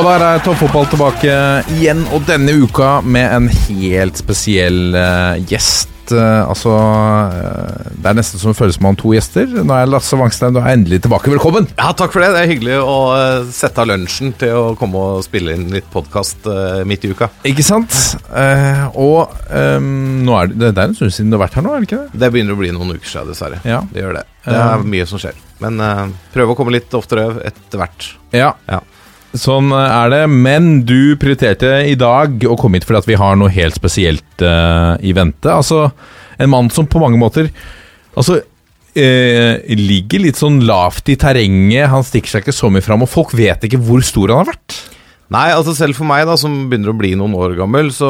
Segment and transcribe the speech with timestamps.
[0.00, 1.32] Og der er toppfotball tilbake
[1.74, 5.90] igjen, og denne uka med en helt spesiell uh, gjest.
[6.08, 9.50] Uh, altså uh, Det er nesten som det føles som om to gjester.
[9.60, 11.28] Nå er Lasse Wangstein du er endelig tilbake.
[11.34, 11.68] Velkommen!
[11.74, 12.30] Ja, takk for det.
[12.32, 12.94] Det er hyggelig å
[13.52, 16.48] sette av lunsjen til å komme og spille inn litt podkast
[16.88, 17.28] midt i uka.
[17.50, 17.92] Ikke sant?
[18.96, 19.90] Og um,
[20.24, 21.90] nå er det, det er en stund siden du har vært her nå, er det
[21.90, 22.22] ikke det?
[22.22, 23.60] Det begynner å bli noen uker siden, dessverre.
[23.68, 23.82] Ja.
[23.92, 24.24] Det gjør det.
[24.48, 25.44] Det er mye som skjer.
[25.60, 25.76] Men
[26.32, 28.08] prøve å komme litt oftere etter hvert.
[28.32, 28.54] Ja.
[28.70, 28.80] Ja.
[29.38, 30.22] Sånn er det.
[30.30, 34.42] Men du prioriterte i dag å komme hit fordi at vi har noe helt spesielt
[34.42, 35.52] uh, i vente.
[35.52, 35.88] Altså,
[36.40, 37.50] en mann som på mange måter
[38.18, 38.40] Altså
[38.98, 41.86] eh, ligger litt sånn lavt i terrenget.
[41.92, 44.50] Han stikker seg ikke så mye fram, og folk vet ikke hvor stor han har
[44.50, 44.78] vært.
[45.30, 48.08] Nei, altså selv for meg, da, som begynner å bli noen år gammel, så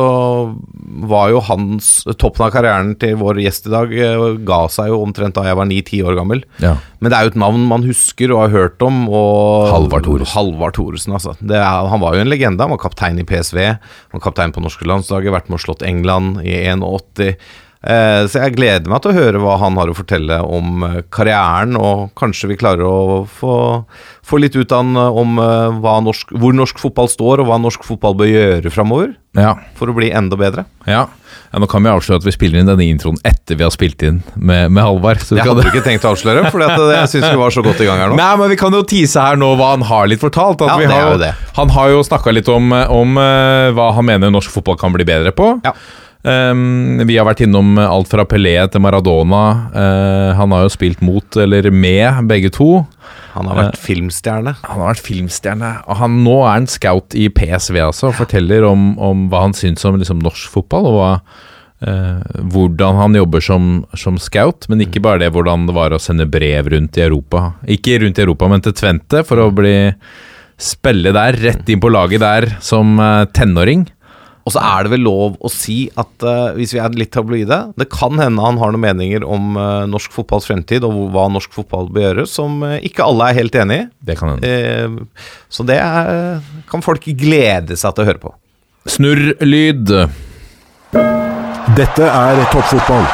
[1.10, 1.90] var jo hans
[2.20, 5.58] Toppen av karrieren til vår gjest i dag eh, ga seg jo omtrent da jeg
[5.58, 6.42] var ni-ti år gammel.
[6.64, 6.74] Ja.
[7.00, 9.02] Men det er jo et navn man husker og har hørt om.
[9.08, 10.32] Og Halvard Thoresen.
[10.32, 11.36] Halvard Thoresen, altså.
[11.40, 12.64] Det er, han var jo en legende.
[12.64, 13.60] Han var kaptein i PSV.
[13.68, 17.36] Han var kaptein på norske landslaget, vært med og slått England i 81.
[17.80, 20.98] Eh, så jeg gleder meg til å høre hva han har å fortelle om eh,
[21.08, 23.54] karrieren, og kanskje vi klarer å få,
[24.26, 25.40] få litt ut av han eh, om
[26.04, 29.54] norsk, hvor norsk fotball står, og hva norsk fotball bør gjøre framover Ja.
[29.78, 30.66] for å bli enda bedre.
[30.86, 31.06] ja.
[31.50, 34.02] Ja, Nå kan vi avsløre at vi spiller inn denne introen etter vi har spilt
[34.06, 35.18] inn med, med Halvard.
[35.18, 37.88] så Det hadde ikke tenkt å avsløre, for jeg syns vi var så godt i
[37.88, 38.18] gang her nå.
[38.20, 40.62] Nei, men vi kan jo tease her nå hva han har litt fortalt.
[40.62, 41.32] Ja, vi det er jo det.
[41.56, 45.34] Han har jo snakka litt om, om hva han mener norsk fotball kan bli bedre
[45.34, 45.56] på.
[45.66, 45.74] Ja.
[46.20, 49.44] Um, vi har vært innom alt fra Pelé til Maradona.
[49.72, 52.82] Uh, han har jo spilt mot eller med begge to.
[53.32, 54.52] Han har vært filmstjerne.
[54.66, 55.70] Han har vært filmstjerne.
[55.86, 58.10] Og han, nå er han scout i PSV, altså.
[58.10, 61.12] Og forteller om, om hva han syns om liksom, norsk fotball, og hva,
[61.88, 64.68] uh, hvordan han jobber som, som scout.
[64.68, 67.54] Men ikke bare det, hvordan det var å sende brev rundt i Europa.
[67.64, 69.78] Ikke rundt i Europa, men til Tvente, for å bli
[70.60, 72.98] spille der, rett inn på laget der som
[73.32, 73.86] tenåring.
[74.46, 77.58] Og så er det vel lov å si at uh, hvis vi er litt tabloide
[77.76, 81.52] Det kan hende han har noen meninger om uh, norsk fotballs fremtid og hva norsk
[81.54, 83.86] fotball bør gjøre, som uh, ikke alle er helt enig i.
[84.10, 84.48] Det kan hende.
[84.48, 86.40] Eh, så det er,
[86.70, 88.34] kan folk glede seg til å høre på.
[88.90, 89.92] Snurrlyd.
[91.76, 93.04] Dette er toppfotball.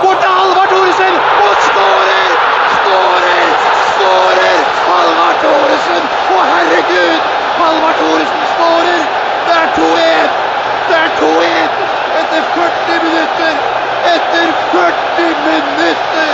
[0.00, 1.14] Bort til Halvard Thoresen!
[1.44, 2.32] Og skårer!
[2.78, 3.52] Skårer!
[3.92, 4.58] Skårer!
[4.88, 6.08] Halvard Thoresen!
[6.34, 7.28] Å, herregud!
[7.60, 9.04] Halvard Thoresen skårer!
[9.46, 10.40] Det er 2-1!
[10.88, 11.78] Det er 2-1!
[12.20, 13.54] Etter 40 minutter!
[14.14, 16.32] Etter 40 minutter!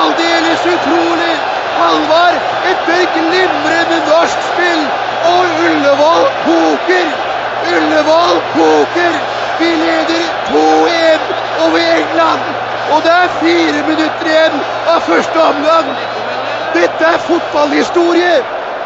[0.00, 1.34] Aldeles utrolig!
[1.78, 2.36] Halvard
[2.70, 4.84] etter glimrende norsk spill!
[5.30, 7.14] Og Ullevål koker!
[7.74, 9.16] Ullevål koker!
[9.60, 11.30] Vi leder 2-1
[11.66, 12.50] over England!
[12.92, 14.58] Og det er fire minutter igjen
[14.92, 15.94] av første omgang!
[16.74, 18.34] Dette er fotballhistorie!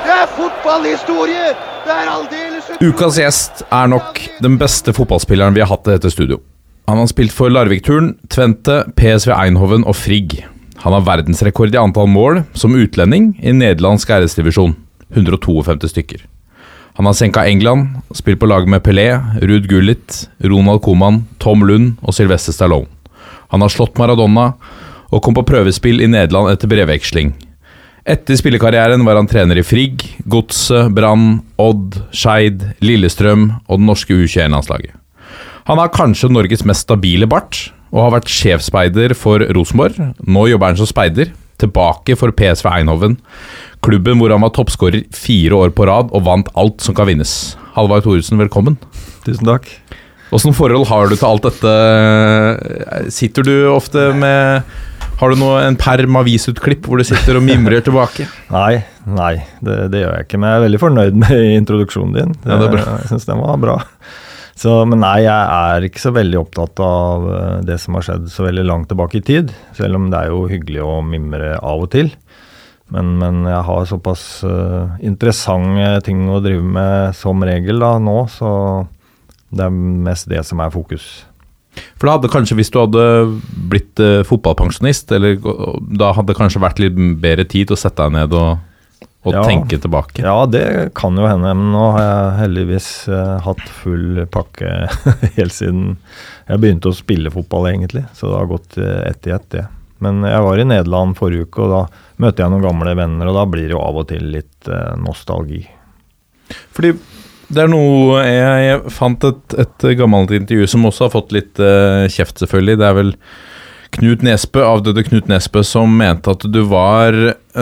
[0.04, 1.48] Det er fotballhistorie!
[1.86, 2.70] Det er aldeles!
[2.84, 6.40] Ukas gjest er nok den beste fotballspilleren vi har hatt i dette studio.
[6.88, 10.38] Han har spilt for Larvik-turen, Tvente, PSV Einhoven og Frigg.
[10.84, 14.76] Han har verdensrekord i antall mål som utlending i nederlandsk æresdivisjon,
[15.10, 16.22] 152 stykker.
[16.98, 21.92] Han har senka England, spilt på lag med Pelé, Ruud Gullit, Ronald Koeman, Tom Lund
[22.03, 22.91] og Sylvester Stallone.
[23.54, 24.48] Han har slått Maradona
[25.14, 27.31] og kom på prøvespill i Nederland etter brevveksling.
[28.03, 34.19] Etter spillekarrieren var han trener i Frigg, Godset, Brann, Odd, Skeid, Lillestrøm og det norske
[34.19, 34.97] U21-landslaget.
[35.70, 40.16] Han har kanskje Norges mest stabile bart, og har vært sjefsspeider for Rosenborg.
[40.26, 41.30] Nå jobber han som speider,
[41.63, 43.16] tilbake for PSV Eindhoven,
[43.84, 47.33] klubben hvor han var toppskårer fire år på rad og vant alt som kan vinnes.
[47.77, 48.78] Halvard Thoresen, velkommen.
[49.27, 49.69] Tusen takk.
[50.34, 51.72] Åssen forhold har du til alt dette?
[53.15, 54.66] Sitter du ofte med
[55.19, 58.28] Har du noe, en perm avisutklipp hvor du sitter og mimrer tilbake?
[58.55, 59.33] Nei, nei,
[59.65, 60.39] det, det gjør jeg ikke.
[60.39, 62.37] Men jeg er veldig fornøyd med introduksjonen din.
[62.45, 62.84] Ja, det er bra.
[63.01, 63.78] Jeg syns den var bra.
[64.59, 68.27] Så, men nei, jeg er ikke så veldig opptatt av eh, det som har skjedd
[68.33, 69.53] så veldig langt tilbake i tid.
[69.77, 72.10] Selv om det er jo hyggelig å mimre av og til.
[72.95, 78.22] Men, men jeg har såpass uh, interessante ting å drive med som regel da nå,
[78.33, 78.51] så
[79.53, 79.75] det er
[80.09, 81.05] mest det som er fokus.
[82.01, 83.05] For da hadde kanskje, hvis du hadde
[83.69, 85.37] blitt uh, fotballpensjonist, eller
[86.01, 88.65] da hadde det kanskje vært litt bedre tid til å sette deg ned og,
[89.26, 89.42] og Ja.
[89.44, 90.22] tenke tilbake.
[90.22, 94.70] Ja, det kan jo hende, men nå har jeg heldigvis uh, hatt full pakke
[95.36, 95.97] helt siden
[96.48, 98.04] jeg begynte å spille fotball, egentlig.
[98.15, 99.65] Så det har gått uh, ett i ett, det.
[99.98, 101.82] Men jeg var i Nederland forrige uke, og da
[102.22, 104.94] møtte jeg noen gamle venner, og da blir det jo av og til litt uh,
[105.03, 105.64] nostalgi.
[106.72, 106.94] Fordi
[107.48, 111.56] det er noe Jeg, jeg fant et, et gammelt intervju som også har fått litt
[112.12, 112.76] kjeft, selvfølgelig.
[112.80, 113.12] Det er vel
[113.98, 117.16] Knut Nesbø, avdøde Knut Nesbø, som mente at du var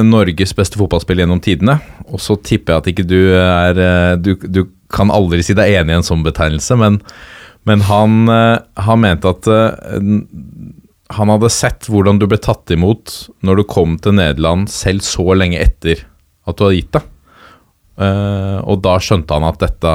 [0.05, 1.79] Norges beste fotballspiller gjennom tidene.
[2.13, 5.73] Og så tipper jeg at ikke du er eh, Du, du kan aldri si deg
[5.81, 7.01] enig i en sånn betegnelse, men,
[7.67, 9.99] men han, eh, han mente at eh,
[11.17, 13.17] han hadde sett hvordan du ble tatt imot
[13.47, 16.05] når du kom til Nederland selv så lenge etter
[16.47, 17.13] at du hadde gitt deg.
[17.97, 19.93] Uh, og da skjønte han at dette,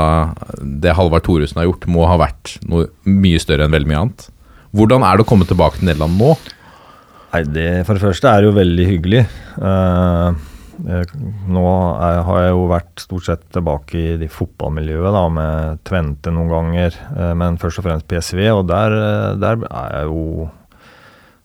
[0.82, 4.24] det Halvard Thoresen har gjort, må ha vært noe mye større enn veldig mye annet.
[4.72, 6.32] Hvordan er det å komme tilbake til Nederland nå?
[7.32, 9.26] Nei, det For det første er det jo veldig hyggelig.
[9.68, 10.48] Eh,
[11.52, 11.66] nå
[12.02, 16.50] er, har jeg jo vært stort sett tilbake i de fotballmiljøet, da, med Tvente noen
[16.52, 18.96] ganger, eh, men først og fremst PSV, og der,
[19.42, 20.50] der er jeg jo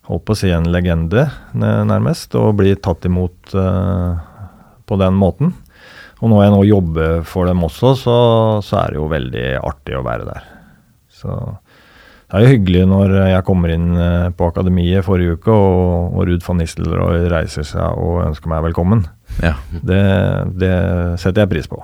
[0.06, 1.26] holdt på å si en legende,
[1.58, 4.24] nærmest, og blir tatt imot eh,
[4.86, 5.54] på den måten.
[6.22, 8.18] Og når jeg nå jobber for dem også, så,
[8.64, 10.46] så er det jo veldig artig å være der.
[11.12, 11.34] Så
[12.36, 16.26] det er jo hyggelig når jeg kommer inn eh, på akademiet forrige uke, og, og
[16.28, 19.04] Ruud van Nistelrooy reiser seg og ønsker meg velkommen.
[19.42, 19.54] Ja.
[19.72, 20.00] Det,
[20.60, 20.72] det
[21.22, 21.80] setter jeg pris på.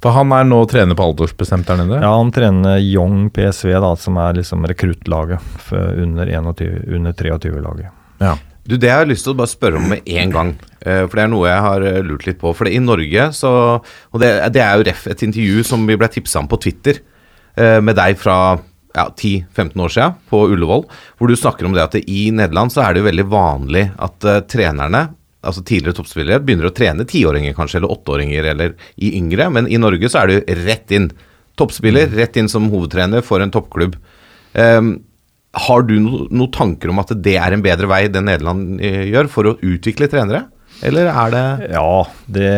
[0.00, 1.98] For han er nå trener på aldersbestemt der nede?
[2.00, 5.42] Ja, Han trener Young PSV, da, som er liksom rekruttlaget
[5.76, 7.90] under, under 23-laget.
[8.22, 8.32] Ja.
[8.64, 10.54] Du, Det har jeg lyst til å bare spørre om med en gang.
[10.80, 12.52] eh, For det er noe jeg har eh, lurt litt på.
[12.56, 15.96] For det, i Norge så Og det, det er jo ref et intervju som vi
[16.00, 17.00] ble tipsa om på Twitter
[17.56, 18.36] eh, med deg fra
[18.94, 20.84] ja, 10-15 år siden på Ullevål,
[21.18, 24.28] hvor du snakker om det at i Nederland så er det jo veldig vanlig at
[24.28, 25.08] uh, trenerne
[25.40, 29.78] altså tidligere toppspillere begynner å trene tiåringer kanskje, eller åtteåringer, eller i yngre, men i
[29.80, 31.08] Norge så er du rett inn.
[31.60, 33.96] Toppspiller, rett inn som hovedtrener for en toppklubb.
[34.52, 34.98] Um,
[35.56, 39.08] har du no, noen tanker om at det er en bedre vei det Nederland eh,
[39.10, 40.44] gjør for å utvikle trenere?
[40.86, 41.44] Eller er det
[41.74, 42.52] Ja, det,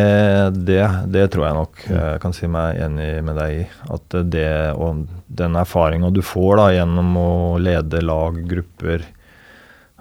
[0.67, 1.81] det, det tror jeg nok.
[1.89, 3.65] Jeg kan si meg enig med deg i.
[3.91, 4.47] At det
[4.77, 7.31] og den erfaringa du får da gjennom å
[7.61, 9.03] lede lag, grupper,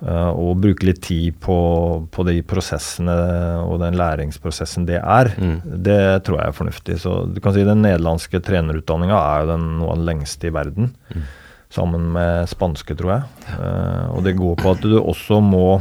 [0.05, 1.57] eh, og bruke litt tid på,
[2.13, 3.17] på de prosessene
[3.65, 5.33] og den læringsprosessen det er,
[5.65, 6.99] det tror jeg er fornuftig.
[7.03, 10.55] Så du kan si Den nederlandske trenerutdanninga er jo den, noe av den lengste i
[10.55, 10.93] verden.
[11.73, 13.51] Sammen med spanske, tror jeg.
[13.57, 15.81] Eh, og det går på at du også må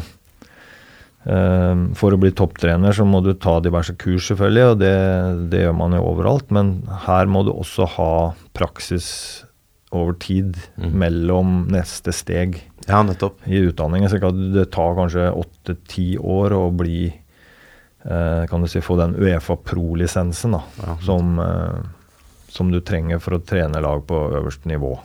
[1.24, 4.94] For å bli topptrener så må du ta diverse kurs, selvfølgelig, og det,
[5.54, 6.48] det gjør man jo overalt.
[6.50, 6.72] Men
[7.06, 8.14] her må du også ha
[8.58, 9.10] praksis
[9.92, 13.42] over tid mellom neste steg Ja, nettopp.
[13.46, 14.10] i utdanningen.
[14.10, 14.18] Så
[14.56, 20.56] det tar kanskje åtte-ti år å bli eh, Kan du si få den Uefa Pro-lisensen,
[20.58, 20.96] da.
[21.06, 21.84] Som, eh,
[22.50, 24.96] som du trenger for å trene lag på øverste nivå.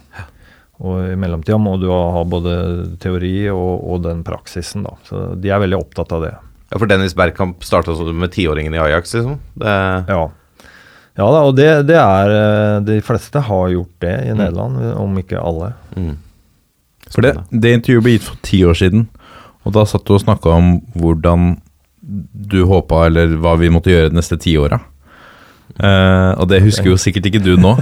[0.84, 2.56] Og i mellomtida må du ha både
[3.00, 4.96] teori og, og den praksisen, da.
[5.08, 6.34] Så de er veldig opptatt av det.
[6.68, 9.38] Ja, For Dennis Bergkamp starta med tiåringen i Ajax, liksom.
[9.54, 9.78] Det,
[10.12, 10.26] Ja.
[11.16, 15.14] Ja da, og det, det er eh, De fleste har gjort det i Nederland, om
[15.16, 15.72] ikke alle.
[15.96, 16.14] mm.
[17.06, 19.04] For det, det intervjuet ble gitt for ti år siden,
[19.62, 21.52] og da satt du og snakka om hvordan
[22.02, 24.80] du håpa, eller hva vi måtte gjøre de neste ti åra.
[25.76, 27.74] Eh, og det husker jo sikkert ikke du nå,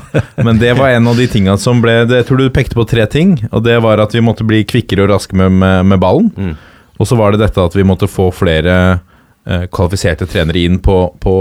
[0.46, 2.86] men det var en av de tinga som ble det, Jeg tror du pekte på
[2.90, 6.02] tre ting, og det var at vi måtte bli kvikkere og raske med, med, med
[6.02, 6.32] ballen.
[6.34, 6.56] Mm.
[6.98, 10.98] Og så var det dette at vi måtte få flere uh, kvalifiserte trenere inn på,
[11.22, 11.36] på,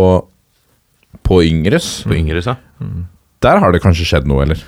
[1.26, 2.00] på yngres.
[2.10, 2.58] på yngres, ja.
[2.82, 3.10] Mm.
[3.44, 4.62] Der har det kanskje skjedd noe, eller?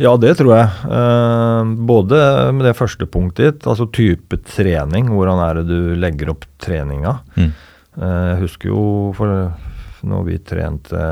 [0.00, 0.68] Ja, det tror jeg.
[0.96, 2.20] Eh, både
[2.56, 5.10] med det første punktet ditt, altså type trening.
[5.12, 7.18] Hvordan er det du legger opp treninga?
[7.36, 7.50] Mm.
[8.00, 8.86] Eh, jeg husker jo
[9.18, 9.34] for
[10.04, 11.04] når vi trente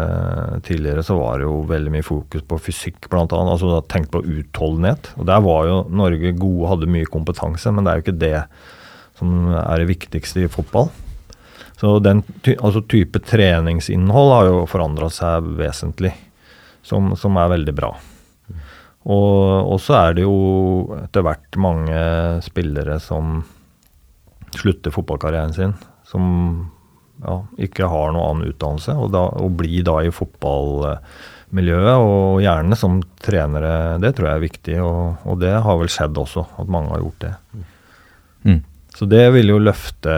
[0.67, 3.35] tidligere, så var det jo veldig mye fokus på fysikk, annet.
[3.41, 5.13] Altså da tenkt på utholdenhet.
[5.17, 8.37] Og der var jo Norge gode, hadde mye kompetanse, men det er jo ikke det
[9.19, 10.91] som er det viktigste i fotball.
[11.81, 12.23] Så den
[12.59, 16.13] altså type treningsinnhold har jo forandra seg vesentlig,
[16.87, 17.91] som, som er veldig bra.
[19.03, 20.37] Og så er det jo
[21.01, 21.99] etter hvert mange
[22.47, 23.41] spillere som
[24.55, 25.75] slutter fotballkarrieren sin,
[26.07, 26.69] som
[27.23, 27.37] ja,
[27.67, 32.99] ikke har noen annen utdannelse, og, da, og blir da i fotballmiljøet, og gjerne som
[33.23, 33.75] trenere.
[34.03, 37.05] Det tror jeg er viktig, og, og det har vel skjedd også, at mange har
[37.05, 37.33] gjort det.
[38.43, 38.61] Mm.
[38.93, 40.17] Så det vil jo løfte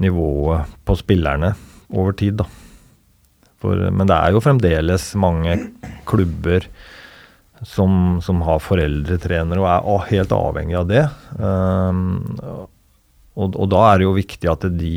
[0.00, 1.54] nivået på spillerne
[1.90, 2.48] over tid, da.
[3.60, 5.58] For, men det er jo fremdeles mange
[6.08, 6.64] klubber
[7.66, 11.02] som, som har foreldretrenere og er helt avhengig av det.
[11.36, 12.36] Um,
[13.40, 14.94] og, og da er det jo viktig at de,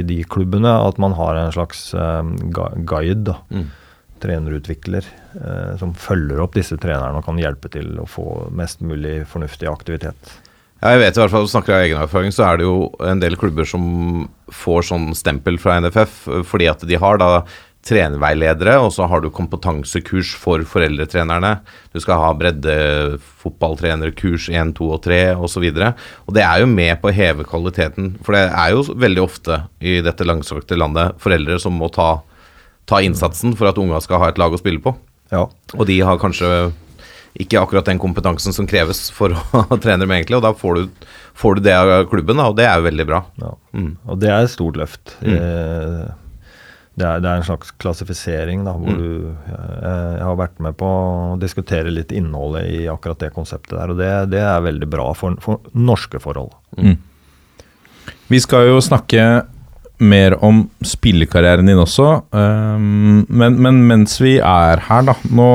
[0.00, 3.40] i de klubbene at man har en slags um, guide, da.
[3.50, 3.68] Mm.
[4.22, 5.04] trenerutvikler,
[5.36, 9.68] eh, som følger opp disse trenerne og kan hjelpe til å få mest mulig fornuftig
[9.68, 10.36] aktivitet.
[10.80, 12.90] Ja, jeg vet i hvert fall, Snakker jeg av egen erfaring, så er det jo
[13.00, 17.30] en del klubber som får sånn stempel fra NFF eh, fordi at de har da
[17.86, 21.52] trenerveiledere, og så har du kompetansekurs for foreldretrenerne.
[21.94, 25.66] Du skal ha breddefotballtrenerkurs 1, 2 og 3 osv.
[26.26, 29.54] Og det er jo med på å heve kvaliteten, for det er jo veldig ofte
[29.80, 32.10] i dette langstrakte landet foreldre som må ta,
[32.90, 34.90] ta innsatsen for at unga skal ha et lag å spille på.
[35.32, 36.48] Ja, Og de har kanskje
[37.36, 39.36] ikke akkurat den kompetansen som kreves for å
[39.82, 40.38] trene dem, egentlig.
[40.38, 40.82] Og da får du,
[41.36, 43.20] får du det av klubben, og det er jo veldig bra.
[43.42, 43.50] ja.
[43.76, 43.90] Mm.
[44.08, 45.04] Og det er et stort løft.
[45.20, 46.06] Eh,
[46.96, 50.78] Det er, det er en slags klassifisering da, hvor du eh, Jeg har vært med
[50.80, 54.88] på å diskutere litt innholdet i akkurat det konseptet der, og det, det er veldig
[54.88, 56.54] bra for, for norske forhold.
[58.32, 59.26] Vi skal jo snakke
[60.02, 65.50] mer om spillekarrieren din også, um, men, men mens vi er her, da Nå,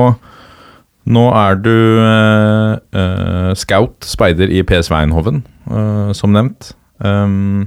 [1.10, 6.72] nå er du uh, uh, scout, speider i PS Weinhoven, uh, som nevnt.
[7.02, 7.66] Ehm,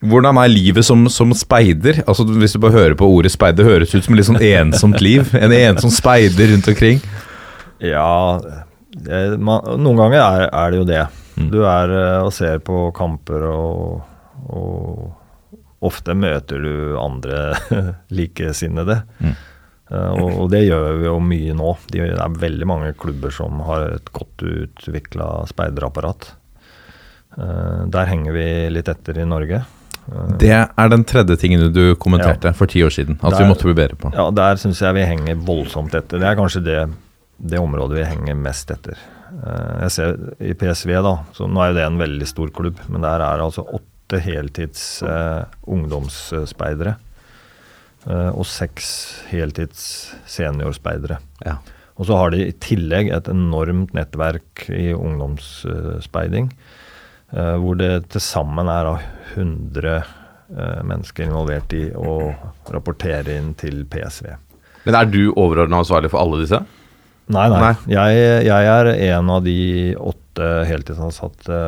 [0.00, 2.00] hvordan er livet som, som speider?
[2.08, 5.00] Altså Hvis du bare hører på ordet speider, høres ut som et litt sånn ensomt
[5.04, 5.28] liv.
[5.36, 7.02] En ensom speider rundt omkring.
[7.84, 8.40] Ja,
[8.96, 11.04] det, man, noen ganger er, er det jo det.
[11.36, 11.48] Mm.
[11.52, 14.00] Du er eh, og ser på kamper, og,
[14.48, 17.44] og ofte møter du andre
[18.18, 19.02] likesinnede.
[19.20, 19.34] Mm.
[19.90, 21.74] Eh, og, og det gjør vi jo mye nå.
[21.92, 26.32] De, det er veldig mange klubber som har et godt utvikla speiderapparat.
[27.36, 29.62] Eh, der henger vi litt etter i Norge.
[30.40, 33.18] Det er den tredje tingen du kommenterte for ti år siden.
[33.22, 34.10] At vi måtte bli bedre på.
[34.16, 36.18] Ja, der syns jeg vi henger voldsomt etter.
[36.18, 36.78] Det er kanskje det,
[37.38, 38.98] det området vi henger mest etter.
[39.30, 42.80] Eh, Jeg ser i PSV, da, så nå er jo det en veldig stor klubb,
[42.88, 46.96] men der er det altså åtte heltids eh, ungdomsspeidere.
[48.08, 48.88] eh, og seks
[49.30, 51.20] heltids seniorspeidere.
[51.46, 51.58] Ja.
[52.00, 56.69] Og så har de i tillegg et enormt nettverk i ungdomsspeiding, eh,
[57.30, 58.94] hvor det til sammen er da
[59.36, 62.34] 100 eh, mennesker involvert i å
[62.74, 64.32] rapportere inn til PSV.
[64.86, 66.62] Men er du overordna ansvarlig for alle disse?
[67.30, 67.60] Nei, nei.
[67.62, 67.74] Nei.
[67.92, 69.60] Jeg, jeg er en av de
[69.94, 71.58] åtte heltidsansatte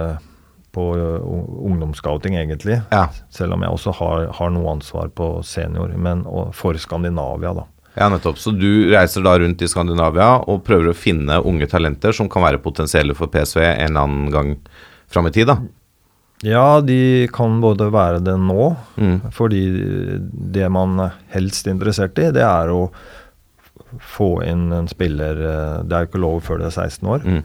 [0.72, 1.20] på uh,
[1.68, 2.80] ungdomsscouting, egentlig.
[2.90, 3.04] Ja.
[3.30, 6.24] Selv om jeg også har, har noe ansvar på senior, men
[6.56, 7.66] for Skandinavia, da.
[7.92, 8.40] Ja, nettopp.
[8.40, 12.46] Så du reiser da rundt i Skandinavia og prøver å finne unge talenter som kan
[12.46, 14.54] være potensielle for PSV en eller annen gang
[15.14, 15.58] fram i tid, da?
[16.42, 19.18] Ja, de kan både være det nå, Mm.
[19.30, 19.60] fordi
[20.52, 20.96] det man
[21.30, 22.88] helst er interessert i, det er å
[24.00, 27.24] få inn en spiller eh, Det er jo ikke lov før det er 16 år.
[27.28, 27.42] Mm.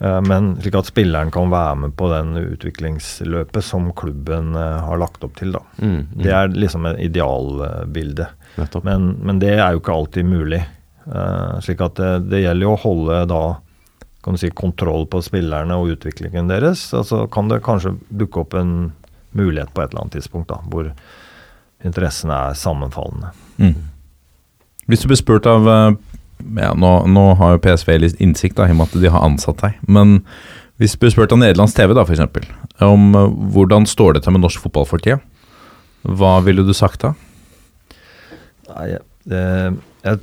[0.00, 4.98] Eh, Men slik at spilleren kan være med på den utviklingsløpet som klubben eh, har
[5.00, 5.52] lagt opp til.
[5.54, 5.62] da.
[5.80, 6.22] Mm, mm.
[6.22, 8.26] Det er liksom et idealbilde.
[8.82, 10.64] Men, men det er jo ikke alltid mulig.
[11.08, 13.42] Uh, slik at det, det gjelder jo å holde da
[14.28, 16.82] kan du si, kontroll på spillerne og utviklingen deres.
[16.90, 18.92] så så kan det kanskje dukke opp en
[19.32, 20.90] mulighet på et eller annet tidspunkt da, hvor
[21.84, 23.30] interessene er sammenfallende.
[23.56, 23.88] Mm.
[24.84, 25.96] Hvis du blir spurt av eh,
[26.60, 29.24] ja, nå, nå har jo PSV litt innsikt da, i og med at de har
[29.24, 29.80] ansatt deg.
[29.88, 30.18] Men
[30.76, 32.44] hvis du blir spurt av Nederlands TV da, for eksempel,
[32.84, 35.22] om eh, hvordan står det til med norsk fotball for tida,
[36.04, 37.14] hva ville du sagt da?
[38.74, 39.46] Nei, det,
[40.04, 40.20] jeg,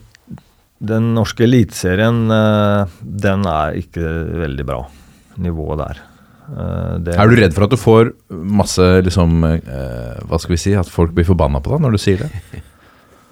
[0.84, 4.03] den norske eliteserien, eh, den er ikke
[4.44, 4.84] veldig bra.
[5.39, 6.01] Nivået der.
[6.51, 10.62] Eh, det, Er du redd for at du får masse liksom eh, Hva skal vi
[10.62, 12.29] si, at folk blir forbanna på deg når du sier det?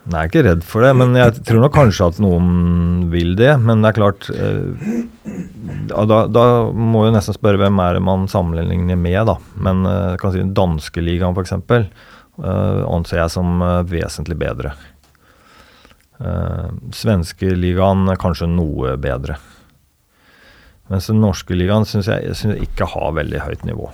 [0.04, 3.38] Nei, jeg er ikke redd for det, men jeg tror nok kanskje at noen vil
[3.40, 3.54] det.
[3.64, 4.28] Men det er klart
[5.88, 6.44] da, da
[6.76, 9.38] må jeg nesten spørre hvem er det man sammenligner med, da.
[9.64, 11.56] Men jeg kan si danskeligaen f.eks.
[12.34, 14.74] Uh, anser jeg som vesentlig bedre.
[16.22, 19.38] Uh, Svenskeligaen er kanskje noe bedre.
[20.92, 23.88] Mens den norske ligaen syns jeg, synes jeg ikke har veldig høyt nivå.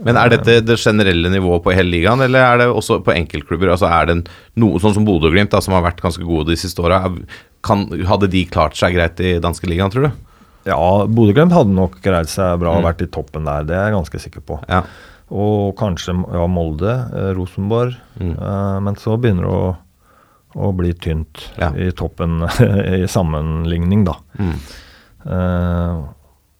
[0.00, 3.68] Men er dette det generelle nivået på hele ligaen, eller er det også på enkeltklubber?
[3.74, 4.14] Altså er det
[4.56, 8.78] noe sånn som Bodø-Glimt, som har vært ganske gode de siste åra, hadde de klart
[8.80, 10.10] seg greit i danske ligaen, tror du?
[10.70, 12.88] Ja, Bodø-Glimt hadde nok greid seg bra og Mm.
[12.88, 14.58] vært i toppen der, det er jeg ganske sikker på.
[14.72, 14.82] Ja.
[15.30, 17.94] Og kanskje ja, Molde, eh, Rosenborg.
[18.18, 18.32] Mm.
[18.40, 19.76] Eh, men så begynner det å,
[20.54, 21.70] å bli tynt Ja.
[21.76, 22.40] i toppen
[23.00, 24.16] i sammenligning, da.
[24.40, 24.56] Mm.
[25.26, 26.08] Uh,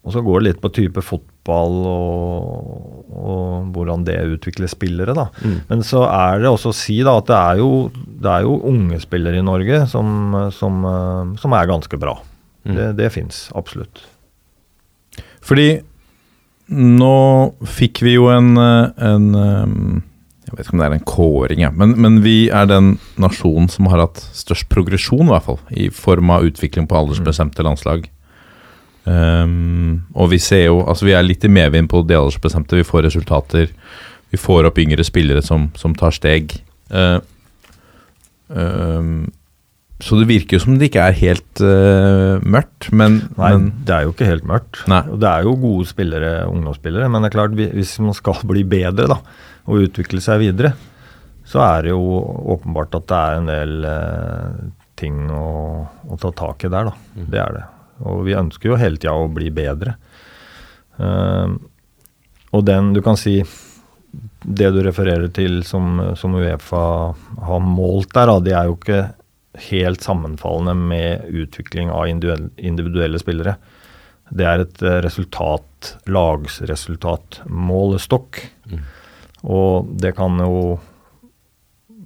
[0.01, 5.27] og så går det litt på type fotball og, og hvordan det utvikler spillere, da.
[5.45, 5.59] Mm.
[5.69, 8.55] Men så er det også å si da at det er jo, det er jo
[8.71, 12.15] unge spillere i Norge som, som, eh, som er ganske bra.
[12.65, 14.01] Det, det fins absolutt.
[15.45, 15.69] Fordi
[16.71, 17.15] nå
[17.67, 20.03] fikk vi jo en, eh, en
[20.51, 21.69] Jeg vet ikke om det er en kåring, ja.
[21.71, 25.61] men, men vi er den nasjonen som har hatt størst progresjon, i hvert fall.
[25.71, 28.09] I form av utvikling på aldersbestemte landslag.
[29.05, 32.77] Um, og vi ser jo Altså, vi er litt i medvind på de aldersbestemte.
[32.77, 33.71] Vi får resultater.
[34.29, 36.53] Vi får opp yngre spillere som, som tar steg.
[36.91, 37.23] Uh,
[38.51, 39.31] um,
[40.01, 43.93] så det virker jo som det ikke er helt uh, mørkt, men, Nei, men det
[43.95, 44.81] er jo ikke helt mørkt.
[44.89, 45.03] Nei.
[45.13, 48.65] Og det er jo gode spillere, ungdomsspillere, men det er klart, hvis man skal bli
[48.67, 49.19] bedre da,
[49.69, 50.73] og utvikle seg videre,
[51.45, 52.01] så er det jo
[52.55, 54.63] åpenbart at det er en del uh,
[55.01, 55.45] ting å,
[55.85, 57.21] å ta tak i der, da.
[57.21, 57.65] Det er det.
[58.09, 59.95] Og vi ønsker jo hele tida å bli bedre.
[60.97, 61.57] Uh,
[62.51, 63.39] og den, du kan si
[64.43, 66.83] Det du refererer til som, som Uefa
[67.47, 69.03] har målt der, da, det er jo ikke
[69.69, 73.55] helt sammenfallende med utvikling av individuelle, spillere.
[74.31, 78.41] Det er et eh, resultat, lagsresultat, målestokk.
[79.41, 80.79] Og det kan jo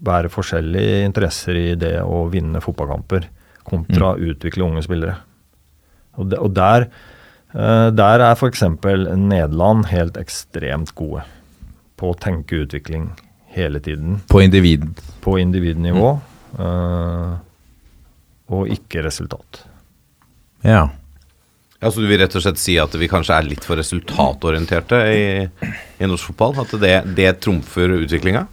[0.06, 3.28] være forskjellige interesser i det å vinne fotballkamper
[3.66, 5.18] kontra utvikle unge spillere.
[6.16, 6.88] Og, de, og der,
[7.54, 8.64] eh, der er f.eks.
[9.20, 11.26] Nederland helt ekstremt gode
[12.00, 13.10] på å tenke utvikling
[13.56, 14.88] hele tiden på individ
[15.24, 16.10] på individnivå,
[16.60, 17.36] eh,
[18.54, 19.64] og ikke resultat.
[20.66, 20.90] Ja.
[21.80, 25.00] Ja, Så du vil rett og slett si at vi kanskje er litt for resultatorienterte
[25.12, 25.26] i,
[26.00, 26.56] i norsk fotball?
[26.64, 28.46] At det, det trumfer utviklinga?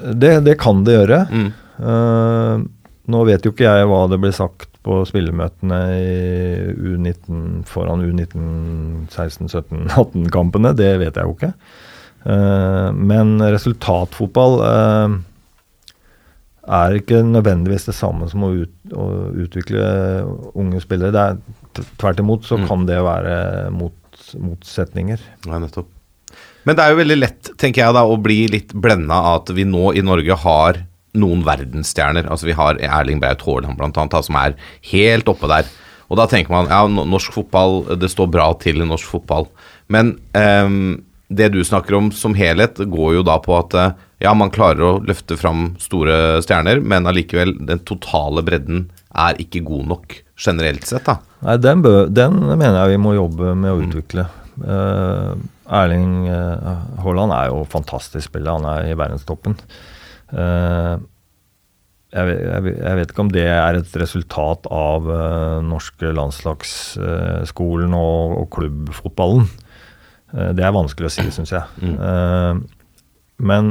[0.00, 1.24] Det, det kan det gjøre.
[1.28, 1.48] Mm.
[1.80, 2.62] Uh,
[3.10, 6.10] nå vet jo ikke jeg hva det ble sagt på spillemøtene i
[6.72, 10.72] U19 foran U19, 16, 17, 18-kampene.
[10.78, 11.52] Det vet jeg jo ikke.
[12.24, 15.18] Uh, men resultatfotball eh,
[16.70, 19.06] er ikke nødvendigvis det samme som å, ut, å
[19.44, 19.80] utvikle
[20.54, 21.24] unge spillere.
[21.32, 22.66] Er, tvert imot så Mm.
[22.68, 23.96] kan det være mot,
[24.38, 25.18] motsetninger.
[25.46, 25.88] Ja, nettopp.
[26.64, 29.52] Men det er jo veldig lett, tenker jeg da, å bli litt blenda av at
[29.56, 30.82] vi nå i Norge har
[31.18, 32.28] noen verdensstjerner.
[32.30, 34.54] Altså vi har Erling Braut Haaland blant annet, da, som er
[34.92, 35.66] helt oppe der.
[36.10, 39.48] Og da tenker man ja, norsk fotball, det står bra til i norsk fotball.
[39.88, 44.32] Men um, det du snakker om som helhet, går jo da på at eh, ja,
[44.36, 49.86] man klarer å løfte fram store stjerner, men allikevel, den totale bredden er ikke god
[49.94, 51.18] nok generelt sett, da.
[51.46, 54.26] Nei, den, bø, den mener jeg vi må jobbe med å utvikle.
[54.60, 55.30] Eh,
[55.80, 56.68] Erling eh,
[57.00, 59.56] Haaland er jo fantastisk spiller, han er i verdenstoppen.
[60.36, 60.94] Eh,
[62.10, 67.94] jeg, vet, jeg, jeg vet ikke om det er et resultat av uh, norske landslagsskolen
[67.94, 69.46] og, og klubbfotballen.
[70.30, 71.90] Det er vanskelig å si, syns jeg.
[71.90, 72.58] Eh,
[73.46, 73.70] men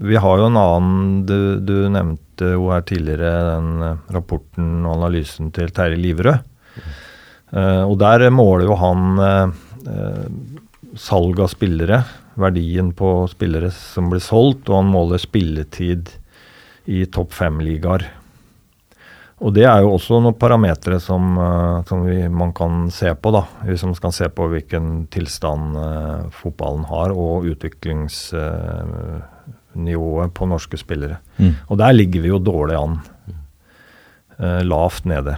[0.00, 4.94] vi har jo en annen Du, du nevnte jo her tidligere den eh, rapporten og
[4.96, 6.46] analysen til Terje Liverød.
[7.52, 9.50] Eh, og der måler jo han uh,
[10.96, 11.98] salg av spillere,
[12.40, 16.14] verdien på spillere som blir solgt, og han måler spilletid
[16.88, 18.06] i topp fem-ligaer.
[19.40, 21.36] Og det er jo også noen parametere som,
[21.88, 23.46] som vi, man kan se på, da.
[23.68, 27.44] Hvis man skal se på hvilken tilstand uh, fotballen har, og
[29.70, 31.18] utviklingsnivået på norske spillere.
[31.38, 31.54] Mm.
[31.68, 32.98] Og der ligger vi jo dårlig an.
[34.38, 35.36] Uh, lavt nede.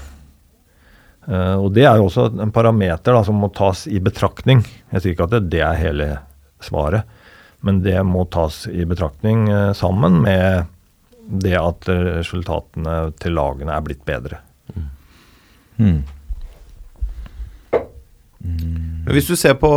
[1.27, 4.63] Uh, og det er jo også en parameter da, som må tas i betraktning.
[4.93, 6.19] Jeg sier ikke at det, det er hele
[6.61, 7.03] svaret,
[7.63, 10.67] men det må tas i betraktning uh, sammen med
[11.43, 14.39] det at resultatene til lagene er blitt bedre.
[15.79, 16.03] Mm.
[18.43, 19.07] Mm.
[19.07, 19.71] hvis du ser på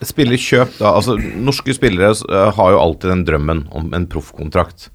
[0.00, 4.90] um, spillerkjøp, da Altså, norske spillere uh, har jo alltid den drømmen om en proffkontrakt.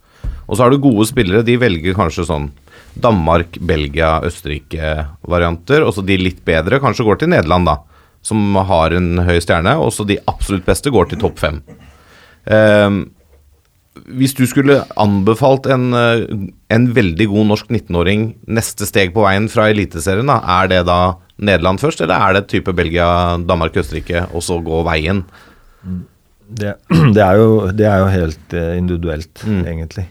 [0.48, 2.52] Og så har du gode spillere, de velger kanskje sånn
[3.00, 5.86] Danmark, Belgia, Østerrike-varianter.
[5.86, 7.80] Og så de litt bedre kanskje går til Nederland, da.
[8.24, 9.76] Som har en høy stjerne.
[9.82, 11.62] Og så de absolutt beste går til topp fem.
[12.46, 13.06] Um,
[14.10, 19.48] hvis du skulle anbefalt en, uh, en veldig god norsk 19-åring neste steg på veien
[19.52, 21.02] fra Eliteserien, da, er det da
[21.40, 25.24] Nederland først, eller er det type Belgia, Danmark, Østerrike, og så gå veien?
[26.54, 26.76] Det,
[27.16, 29.64] det, er, jo, det er jo helt eh, individuelt, Mm.
[29.66, 30.08] egentlig.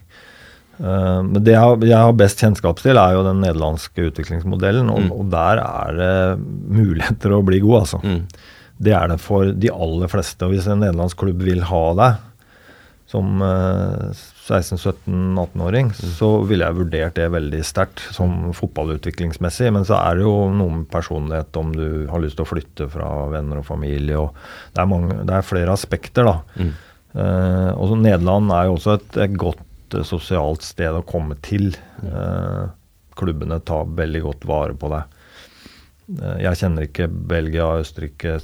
[0.82, 4.88] Uh, men det jeg, har- jeg har best kjennskap til, er jo den nederlandske utviklingsmodellen.
[4.90, 5.12] Og, Mm.
[5.12, 6.40] og der er det
[6.74, 8.00] muligheter å bli god, altså.
[8.02, 8.24] Mm.
[8.82, 10.42] Det er det for de aller fleste.
[10.42, 12.16] Og hvis en nederlandsk klubb vil ha deg
[13.12, 14.11] som eh,
[14.42, 19.68] 16-17-18-åring, så ville jeg vurdert det veldig sterkt som fotballutviklingsmessig.
[19.74, 22.88] Men så er det jo noe med personlighet, om du har lyst til å flytte
[22.92, 24.18] fra venner og familie.
[24.18, 24.35] og
[24.74, 26.37] Det er, mange, det er flere aspekter, da.
[26.59, 26.72] Mm.
[27.12, 31.37] Eh, og så Nederland er jo også et, et godt eh, sosialt sted å komme
[31.44, 31.74] til.
[32.02, 32.64] Eh,
[33.18, 35.18] klubbene tar veldig godt vare på deg.
[36.18, 38.40] eh, Jeg kjenner ikke Belgia og Østerrike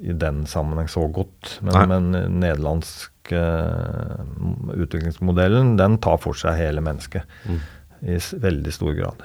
[0.00, 3.11] i den sammenheng så godt, men, men nederlandsk eh,
[4.82, 7.22] utviklingsmodellen, den tar for seg hele mennesket
[8.02, 9.22] i s- veldig stor grad.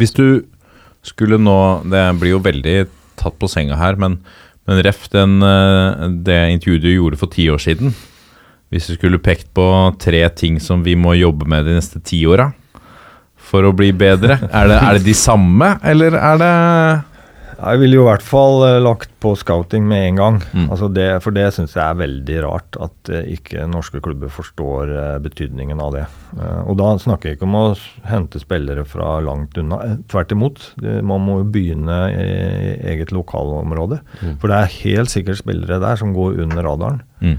[0.00, 0.24] Hvis du
[1.04, 2.86] skulle nå Det blir jo veldig
[3.18, 4.20] tatt på senga her, men,
[4.66, 7.92] men ref den, eh, det intervjuet du gjorde for ti år siden
[8.72, 9.66] Hvis du skulle pekt på
[10.00, 12.52] tre ting som vi må jobbe med de neste ti åra
[13.42, 16.52] for å bli bedre, er det, er det de samme, eller er det
[17.62, 20.38] Jeg ville jo i hvert fall eh, lagt på scouting med en gang.
[20.50, 20.64] Mm.
[20.66, 24.90] Altså det, for det syns jeg er veldig rart at eh, ikke norske klubber forstår
[24.90, 26.04] eh, betydningen av det.
[26.66, 27.64] Og da snakker jeg ikke om å
[28.08, 29.78] hente spillere fra langt unna.
[30.10, 30.62] Tvert imot.
[30.80, 33.98] Man må jo begynne i eget lokalområde.
[34.40, 37.02] For det er helt sikkert spillere der som går under radaren.
[37.20, 37.36] Mm.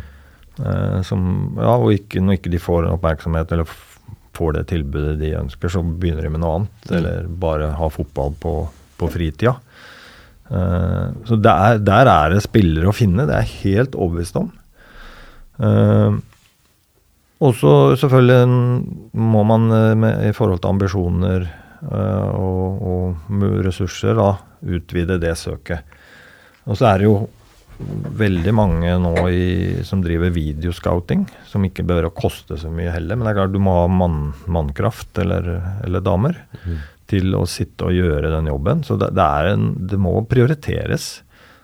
[1.10, 1.26] Som,
[1.58, 3.74] ja, og ikke, når ikke de får oppmerksomhet eller
[4.38, 6.94] får det tilbudet de ønsker, så begynner de med noe annet.
[6.94, 8.54] Eller bare ha fotball på,
[9.02, 9.58] på fritida.
[10.52, 14.52] Eh, så der, der er det spillere å finne, det er jeg helt overbevist om.
[15.54, 16.18] Uh,
[17.44, 24.18] og så selvfølgelig må man eh, med, i forhold til ambisjoner uh, og, og ressurser
[24.18, 24.32] da,
[24.64, 25.96] utvide det søket.
[26.66, 27.18] Og så er det jo
[28.18, 29.46] veldig mange nå i,
[29.86, 33.18] som driver videoscouting, som ikke behøver å koste så mye heller.
[33.18, 35.52] Men det er klart du må ha mann, mannkraft eller,
[35.86, 36.40] eller damer
[37.14, 38.84] til å sitte og gjøre den jobben.
[38.86, 41.08] Så det, det, en, det må prioriteres.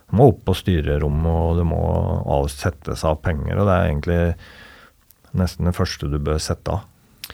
[0.10, 1.84] Det må opp på styrerommet, og det må
[2.40, 3.58] avsettes av penger.
[3.58, 4.22] Og det er egentlig
[5.38, 6.86] nesten det første du bør sette av.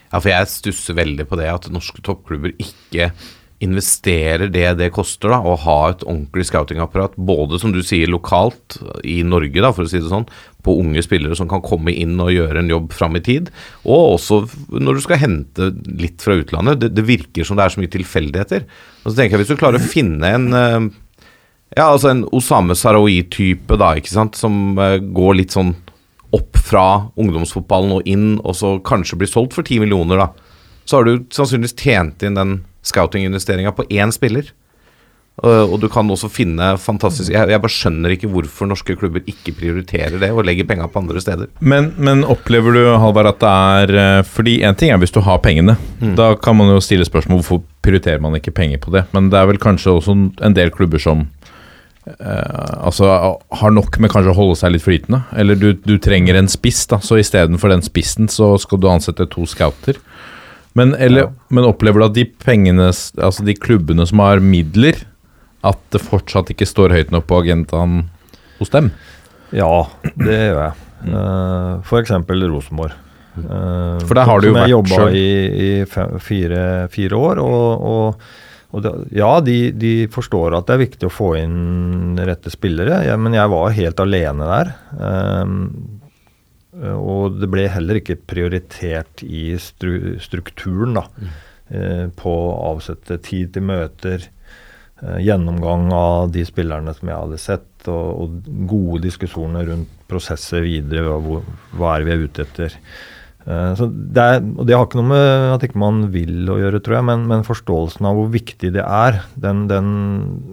[0.10, 3.12] Ja, for jeg stusser veldig på det at norske toppklubber ikke
[3.65, 8.78] investerer det det koster da, å ha et ordentlig scoutingapparat, både som du sier lokalt
[9.04, 10.28] i Norge, da, for å si det sånn,
[10.65, 13.51] på unge spillere som kan komme inn og gjøre en jobb fram i tid,
[13.84, 14.41] og også
[14.73, 16.82] når du skal hente litt fra utlandet.
[16.82, 18.65] Det, det virker som det er så mye tilfeldigheter.
[19.04, 20.93] Og så tenker jeg Hvis du klarer å finne en eh,
[21.75, 25.73] ja, altså en Osame Sarawi-type, da, ikke sant, som eh, går litt sånn
[26.36, 26.86] opp fra
[27.19, 30.56] ungdomsfotballen og inn, og så kanskje blir solgt for 10 millioner, da.
[30.86, 34.54] Så har du sannsynligvis tjent inn den scouting-investeringa på én spiller.
[35.43, 39.26] Uh, og du kan også finne fantastisk jeg, jeg bare skjønner ikke hvorfor norske klubber
[39.28, 41.50] ikke prioriterer det og legger penga på andre steder.
[41.60, 45.19] Men, men opplever du, Halvard, at det er eh, Fordi én ting er hvis du
[45.26, 45.76] har pengene.
[46.15, 49.04] Da kan man jo stille spørsmål hvorfor prioriterer man ikke penger på det.
[49.12, 51.28] Men det er vel kanskje også en del klubber som
[52.06, 53.08] Uh, altså
[53.58, 55.24] har nok med kanskje å holde seg litt flytende.
[55.34, 59.26] Eller du, du trenger en spiss, da, så istedenfor den spissen så skal du ansette
[59.32, 59.98] to scouter.
[60.75, 65.05] Men, eller, men opplever du at de pengene, altså de klubbene som har midler,
[65.65, 68.03] at det fortsatt ikke står høyt nok på agendaen
[68.59, 68.91] hos dem?
[69.55, 69.88] Ja,
[70.19, 70.75] det gjør jeg.
[71.05, 72.95] Uh, for eksempel Rosenborg.
[73.35, 75.29] Eh, For der har du jo som vært jeg jobba i,
[75.65, 77.41] i fire, fire år.
[77.43, 77.85] Og,
[78.75, 78.85] og,
[79.15, 83.35] ja, de, de forstår at det er viktig å få inn rette spillere, ja, men
[83.35, 84.73] jeg var helt alene der.
[84.99, 85.69] Um,
[86.75, 91.05] og det ble heller ikke prioritert i stru, strukturen, da.
[91.69, 94.27] eh, på å avsette tid til møter,
[95.01, 100.65] eh, gjennomgang av de spillerne som jeg hadde sett, og, og gode diskusjoner rundt prosesser
[100.65, 102.79] videre, og hvor, hva er vi er ute etter.
[103.45, 106.57] Eh, så det, er, og det har ikke noe med at ikke man vil å
[106.59, 109.91] gjøre, tror jeg, men, men forståelsen av hvor viktig det er, den, den,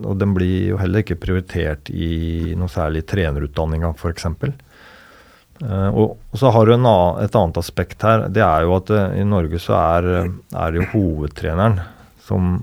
[0.05, 4.29] og den blir jo heller ikke prioritert i noe særlig trenerutdanninga, f.eks.
[4.29, 4.53] Uh,
[5.63, 6.89] og, og så har du en
[7.23, 8.27] et annet aspekt her.
[8.33, 11.81] Det er jo at eh, i Norge så er, er det jo hovedtreneren
[12.27, 12.55] som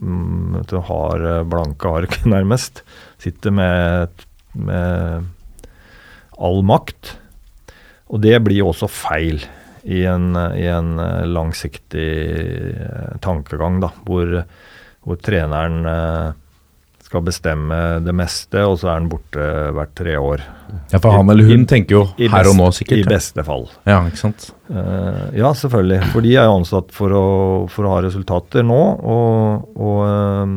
[0.00, 2.82] mm, du, har eh, blanke ark, nærmest.
[3.22, 5.30] Sitter med, med
[6.40, 7.16] all makt.
[8.10, 9.44] Og det blir jo også feil
[9.82, 12.10] i en, i en eh, langsiktig
[12.74, 14.42] eh, tankegang, da, hvor,
[15.06, 16.39] hvor treneren eh,
[17.10, 19.42] skal bestemme det meste, og så er han borte
[19.74, 20.44] hvert tre år.
[20.92, 23.02] Ja, for han eller hun I- tenker jo her og nå, sikkert.
[23.02, 23.66] I beste fall.
[23.88, 24.46] Ja, ikke sant.
[24.70, 25.98] Uh, ja, selvfølgelig.
[26.12, 27.24] For de er jo ansatt for å,
[27.72, 28.78] for å ha resultater nå.
[29.02, 30.54] Og, og um,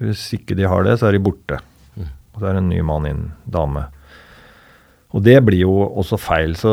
[0.00, 1.60] hvis ikke de har det, så er de borte.
[2.32, 3.84] Og så er det en ny mann inn, dame.
[5.12, 6.54] Og det blir jo også feil.
[6.56, 6.70] Så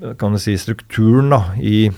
[0.00, 1.90] eh, kan du si strukturen da, i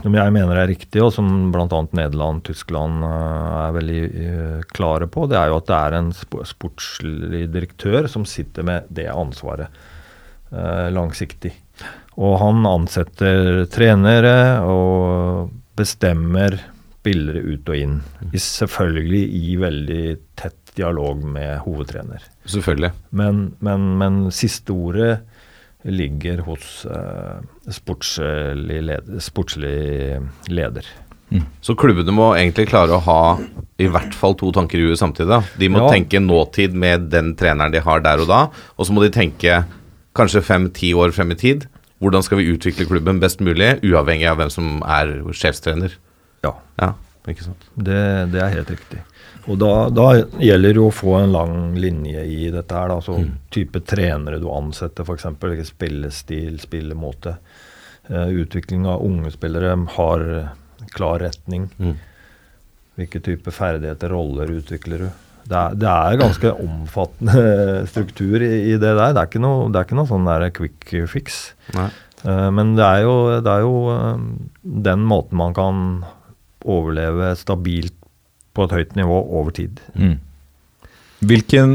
[0.00, 1.80] som jeg mener er riktig, og som bl.a.
[1.96, 6.10] Nederland, Tyskland eh, er veldig eh, klare på, det er jo at det er en
[6.16, 9.68] sp- sportslig direktør som sitter med det ansvaret
[10.52, 11.54] eh, langsiktig.
[12.20, 14.34] Og han ansetter trenere
[14.68, 16.58] og bestemmer
[17.00, 18.00] spillere ut og inn.
[18.30, 20.04] I, selvfølgelig i veldig
[20.38, 22.22] tett dialog med hovedtrener.
[22.44, 22.92] Selvfølgelig.
[23.16, 25.14] Men, men, men siste ordet
[25.84, 27.40] ligger hos eh,
[27.72, 30.20] sportslig, leder, sportslig
[30.52, 30.84] leder.
[31.62, 33.18] Så klubbene må egentlig klare å ha
[33.78, 35.28] i hvert fall to tanker i huet samtidig.
[35.30, 35.38] da.
[35.60, 35.90] De må Ja.
[35.94, 38.40] tenke nåtid med den treneren de har der og da,
[38.76, 39.64] og så må de tenke
[40.12, 41.68] kanskje fem-ti år frem i tid.
[42.02, 45.92] Hvordan skal vi utvikle klubben best mulig, uavhengig av hvem som er sjefstrener?
[46.42, 46.94] Ja, Ja,
[47.28, 47.62] ikke sant.
[47.78, 48.98] det, det er helt riktig.
[49.48, 50.06] Og da, da
[50.42, 52.92] gjelder det å få en lang linje i dette her.
[52.92, 53.16] da, så
[53.52, 55.72] Type trenere du ansetter, f.eks.
[55.72, 57.36] Spillestil, spillemåte.
[58.10, 60.26] Uh, utvikling av unge spillere har
[60.92, 61.68] klar retning.
[61.78, 61.96] Mm.
[62.98, 65.10] Hvilke type ferdigheter, roller utvikler du?
[65.50, 67.44] Det er, det er ganske omfattende
[67.90, 69.14] struktur i, i det der.
[69.14, 71.40] Det er ikke noe, det er ikke noe sånn der quick fix.
[71.76, 74.26] Eh, Men det er jo, det er jo eh,
[74.90, 75.84] den måten man kan
[76.60, 77.96] overleve stabilt
[78.60, 79.80] på et høyt nivå over tid.
[79.96, 80.18] Mm.
[81.20, 81.72] Hvilken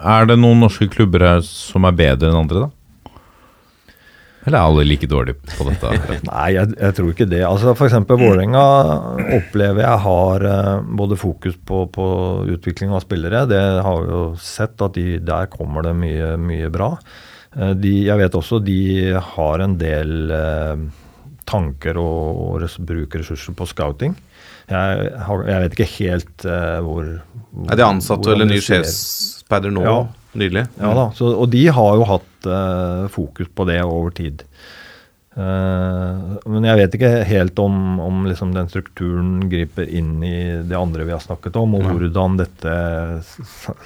[0.00, 2.74] Er det noen norske klubber her som er bedre enn andre, da?
[4.48, 5.90] Eller er alle like dårlige på dette?
[6.30, 7.42] Nei, jeg, jeg tror ikke det.
[7.44, 7.96] Altså F.eks.
[8.08, 8.62] Vålerenga
[9.36, 12.06] opplever jeg har eh, både fokus på, på
[12.54, 13.44] utvikling av spillere.
[13.50, 16.94] Det har vi jo sett, at de, der kommer det mye, mye bra.
[17.58, 18.80] Eh, de, jeg vet også de
[19.34, 20.88] har en del eh,
[21.48, 24.16] tanker og, og bruker ressurser på scouting.
[24.68, 27.06] Jeg, har, jeg vet ikke helt uh, hvor,
[27.52, 29.98] hvor Er de ansatte eller ny sjefspeider nå Ja.
[30.38, 30.66] nylig?
[30.76, 34.44] Ja da, så, og de har jo hatt uh, fokus på det over tid.
[35.38, 40.34] Uh, men jeg vet ikke helt om, om liksom den strukturen griper inn i
[40.66, 42.74] det andre vi har snakket om, og hvordan dette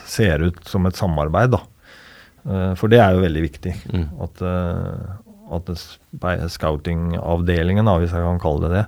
[0.09, 1.53] ser ut som et samarbeid.
[1.55, 1.61] da.
[2.42, 3.75] Uh, for det er jo veldig viktig.
[3.92, 4.07] Mm.
[4.25, 5.21] At, uh,
[5.53, 5.75] at
[6.57, 8.87] scoutingavdelingen, hvis jeg kan kalle det det,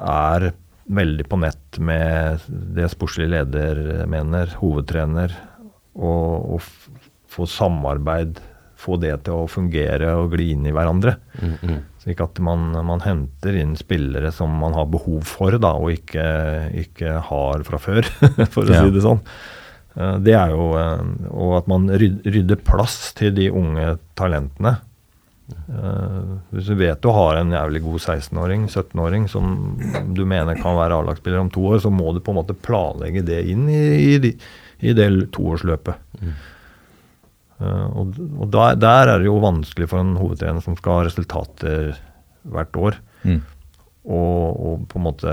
[0.00, 0.50] er
[0.90, 2.42] veldig på nett med
[2.76, 5.34] det sportslig leder mener, hovedtrener,
[5.94, 6.64] og, og
[7.30, 8.40] få samarbeid,
[8.80, 11.12] få det til å fungere og gli inn i hverandre.
[11.38, 11.78] Mm, mm.
[12.00, 16.24] Slik at man, man henter inn spillere som man har behov for, da, og ikke,
[16.86, 18.08] ikke har fra før,
[18.54, 18.82] for å Ja.
[18.86, 19.20] si det sånn.
[20.00, 21.02] Eh, Det er jo, eh,
[21.34, 24.78] Og at man rydder plass til de unge talentene.
[25.50, 29.76] Eh, Hvis du vet du har en jævlig god 16-åring, 17-åring, som
[30.14, 33.22] du mener kan være A-lagsspiller om to år, så må du på en måte planlegge
[33.26, 33.80] det inn i,
[34.16, 34.32] i,
[34.80, 35.94] i det toårsløpet.
[37.60, 41.08] Eh, og og der, der er det jo vanskelig for en hovedtrener som skal ha
[41.10, 41.92] resultater
[42.50, 43.42] hvert år, Mm.
[44.08, 45.32] og, og på en måte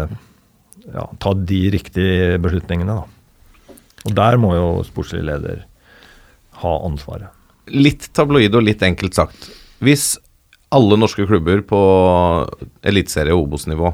[0.91, 2.97] ja, ta de riktige beslutningene.
[2.99, 3.77] Da.
[4.10, 5.62] Og der må jo sportslig leder
[6.60, 7.30] ha ansvaret.
[7.71, 9.47] Litt tabloid og litt enkelt sagt.
[9.84, 10.16] Hvis
[10.74, 11.80] alle norske klubber på
[12.88, 13.94] eliteserie- og Obos-nivå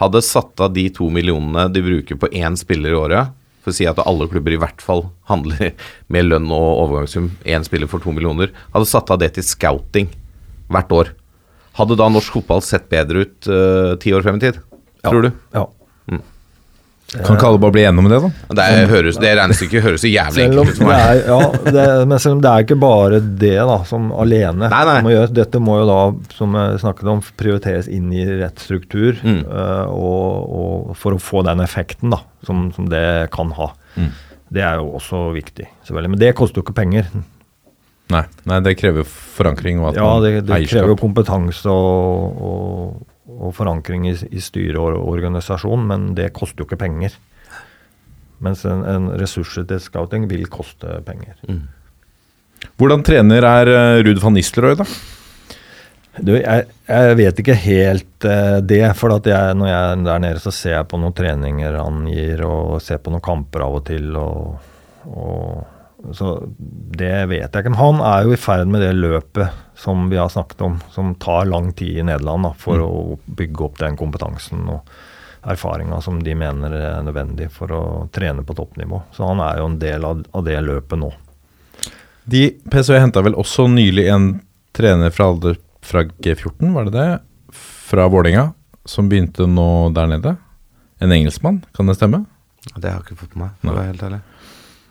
[0.00, 3.76] hadde satt av de to millionene de bruker på én spiller i året, for å
[3.76, 5.74] si at alle klubber i hvert fall handler
[6.12, 10.08] med lønn og overgangssum, én spiller for to millioner, hadde satt av det til scouting
[10.70, 11.12] hvert år,
[11.76, 14.62] hadde da norsk fotball sett bedre ut uh, ti år frem i tid?
[15.04, 15.30] Tror du?
[15.54, 15.66] Ja.
[17.10, 18.28] Kan ikke alle bare bli enige om det, da?
[18.54, 21.00] Det, er, høres, det regnestykket høres så jævlig enkelt ut for meg.
[21.00, 24.82] er, ja, det, men selv om det er ikke bare det da, som alene Nei,
[24.86, 24.94] nei.
[25.02, 25.32] må gjøres.
[25.34, 25.98] Dette må jo da,
[26.38, 29.18] som jeg snakket om, prioriteres inn i rett struktur.
[29.26, 29.40] Mm.
[29.42, 33.72] øh, og, og for å få den effekten da, som, som det kan ha.
[33.98, 34.10] Mm.
[34.54, 35.66] Det er jo også viktig.
[35.86, 36.14] selvfølgelig.
[36.14, 37.10] Men det koster jo ikke penger.
[38.10, 40.80] Nei, nei det krever forankring og at Ja, man det, det eierskap.
[40.80, 43.04] krever jo kompetanse og, og,
[43.38, 47.14] og forankring i, i styre og organisasjon, men det koster jo ikke penger.
[48.40, 51.36] Mens en, en ressursrettet scouting vil koste penger.
[52.80, 54.86] Hvordan trener er eh, Ruud van Nistelrooy, da?
[56.20, 58.82] Du, jeg, jeg vet ikke helt uh, det.
[58.98, 62.42] For jeg, når jeg er der nede, så ser jeg på noen treninger han gir,
[62.48, 64.10] og ser på noen kamper av og til.
[64.18, 64.72] Og,
[65.06, 65.60] og,
[66.12, 66.34] så
[66.96, 67.72] det vet jeg ikke.
[67.72, 71.14] Men han er jo i ferd med det løpet som vi har snakket om, som
[71.20, 72.92] tar lang tid i Nederland da, for å
[73.26, 74.88] bygge opp den kompetansen og
[75.40, 77.82] erfaringa som de mener er nødvendig for å
[78.12, 79.02] trene på toppnivå.
[79.16, 81.10] Så han er jo en del av, av det løpet nå.
[82.30, 84.30] De PSV henta vel også nylig en
[84.76, 87.08] trener fra, alder, fra G14, var det det?
[87.90, 88.50] Fra Vålerenga,
[88.84, 90.36] som begynte nå der nede.
[91.00, 92.26] En engelskmann, kan det stemme?
[92.76, 94.20] Det har jeg ikke fått med meg, for å være helt ærlig.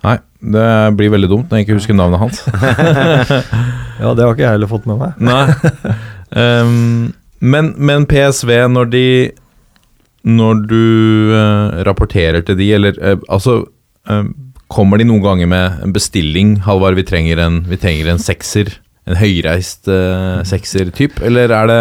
[0.05, 0.15] Nei,
[0.55, 0.67] det
[0.99, 2.43] blir veldig dumt når jeg ikke husker navnet hans.
[3.99, 5.17] Ja, det har ikke jeg heller fått med meg.
[5.19, 5.95] Nei.
[6.31, 7.09] Um,
[7.43, 9.07] men, men PSV, når de
[10.27, 10.83] Når du
[11.33, 13.63] uh, rapporterer til de, eller uh, altså
[14.07, 14.23] uh,
[14.69, 16.59] Kommer de noen ganger med en bestilling?
[16.67, 18.75] Halvard, vi trenger en, vi trenger en sekser.
[19.09, 19.89] En høyreist
[20.45, 21.79] sekser-typ, eller er det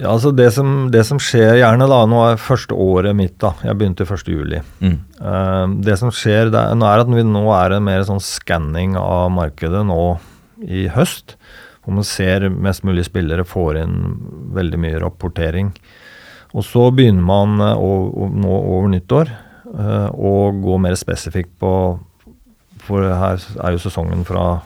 [0.00, 3.52] Ja, altså det som, det som skjer gjerne da, nå er første året mitt da,
[3.66, 4.28] jeg begynte 1.
[4.32, 4.64] juli.
[4.80, 8.22] mm, Uh, det som skjer det nå er at vi nå er det mer sånn
[8.24, 10.14] skanning av markedet nå
[10.64, 11.34] i høst.
[11.84, 13.98] Hvor man ser mest mulig spillere får inn
[14.56, 15.74] veldig mye rapportering.
[16.56, 21.74] Og så begynner man eh, å, nå over nyttår eh, å gå mer spesifikt på
[22.88, 24.62] For her er jo sesongen fra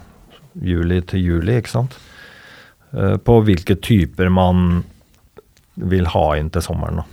[0.55, 1.99] juli til juli, ikke sant?
[2.95, 4.85] Uh, på hvilke typer man
[5.75, 7.03] vil ha inn til sommeren.
[7.03, 7.07] Da.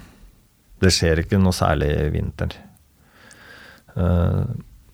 [0.81, 2.55] Det skjer ikke noe særlig i vinter.
[3.95, 4.43] Eh,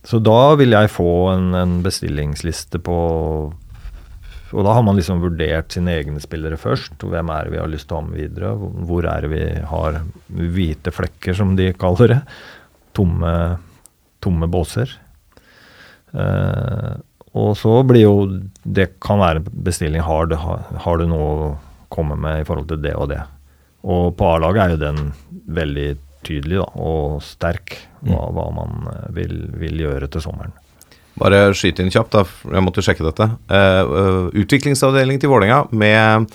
[0.08, 2.98] så da vil jeg få en, en bestillingsliste på
[4.56, 7.04] Og da har man liksom vurdert sine egne spillere først.
[7.04, 8.54] Hvem er det vi har lyst til å ha med videre?
[8.88, 10.00] Hvor er det vi har
[10.56, 12.22] hvite flekker, som de kaller det?
[12.96, 13.34] Tomme,
[14.24, 14.96] tomme båser.
[16.16, 16.94] Eh,
[17.38, 18.16] og så blir jo
[18.64, 20.02] Det kan være bestilling.
[20.02, 21.56] Har du, har, du noe å
[21.92, 23.22] komme med i forhold til det og det?
[23.88, 25.02] Og på A-laget er jo den
[25.58, 25.90] veldig
[26.28, 30.56] tydelig da, og sterk, hva, hva man eh, vil, vil gjøre til sommeren.
[31.18, 32.26] Bare skyte inn kjapt, da.
[32.54, 33.26] Jeg måtte sjekke dette.
[33.50, 36.28] Uh, eh, utviklingsavdeling til Vålerenga med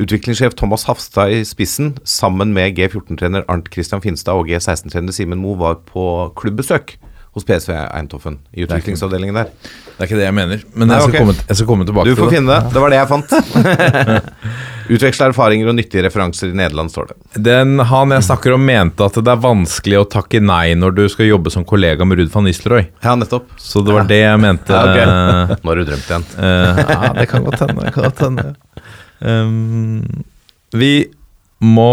[0.00, 5.58] utviklingssjef Thomas Hafstad i spissen, sammen med G14-trener Arnt Christian Finstad og G16-trener Simen Moe,
[5.60, 6.06] var på
[6.40, 6.96] klubbbesøk
[7.34, 9.48] hos PSV Eindhoven i utviklingsavdelingen der.
[9.94, 11.22] Det er ikke det jeg mener, men Nei, jeg, skal okay.
[11.24, 12.72] komme, jeg skal komme tilbake Du får finne det.
[12.74, 13.34] Det var det jeg fant.
[14.94, 17.16] Utveksle erfaringer og nyttige referanser i Nederland, står det.
[17.46, 21.02] Den han jeg snakker om, mente at det er vanskelig å takke nei når du
[21.10, 22.86] skal jobbe som kollega med Ruud van Nistelrooy.
[23.06, 23.50] Ja, nettopp.
[23.58, 24.74] Så det var det jeg mente.
[24.74, 25.00] Ja, ok.
[25.02, 26.28] eh, Nå har du drømt igjen.
[26.38, 27.86] Eh, ja, det kan godt hende.
[27.86, 28.48] det Kan godt hende.
[29.24, 30.24] Um,
[30.74, 30.94] vi
[31.64, 31.90] må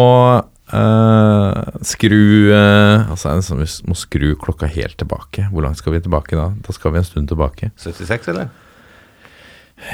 [0.74, 5.48] eh, skru uh, Altså, en sånn- vi må skru klokka helt tilbake.
[5.52, 6.50] Hvor langt skal vi tilbake da?
[6.66, 7.72] Da skal vi en stund tilbake.
[7.78, 8.50] 76, eller?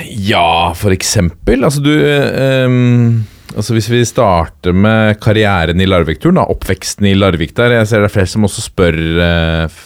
[0.10, 1.64] Ja, for eksempel.
[1.64, 7.54] Altså, du um, Altså Hvis vi starter med karrieren i Larvik-turen, da, oppveksten i Larvik
[7.56, 9.78] der Jeg ser det er flere som også spør uh,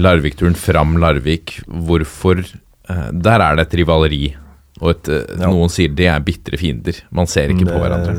[0.00, 2.40] Larvik-turen fram Larvik hvorfor
[2.88, 4.22] Der er det et rivaleri.
[4.80, 5.46] Og et, Ja.
[5.52, 6.96] noen sier de er bitre fiender.
[7.12, 8.16] Man ser ikke på hverandre.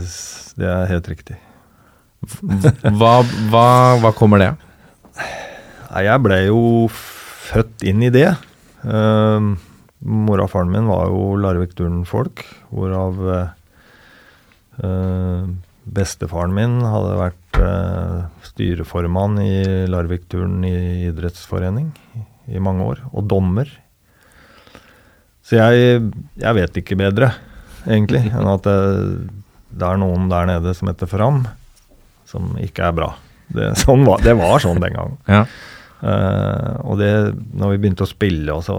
[0.56, 1.36] Det er helt riktig.
[2.22, 3.14] Hva,
[3.50, 3.68] hva,
[4.02, 4.68] hva kommer det av?
[6.02, 6.62] Jeg ble jo
[6.94, 8.30] født inn i det.
[8.86, 9.58] Uh,
[10.02, 12.42] mora og faren min var jo Larvik-Duren-folk,
[12.74, 13.20] hvorav
[14.82, 15.44] eh,
[15.86, 20.74] bestefaren min hadde vært uh, styreformann i Larvik-Duren i
[21.12, 22.24] idrettsforening i,
[22.58, 23.70] i mange år, og dommer.
[25.46, 26.02] Så jeg,
[26.42, 27.34] jeg vet ikke bedre,
[27.86, 28.78] egentlig, enn at det,
[29.70, 31.44] det er noen der nede som heter Fram,
[32.32, 33.12] som ikke er bra.
[33.52, 35.20] Det, sånn var, det var sånn den gangen.
[35.28, 35.46] Ja.
[36.02, 37.12] Uh, og det,
[37.54, 38.78] når vi begynte å spille og så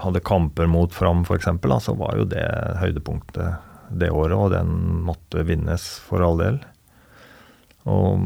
[0.00, 1.48] hadde kamper mot Fram f.eks.,
[1.84, 2.46] så var jo det
[2.80, 4.72] høydepunktet det året, og den
[5.04, 6.58] måtte vinnes for all del.
[7.88, 8.24] Og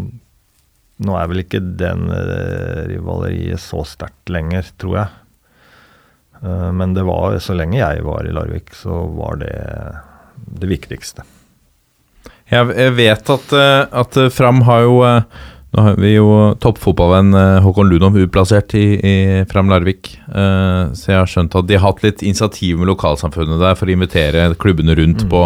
[0.97, 5.09] nå er vel ikke den eh, rivaleriet så sterkt lenger, tror jeg.
[6.43, 9.57] Eh, men det var, så lenge jeg var i Larvik, så var det
[10.37, 11.27] det viktigste.
[12.47, 15.45] Jeg, vet at, eh, at eh, Fram har jo eh,
[15.77, 16.29] Nå har vi jo
[16.63, 19.17] toppfotballvenn Håkon Lunov utplassert i, i
[19.51, 20.09] Fram Larvik.
[20.25, 23.93] Så jeg har skjønt at de har hatt litt initiativ med lokalsamfunnet der for å
[23.93, 25.43] invitere klubbene rundt på,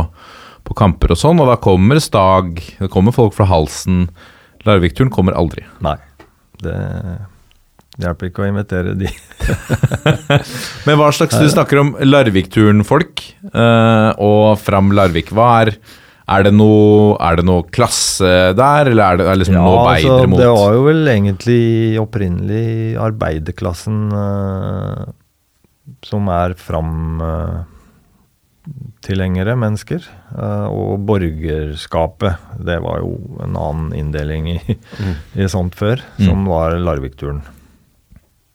[0.68, 1.40] på kamper og sånn.
[1.42, 4.04] Og da kommer Stag, det kommer folk fra Halsen.
[4.68, 5.64] Larvik-turen kommer aldri.
[5.82, 5.96] Nei.
[6.62, 6.76] Det
[8.04, 9.10] hjelper ikke å invitere de.
[10.86, 15.34] Men hva slags Du snakker om Larvik-turen-folk og Fram Larvik.
[15.34, 15.74] Hva er
[16.30, 19.80] er det, noe, er det noe klasse der, eller er det, er det liksom noe
[19.88, 20.38] beidere mot?
[20.38, 21.62] det var jo vel egentlig
[22.02, 22.66] opprinnelig
[23.02, 25.10] arbeiderklassen uh,
[26.06, 30.06] som er fram-tilhengere mennesker.
[30.38, 33.10] eh, og borgerskapet, det var jo
[33.44, 34.60] en annen inndeling i,
[35.34, 37.42] i sånt før, som var Larvik-turen.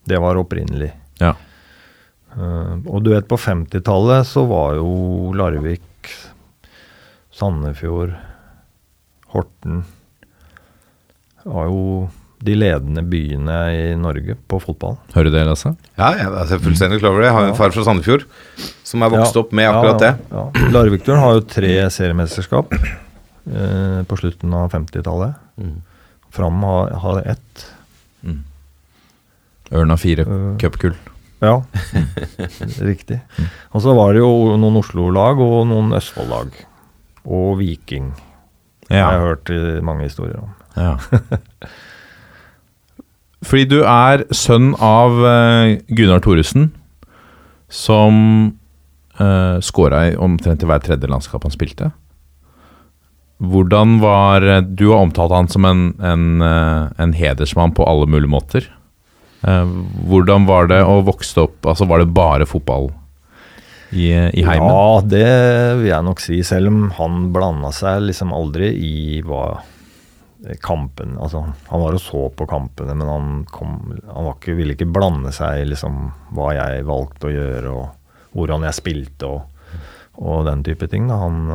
[0.05, 0.91] Det var opprinnelig.
[1.19, 1.33] Ja.
[2.35, 5.81] Eh, og du vet, på 50-tallet så var jo Larvik,
[7.35, 8.13] Sandefjord,
[9.33, 9.83] Horten
[11.45, 12.07] var jo
[12.45, 14.95] de ledende byene i Norge på fotball.
[15.15, 15.73] Hører du det, Lasse?
[15.97, 17.29] Ja, jeg er fullstendig klar over det.
[17.29, 18.25] Jeg har en far fra Sandefjord
[18.85, 20.29] som er vokst Ja, opp med akkurat ja, det.
[20.31, 20.69] Ja, ja.
[20.75, 25.41] Larvik-turen har jo tre seriemesterskap eh, på slutten av 50-tallet.
[25.59, 25.75] Mm.
[26.35, 27.65] Fram har, har ett.
[29.75, 30.95] Ørna fire uh, cupkull.
[31.41, 31.57] Ja,
[32.91, 33.19] riktig.
[33.73, 36.53] Og så var det jo noen Oslo-lag og noen Østfold-lag.
[37.25, 38.13] Og Viking.
[38.89, 39.25] Det har jeg Ja.
[39.25, 40.49] hørt mange historier om.
[40.77, 40.95] ja.
[43.45, 46.71] Fordi du er sønn av eh, Gunnar Thoresen,
[47.69, 48.15] som
[49.19, 51.91] uh, skåra i omtrent i hver tredje landskap han spilte.
[53.43, 58.07] Hvordan var eh, Du har omtalt han som en, en, eh, en hedersmann på alle
[58.07, 58.69] mulige måter.
[59.43, 59.73] Eh,
[60.07, 62.87] hvordan var det å vokse opp Altså, var det bare fotball
[63.95, 64.69] i, i heimen?
[64.69, 65.29] Ja, det
[65.79, 69.47] vil jeg nok si, selv om han blanda seg liksom aldri i hva
[70.61, 74.89] kampen Altså, han var og så på kampene, men han, kom, han ikke, ville ikke
[74.93, 79.79] blande seg i liksom hva jeg valgte å gjøre, og hvordan jeg spilte og,
[80.21, 81.07] og den type ting.
[81.09, 81.49] Han,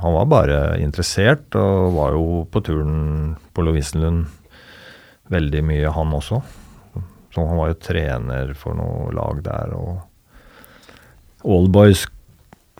[0.00, 4.26] han var bare interessert, og var jo på turen på Lovisenlund
[5.32, 6.40] veldig mye, han også.
[7.34, 10.02] Så han var jo trener for noe lag der, og
[11.44, 12.06] Allboys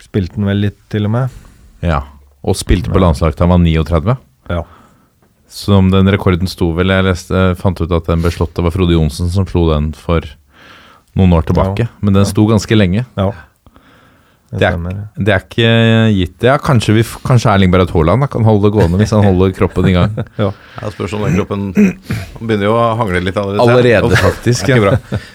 [0.03, 1.43] spilte han vel litt, til og med.
[1.85, 2.03] Ja.
[2.45, 4.17] Og spilte på landslaget da han var 39?
[4.53, 4.63] Ja.
[5.55, 8.55] Som den rekorden sto vel Jeg leste, fant ut at den ble slått.
[8.57, 10.27] Det var Frode Johnsen som slo den for
[11.15, 11.89] noen år tilbake.
[12.03, 13.05] Men den sto ganske lenge.
[13.17, 13.31] Ja.
[14.55, 15.71] Det er, det er ikke
[16.15, 16.45] gitt.
[16.47, 19.89] Ja, kanskje, vi, kanskje Erling Berat Haaland kan holde det gående hvis han holder kroppen
[19.91, 20.15] i gang.
[20.39, 20.51] Ja,
[20.95, 23.65] spørs om den kroppen Han begynner jo å hangle litt allerede.
[23.65, 24.21] Allerede, ja.
[24.23, 24.95] faktisk, ja.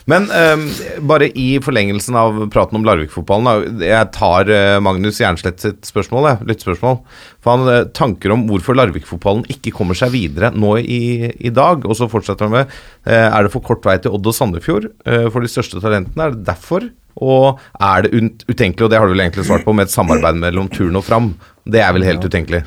[0.09, 0.65] Men um,
[1.09, 6.49] bare i forlengelsen av praten om Larvik-fotballen Jeg tar uh, Magnus Jernslett sitt spørsmål, jeg,
[6.53, 7.01] lyttespørsmål.
[7.39, 11.85] For han eh, tanker om hvorfor Larvik-fotballen ikke kommer seg videre nå i, i dag.
[11.87, 12.71] Og så fortsetter han med
[13.07, 16.29] uh, Er det for kort vei til Odd og Sandefjord for de største talentene?
[16.29, 16.89] Er det derfor?
[17.17, 18.11] Og er det
[18.47, 21.03] utenkelig, og det har du vel egentlig svart på, med et samarbeid mellom Turn og
[21.07, 21.33] Fram?
[21.65, 22.61] Det er vel helt utenkelig?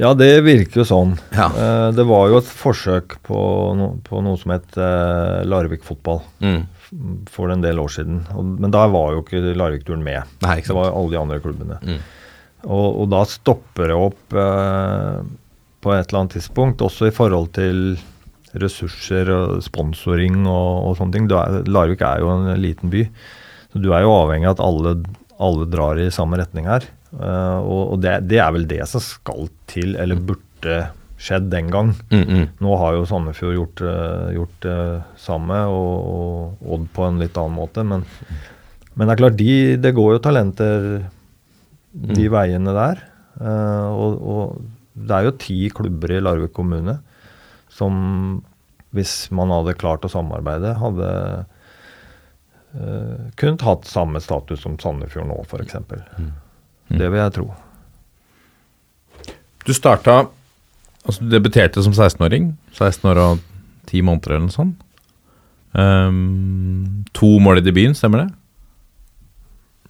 [0.00, 1.12] Ja, det virker jo sånn.
[1.36, 1.46] Ja.
[1.54, 3.36] Eh, det var jo et forsøk på,
[3.78, 6.64] no, på noe som het eh, Larvik fotball Mm.
[7.30, 8.20] for en del år siden.
[8.34, 10.22] Og, men da var jo ikke Larvik-turen med.
[10.42, 11.78] Nei, ikke Det var alle de andre klubbene.
[11.82, 12.00] Mm.
[12.64, 15.22] Og, og da stopper det opp eh,
[15.84, 17.96] på et eller annet tidspunkt, også i forhold til
[18.54, 21.30] ressurser og sponsoring og, og sånne ting.
[21.34, 23.02] Er, Larvik er jo en liten by,
[23.74, 24.92] så du er jo avhengig av at alle,
[25.42, 26.86] alle drar i samme retning her.
[27.14, 30.84] Uh, og det, det er vel det som skal til, eller burde
[31.24, 31.90] skjedd den gang.
[32.12, 32.46] Mm, mm.
[32.62, 34.78] Nå har jo Sandefjord gjort, eh, gjort det
[35.22, 37.84] samme, og, og Odd på en litt annen måte.
[37.86, 38.02] Men,
[38.94, 40.88] men det er klart, de, det går jo talenter
[41.94, 43.04] de veiene der.
[43.38, 44.58] Uh, og, og
[44.94, 46.98] det er jo ti klubber i Larvik kommune
[47.74, 47.94] som,
[48.94, 51.08] hvis man hadde klart å samarbeide, hadde
[52.78, 55.76] uh, kunnet hatt samme status som Sandefjord nå, f.eks.
[56.94, 57.50] Det vil jeg tro.
[59.64, 60.24] Du starta
[61.04, 62.54] Altså, du debuterte som 16-åring.
[62.72, 63.40] 16 år og
[63.90, 64.78] 10 måneder eller noe sånt.
[65.76, 68.28] Um, to mål i debuten, stemmer det?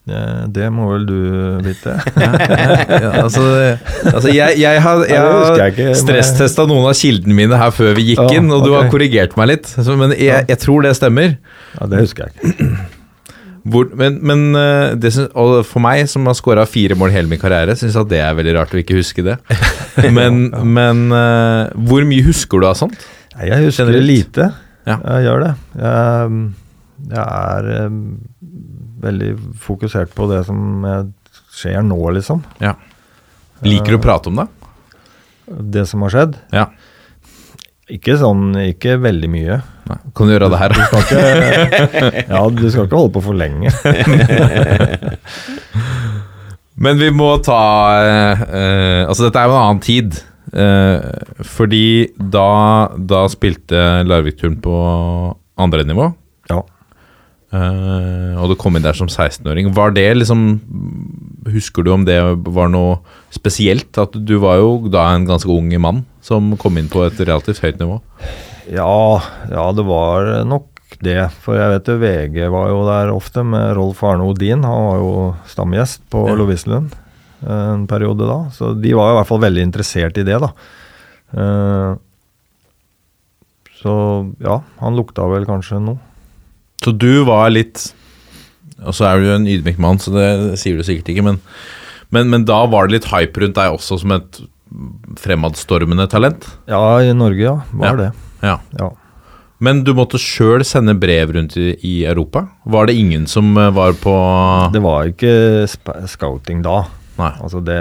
[0.04, 1.18] Det, må vel du
[1.64, 1.94] vite.
[2.20, 3.44] ja, altså,
[4.10, 8.10] altså jeg, jeg har, jeg Ja, har stresstesta noen av kildene mine her før vi
[8.10, 9.70] gikk Ja, inn, og du har korrigert meg litt.
[9.96, 11.38] Men jeg, jeg tror det stemmer.
[11.78, 12.68] Ja, Det husker jeg ikke.
[13.64, 17.72] Hvor, men men eh, og for meg, som har skåra fire mål hele min karriere,
[17.80, 19.38] syns jeg at det er veldig rart å ikke huske det.
[20.12, 23.06] Men, men eh, hvor mye husker du av sånt?
[23.38, 24.48] Jeg husker lite.
[24.84, 24.98] Ja.
[24.98, 25.52] Jeg gjør det.
[25.80, 26.40] Jeg,
[27.14, 27.94] jeg er eh,
[29.04, 29.30] veldig
[29.64, 31.04] fokusert på det som eh,
[31.54, 32.42] skjer nå, liksom.
[32.62, 32.74] Ja.
[33.64, 34.48] Liker du å prate om det?
[35.76, 36.36] Det som har skjedd.
[36.54, 36.68] Ja.
[37.92, 39.58] Ikke sånn, ikke veldig mye.
[39.90, 39.98] Nei.
[40.16, 40.74] Kan du gjøre det her?
[40.88, 43.72] Skal ikke, ja, du skal ikke holde på for lenge.
[46.84, 47.60] Men vi må ta
[48.02, 50.16] eh, eh, Altså, dette er jo en annen tid.
[50.54, 51.86] Eh, fordi
[52.16, 52.48] da,
[52.96, 54.74] da spilte Larvik-turen på
[55.60, 56.08] andre nivå.
[56.50, 56.62] Ja.
[57.54, 59.70] Eh, og du kom inn der som 16-åring.
[59.76, 60.46] Var det liksom
[61.54, 62.16] Husker du om det
[62.56, 62.96] var noe
[63.34, 63.92] spesielt?
[64.00, 67.60] At du var jo da en ganske ung mann som kom inn på et relativt
[67.60, 67.98] høyt nivå.
[68.72, 69.20] Ja,
[69.52, 71.28] ja, det var nok det.
[71.44, 74.64] For jeg vet jo VG var jo der ofte med Rolf Arne Odin.
[74.64, 75.14] Han var jo
[75.52, 76.38] stamgjest på Ja.
[76.40, 76.96] Lovisenlund
[77.44, 78.38] en periode da.
[78.52, 80.50] Så de var i hvert fall veldig interessert i det, da.
[81.34, 81.96] Uh,
[83.80, 83.94] så
[84.40, 86.00] ja, han lukta vel kanskje noe.
[86.84, 87.86] Så du var litt
[88.84, 91.38] Og så er du jo en ydmyk mann, så det sier du sikkert ikke, men,
[92.12, 94.40] men, men da var det litt hype rundt deg også som et
[95.22, 96.44] fremadstormende talent?
[96.68, 97.54] Ja, i Norge, ja.
[97.72, 97.96] Var Ja.
[98.02, 98.10] det.
[98.42, 98.58] Ja.
[98.78, 98.90] Ja.
[99.64, 102.42] Men du måtte sjøl sende brev rundt i, i Europa?
[102.66, 104.12] Var det ingen som eh, var på
[104.74, 105.64] Det var ikke
[106.10, 106.82] scouting da.
[107.16, 107.30] Nei.
[107.40, 107.78] Altså, det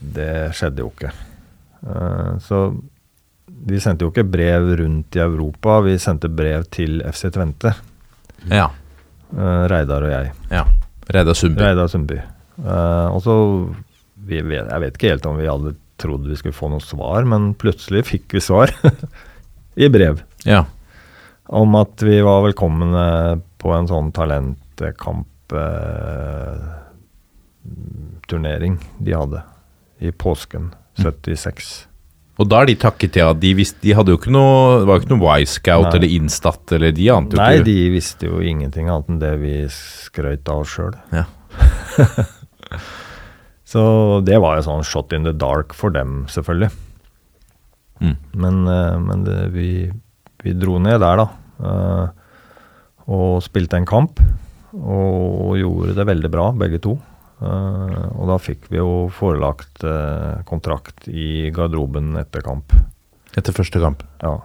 [0.00, 1.12] Det skjedde jo ikke.
[1.86, 2.74] Uh, så
[3.66, 7.74] vi sendte jo ikke brev rundt i Europa, vi sendte brev til FC Tvente.
[8.48, 8.70] Ja.
[9.34, 10.32] Uh, Reidar og jeg.
[10.50, 10.64] ja.
[11.10, 11.62] Reidar Sundby.
[11.64, 12.18] Reidar Sundby.
[12.60, 13.34] Uh, og så
[14.30, 18.04] Jeg vet ikke helt om vi hadde trodd vi skulle få noe svar, men plutselig
[18.08, 18.72] fikk vi svar.
[19.84, 20.22] I brev.
[20.46, 20.64] Ja.
[21.50, 26.76] Om at vi var velkomne på en sånn talentkampturnering uh,
[28.30, 29.42] turnering de hadde
[29.98, 30.70] i påsken
[31.02, 31.89] 76.
[32.40, 33.30] Og da er de takket ja.
[33.36, 36.72] De, visste, de hadde jo ikke noe Det var jo ikke noe Wisecout eller Instat
[36.76, 40.48] eller de ante jo Nei, ikke de visste jo ingenting annet enn det vi skrøt
[40.52, 40.94] av sjøl.
[41.12, 41.26] Ja.
[43.70, 43.82] Så
[44.26, 46.72] det var jo sånn shot in the dark for dem, selvfølgelig.
[48.00, 48.16] Mm.
[48.42, 49.68] Men, eh, men det, vi,
[50.42, 51.28] vi dro ned der, da.
[51.60, 52.06] eh,
[53.10, 54.18] og spilte en kamp.
[54.74, 56.96] Og gjorde det veldig bra, begge to.
[57.40, 62.74] Eh, og da fikk vi jo forelagt eh, kontrakt i garderoben etter kamp.
[63.38, 64.04] Etter første kamp.
[64.20, 64.36] Ja.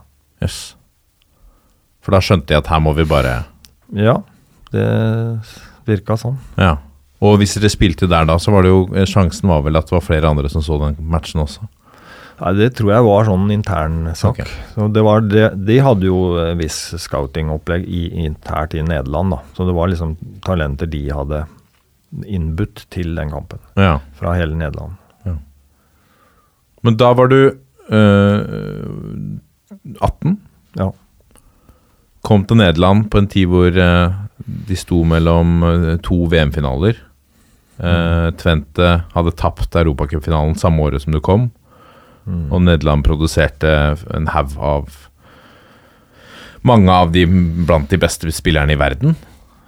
[0.43, 0.60] Jøss.
[2.06, 3.41] For da skjønte jeg at her må vi bare
[3.96, 4.20] ja,
[4.72, 4.86] det
[5.86, 6.38] virka sånn.
[6.60, 6.78] Ja.
[7.26, 9.89] Og hvis dere spilte der da, så var det jo eh, Sjansen var vel at
[9.89, 11.68] det var flere andre som så den matchen også.
[12.39, 14.41] Nei, Det tror jeg var sånn intern sak.
[14.74, 16.18] Så det var det, de hadde jo
[16.60, 17.86] viss scouting-opplegg
[18.28, 19.36] internt i Nederland.
[19.36, 19.39] da.
[19.56, 21.46] Så det var liksom talenter de hadde
[22.24, 23.59] innbudt til den kampen.
[23.76, 23.99] Ja.
[24.16, 24.95] Fra hele Nederland.
[26.86, 28.41] Men da var du eh,
[30.05, 30.38] 18?
[30.78, 30.91] Ja.
[32.26, 34.20] Kom til Nederland på en tid hvor eh,
[34.70, 36.99] de sto mellom øh, to VM-finaler.
[37.82, 41.49] Eh, Tvente hadde tapt europacupfinalen samme året som du kom.
[42.26, 42.47] Mm.
[42.53, 43.74] Og Nederland produserte
[44.13, 45.01] en haug av
[46.66, 49.11] Mange av de blant de beste spillerne i verden.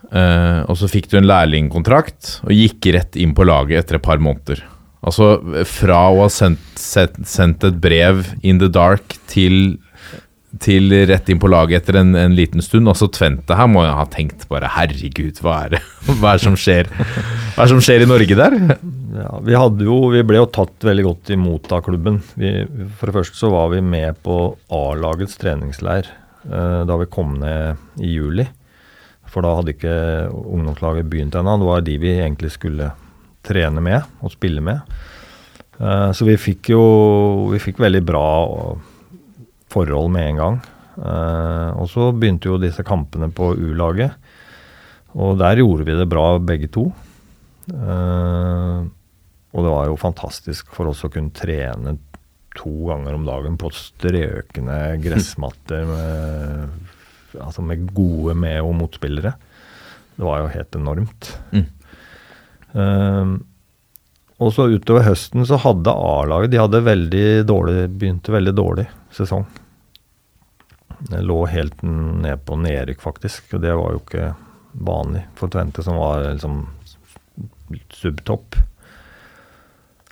[0.07, 4.05] Eh, og så fikk du en lærlingkontrakt og gikk rett inn på laget etter et
[4.05, 4.63] par måneder.
[5.07, 5.35] Altså
[5.67, 9.77] fra å ha sendt, sendt, sendt et brev in the dark til,
[10.63, 12.89] til rett inn på laget etter en, en liten stund.
[12.89, 15.83] Altså Tvente her må jo ha tenkt bare herregud, hva er det
[16.21, 18.57] hva er som skjer Hva er det som skjer i Norge der?
[19.17, 22.21] Ja, vi, jo, vi ble jo tatt veldig godt imot av klubben.
[22.39, 22.53] Vi,
[22.99, 24.39] for det første så var vi med på
[24.71, 26.09] A-lagets treningsleir
[26.47, 28.47] uh, da vi kom ned i juli.
[29.27, 29.97] For da hadde ikke
[30.31, 31.57] ungdomslaget begynt ennå.
[31.59, 32.91] Det var de vi egentlig skulle
[33.47, 34.97] trene med og spille med.
[35.79, 36.83] Eh, så vi fikk jo
[37.53, 38.27] vi fikk veldig bra
[39.73, 40.59] forhold med en gang.
[40.97, 44.17] Eh, og så begynte jo disse kampene på U-laget.
[45.17, 46.89] Og der gjorde vi det bra begge to.
[47.73, 48.79] Eh,
[49.57, 51.97] og det var jo fantastisk for oss å kunne trene
[52.57, 56.86] to ganger om dagen på strøkne gressmatter med,
[57.43, 59.33] altså med gode med- og motspillere.
[60.17, 61.31] Det var jo helt enormt.
[61.51, 61.65] Mm.
[62.73, 63.45] Um,
[64.37, 68.85] og så utover høsten så hadde A-laget De hadde veldig dårlig, begynte veldig dårlig
[69.15, 69.47] sesong.
[71.09, 73.53] Det lå helt ned på nedrykk, faktisk.
[73.53, 74.31] Og det var jo ikke
[74.77, 76.63] vanlig for Tvente, som var liksom
[77.93, 78.57] subtopp.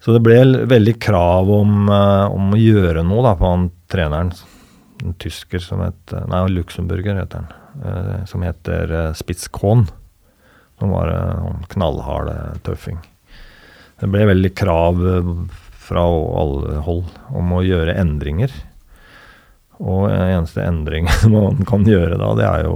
[0.02, 4.34] Så det ble veldig krav om, eh, om å gjøre noe da, på han treneren.
[5.04, 7.50] En tysker som heter Nei, luxemburger heter han.
[7.84, 9.50] eh, som heter uh, Spitz
[10.80, 13.00] Som var en knallhard eh, tøffing.
[14.00, 15.34] Det ble veldig krav eh,
[15.86, 18.52] fra alle hold om å gjøre endringer.
[19.80, 22.76] Og eh, eneste endring man kan gjøre da, det er jo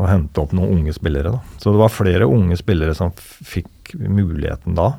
[0.00, 1.32] å hente opp noen unge spillere.
[1.34, 1.40] Da.
[1.60, 4.92] Så det var flere unge spillere som fikk muligheten da.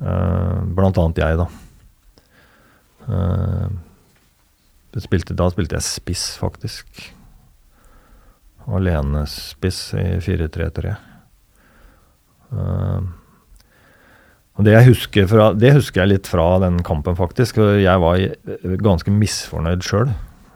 [0.00, 1.50] Eh, blant annet jeg, da.
[4.94, 7.06] Eh, spilte, da spilte jeg spiss, faktisk.
[8.70, 10.94] Alenespiss i 4-3-3.
[12.50, 13.08] Eh,
[14.60, 17.62] og det husker fra, det husker jeg litt fra den kampen, faktisk.
[17.80, 18.20] Jeg var
[18.82, 20.10] ganske misfornøyd sjøl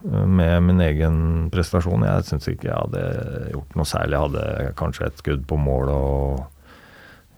[0.04, 1.16] med min egen
[1.52, 2.04] prestasjon.
[2.04, 3.04] Jeg syns ikke jeg hadde
[3.54, 4.18] gjort noe særlig.
[4.18, 6.42] Jeg hadde kanskje et skudd på mål og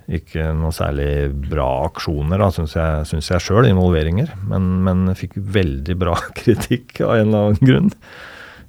[0.07, 1.11] ikke noe særlig
[1.50, 3.66] bra aksjoner, syns jeg, synes jeg sjøl.
[3.66, 4.30] Involveringer.
[4.46, 7.92] Men, men fikk veldig bra kritikk av en eller annen grunn.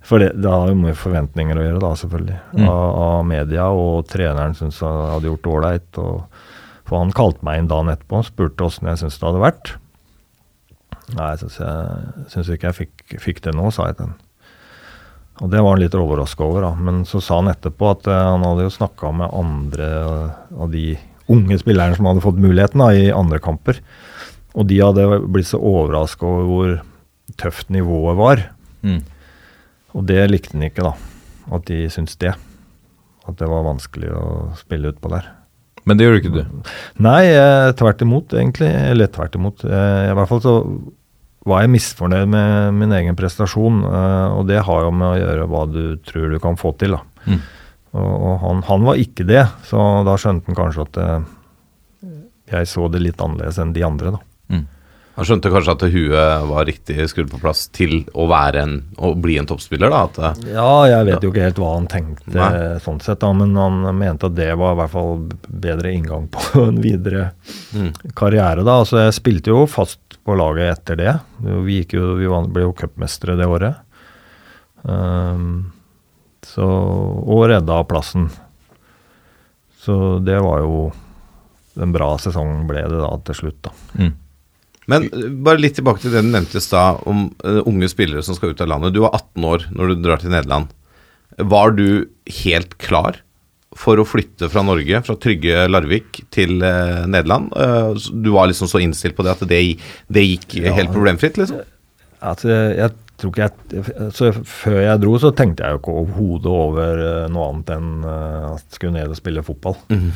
[0.07, 2.37] For det, det har jo med forventninger å gjøre, da, selvfølgelig.
[2.55, 2.67] Mm.
[2.71, 5.99] Av, av media, og treneren syntes jeg hadde gjort det ålreit.
[6.87, 9.73] For han kalte meg inn dagen etterpå og spurte åssen jeg syntes det hadde vært.
[11.17, 14.23] Nei, syns, jeg, syns ikke jeg fikk, fikk det nå, sa jeg til han.
[15.37, 16.71] Og det var han litt overraska over, da.
[16.87, 19.89] Men så sa han etterpå at eh, han hadde jo snakka med andre
[20.57, 20.87] av de
[21.31, 23.81] unge spillerne som hadde fått muligheten da, i andre kamper.
[24.57, 26.75] Og de hadde blitt så overraska over hvor
[27.37, 28.43] tøft nivået var.
[28.81, 29.01] Mm.
[29.97, 30.93] Og det likte han ikke, da.
[31.53, 32.33] At de syntes det.
[33.27, 34.27] At det var vanskelig å
[34.59, 35.27] spille utpå der.
[35.87, 36.71] Men det gjorde ikke du.
[37.03, 37.21] Nei,
[37.79, 38.69] tvert imot, egentlig.
[38.91, 39.63] Eller tvert imot.
[39.63, 40.55] Eh, I hvert fall så
[41.47, 43.83] var jeg misfornøyd med min egen prestasjon.
[43.87, 46.97] eh, og det har jo med å gjøre hva du tror du kan få til,
[46.97, 47.03] da.
[47.27, 47.39] Mm.
[47.97, 51.27] Og, og han, han var ikke det, så da skjønte han kanskje at eh,
[52.53, 54.23] jeg så det litt annerledes enn de andre, da.
[55.17, 59.15] Han skjønte kanskje at huet var riktig skrudd på plass til å, være en, å
[59.17, 59.89] bli en toppspiller?
[59.89, 62.75] da, at eh, Ja, jeg vet jo ikke helt hva han tenkte Nei.
[62.85, 65.23] sånn sett, da, men han mente at det var i hvert fall
[65.65, 67.31] bedre inngang på en videre
[67.73, 67.89] Mm.
[68.15, 68.61] karriere.
[68.63, 71.15] da, altså Jeg spilte jo fast på laget etter det.
[71.65, 73.81] Vi, jo, vi ble jo cupmestere det året.
[74.87, 75.71] Ehm,
[76.47, 78.29] så, og redda plassen.
[79.83, 80.87] Så det var jo
[81.77, 83.71] En bra sesong ble det da til slutt, da.
[84.89, 88.23] Men eh, bare litt tilbake til det du nevnte i stad om uh, unge spillere
[88.25, 88.95] som skal ut av landet.
[88.95, 90.71] Du var 18 år når du drar til Nederland.
[91.37, 91.87] Var du
[92.39, 93.21] helt klar
[93.77, 97.53] for å flytte fra Norge, fra trygge Larvik, til uh, Nederland?
[97.53, 99.61] Uh, du var liksom så innstilt på det at det,
[100.09, 101.61] det gikk helt problemfritt, liksom?
[102.25, 106.99] Altså, jeg ikke jeg så Før jeg dro, så tenkte jeg jo ikke overhodet over
[107.01, 109.79] eh, noe annet enn eh, at jeg skulle ned og spille fotball.
[109.89, 110.11] Mm.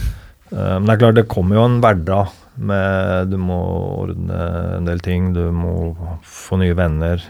[0.52, 3.56] Men det er klart, det kommer jo en hverdag med Du må
[4.02, 4.40] ordne
[4.82, 5.30] en del ting.
[5.32, 5.94] Du må
[6.28, 7.24] få nye venner.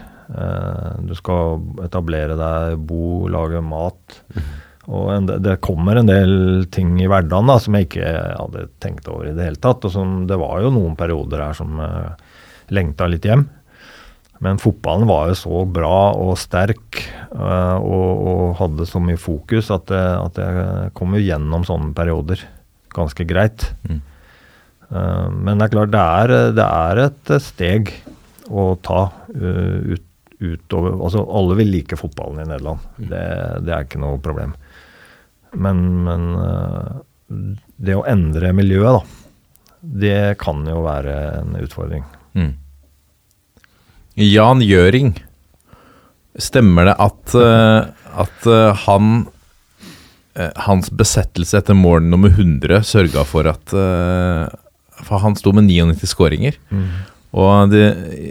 [1.06, 4.18] Du skal etablere deg, bo, lage mat.
[4.90, 9.06] Og en, det kommer en del ting i hverdagen da, som jeg ikke hadde tenkt
[9.06, 9.86] over i det hele tatt.
[9.86, 11.78] Og som, det var jo noen perioder her som
[12.74, 13.46] lengta litt hjem.
[14.42, 19.70] Men fotballen var jo så bra og sterk eh, og, og hadde så mye fokus
[19.74, 22.42] at, det, at jeg kom jo gjennom sånne perioder
[22.92, 23.68] ganske greit.
[24.90, 27.92] Eh, men det er klart, det er, det er et steg
[28.50, 30.08] å ta eh, ut,
[30.42, 32.82] utover Altså, alle vil like fotballen i Nederland.
[32.98, 33.24] Det,
[33.62, 34.56] det er ikke noe problem.
[35.54, 36.90] Men, men eh,
[37.78, 41.14] det å endre miljøet, da, det kan jo være
[41.44, 42.04] en utfordring.
[44.18, 45.14] Jan Gjøring.
[46.40, 47.92] Stemmer det at, eh,
[48.24, 49.08] at eh, han
[50.36, 53.72] eh, Hans besettelse etter mål nummer 100 sørga for at
[55.02, 56.56] For han sto med 99 skåringer.
[57.32, 57.86] Og det,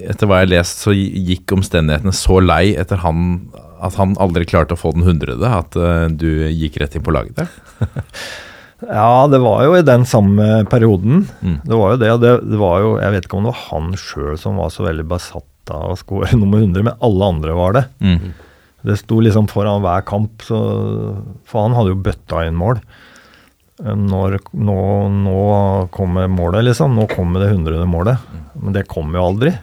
[0.09, 3.49] etter hva jeg har lest, så gikk omstendighetene så lei etter han
[3.81, 5.73] at han aldri klarte å få den hundrede, at
[6.21, 7.49] du gikk rett inn på laget der.
[8.81, 11.27] Ja, det var jo i den samme perioden.
[11.45, 11.57] Mm.
[11.61, 13.65] Det var jo det, og det, det var jo Jeg vet ikke om det var
[13.67, 17.57] han sjøl som var så veldig besatt av å score nummer 100, men alle andre
[17.57, 17.85] var det.
[18.01, 18.33] Mm.
[18.81, 20.57] Det sto liksom foran hver kamp, så,
[21.45, 22.81] for han hadde jo bøtta inn mål.
[23.81, 24.77] Når, nå,
[25.25, 25.41] nå
[25.93, 26.97] kommer målet, liksom.
[26.97, 28.21] Nå kommer det hundrede målet.
[28.57, 29.53] Men det kom jo aldri.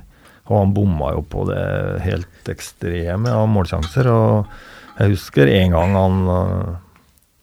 [0.48, 1.62] Og han bomma jo på det
[2.06, 4.10] helt ekstreme av målsjanser.
[4.10, 6.76] Og jeg husker en gang han øh,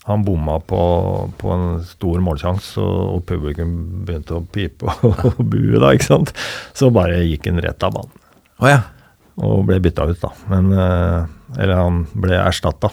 [0.06, 0.80] han bomma på,
[1.38, 3.72] på en stor målsjanse, og, og publikum
[4.06, 6.34] begynte å pipe og bue da, ikke sant.
[6.78, 8.22] Så bare gikk han rett av banen.
[8.64, 8.82] Å ja.
[9.44, 10.30] Og ble bytta ut, da.
[10.52, 11.26] Men, eh,
[11.60, 12.92] eller han ble erstatta.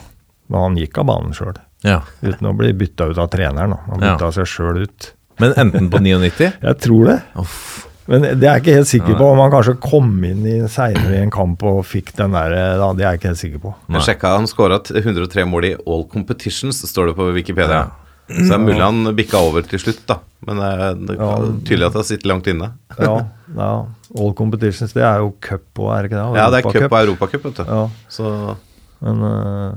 [0.51, 1.55] Men han gikk av banen sjøl.
[1.87, 2.01] ja.
[2.23, 3.71] Uten å bli bytta ut av treneren.
[3.71, 3.79] da.
[3.91, 4.17] Han Ja.
[4.17, 5.13] bytta seg sjøl ut.
[5.41, 7.23] Men enten på 99 Jeg tror det.
[7.37, 7.89] Uff.
[8.09, 9.27] Men det er jeg ikke helt sikker på.
[9.33, 12.93] Om han kanskje kom inn i seinere i en kamp og fikk den der da,
[12.93, 13.75] Det er jeg ikke helt sikker på.
[13.95, 17.85] Jeg sjekka han skåra 103 mål i all competitions, står det på Wikipedia.
[18.29, 20.19] Så det er mulig han bikka over til slutt, da.
[20.47, 22.73] Men eh, det er tydelig at det sitter langt inne.
[22.99, 23.15] Ja,
[23.57, 23.71] ja.
[24.13, 26.41] All competitions, det er jo cup og er det ikke det?
[26.41, 27.65] Ja, det er cup og europacup, vet du.
[27.65, 27.87] Ja.
[28.13, 28.57] Så
[29.03, 29.73] Men, øh,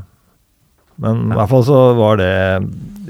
[1.01, 2.33] men i hvert fall så var det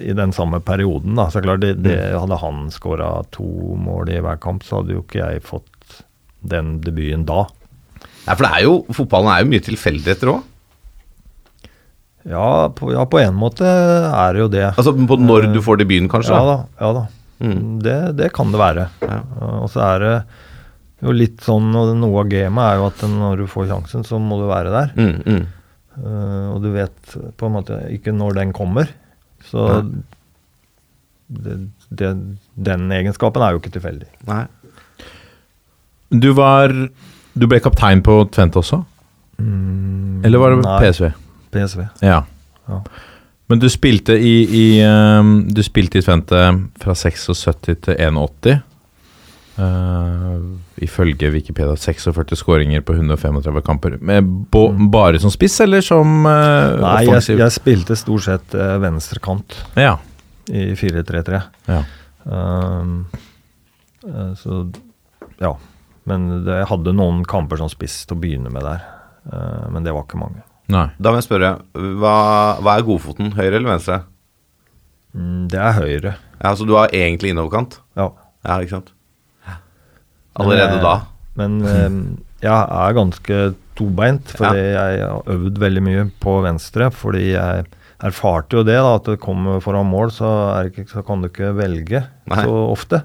[0.02, 1.28] i den samme perioden, da.
[1.30, 5.04] Så klart, det, det, hadde han skåra to mål i hver kamp, så hadde jo
[5.04, 6.02] ikke jeg fått
[6.46, 7.46] den debuten da.
[8.26, 10.52] Nei, for det er jo Fotballen er jo mye tilfeldigheter òg.
[12.26, 14.66] Ja på, ja, på en måte er det jo det.
[14.72, 16.34] Altså på når du får debuten, kanskje.
[16.34, 16.58] Ja da.
[16.82, 17.04] ja da.
[17.46, 17.62] Mm.
[17.84, 18.88] Det, det kan det være.
[19.04, 19.20] Ja.
[19.62, 20.16] Og så er det
[21.04, 24.20] jo litt sånn, og noe av gamet er jo at når du får sjansen, så
[24.22, 24.94] må du være der.
[24.96, 25.46] Mm, mm.
[25.96, 28.90] Uh, og du vet på en måte ikke når den kommer.
[29.46, 29.66] Så
[31.28, 31.58] det,
[31.90, 32.12] det,
[32.54, 34.10] den egenskapen er jo ikke tilfeldig.
[34.30, 34.46] Nei.
[36.16, 36.72] Du var
[37.36, 38.80] Du ble kaptein på Tvente også?
[40.26, 40.78] Eller var det nei.
[40.86, 41.10] PSV?
[41.52, 41.82] PSV.
[42.06, 42.22] Ja.
[42.70, 42.80] Ja.
[43.52, 46.40] Men du spilte i, i um, Du spilte i Tvente
[46.82, 47.44] fra 76
[47.86, 48.64] til 81.
[49.56, 53.96] Uh, ifølge Wikipedia 46 skåringer på 135 kamper.
[54.04, 57.40] Med bo, Bare som spiss, eller som uh, Nei, jeg, offensiv?
[57.40, 59.94] jeg spilte stort sett uh, venstrekant Ja.
[60.52, 61.40] i 4-3-3.
[61.72, 61.84] ja.
[62.26, 63.06] Uh,
[64.38, 64.60] så
[65.42, 65.54] ja.
[66.06, 68.84] Men det, jeg hadde noen kamper som spiss til å begynne med der.
[69.26, 70.44] Uh, men det var ikke mange.
[70.70, 70.88] Nei.
[71.02, 71.54] Da må jeg spørre,
[72.02, 72.14] hva,
[72.62, 73.32] hva er godfoten?
[73.38, 74.02] Høyre eller venstre?
[75.16, 76.14] Mm, det er høyre.
[76.42, 77.80] Ja, Så du har egentlig innoverkant?
[77.98, 78.12] Ja.
[78.46, 78.92] Ja, ikke sant?
[80.42, 80.96] Allerede da?
[80.96, 82.00] eh, Men um,
[82.44, 83.40] jeg er ganske
[83.76, 86.90] tobeint, fordi jeg har øvd veldig mye på venstre.
[86.96, 87.66] Fordi jeg
[88.06, 90.30] erfarte jo det, da, at det kommer foran mål, så,
[90.70, 92.42] ikke, så kan du ikke velge Nei.
[92.44, 93.04] så ofte.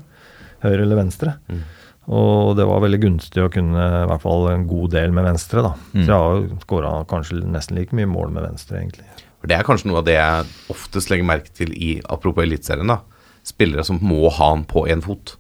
[0.65, 1.37] Høyre eller venstre.
[1.49, 1.63] Mm.
[2.11, 5.63] Og det var veldig gunstig å kunne i hvert fall en god del med venstre.
[5.63, 5.75] da.
[5.95, 6.03] Mm.
[6.03, 9.07] Så jeg har jo skåra kanskje nesten like mye mål med venstre, egentlig.
[9.41, 12.91] For Det er kanskje noe av det jeg oftest legger merke til i apropos Eliteserien.
[12.91, 12.99] da.
[13.47, 15.37] Spillere som må ha han på én fot.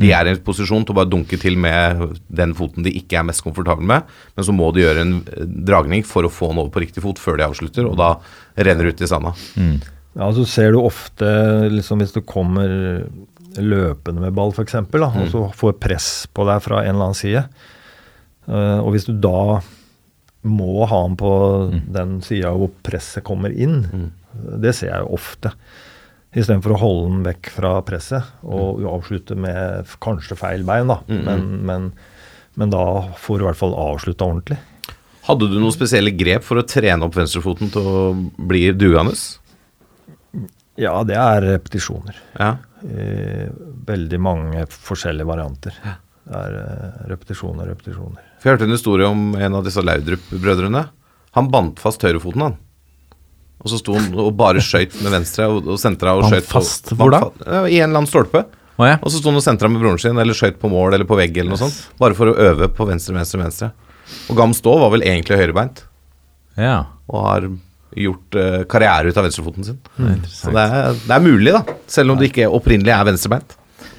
[0.00, 3.20] De er i en posisjon til å bare dunke til med den foten de ikke
[3.20, 6.50] er mest komfortable med, men så må de gjøre en eh, dragning for å få
[6.50, 8.14] den over på riktig fot før de avslutter, og da
[8.56, 9.34] renner det ut i sanda.
[10.14, 11.28] Ja, så ser du ofte
[11.72, 12.70] liksom hvis du kommer
[13.54, 17.46] løpende med ball f.eks., og så får press på deg fra en eller annen side.
[18.50, 19.60] Eh, og hvis du da
[20.44, 21.32] må ha den på
[21.94, 25.54] den sida hvor presset kommer inn, det ser jeg jo ofte.
[26.34, 30.98] Istedenfor å holde den vekk fra presset og avslutte med kanskje feil bein, da.
[31.06, 31.88] Men, men,
[32.58, 32.84] men da
[33.22, 34.58] får du i hvert fall avslutta ordentlig.
[35.24, 38.00] Hadde du noen spesielle grep for å trene opp venstrefoten til å
[38.50, 39.14] bli dugende?
[40.80, 42.18] Ja, det er repetisjoner.
[42.34, 42.56] Ja.
[43.88, 45.78] Veldig mange forskjellige varianter.
[46.24, 48.20] Det er eh, repetisjoner, repetisjoner.
[48.40, 50.86] For Jeg hørte en historie om en av disse Laudrup-brødrene.
[51.36, 52.56] Han bandt fast høyrefoten, han.
[53.64, 56.58] Og så sto han og bare skøyt med venstre og, og sentra og skøyt på-
[56.58, 56.92] fast?
[56.92, 57.22] Hvor da?
[57.46, 58.44] Ja, I en eller annen stolpe.
[58.76, 58.98] Oh, ja.
[59.00, 61.16] Og så sto han og sentra med broren sin, eller skøyt på mål eller på
[61.16, 61.78] vegg eller noe sånt.
[62.00, 63.70] Bare for å øve på venstre, venstre, venstre.
[64.28, 65.84] Og Gam Stå var vel egentlig høyrebeint,
[66.60, 66.80] ja.
[67.08, 67.46] og har
[67.94, 69.78] gjort uh, karriere ut av venstrefoten sin.
[70.28, 71.62] Så det er, det er mulig, da.
[71.88, 73.54] Selv om det ikke opprinnelig er venstrebeint.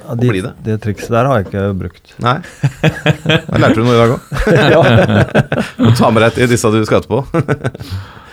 [0.05, 0.51] Ja, de, det.
[0.67, 2.11] det trikset der har jeg ikke brukt.
[2.21, 2.35] Nei.
[2.83, 5.95] Da lærte du noe i dag òg.
[6.03, 7.23] Ta med deg til disse du skal etterpå.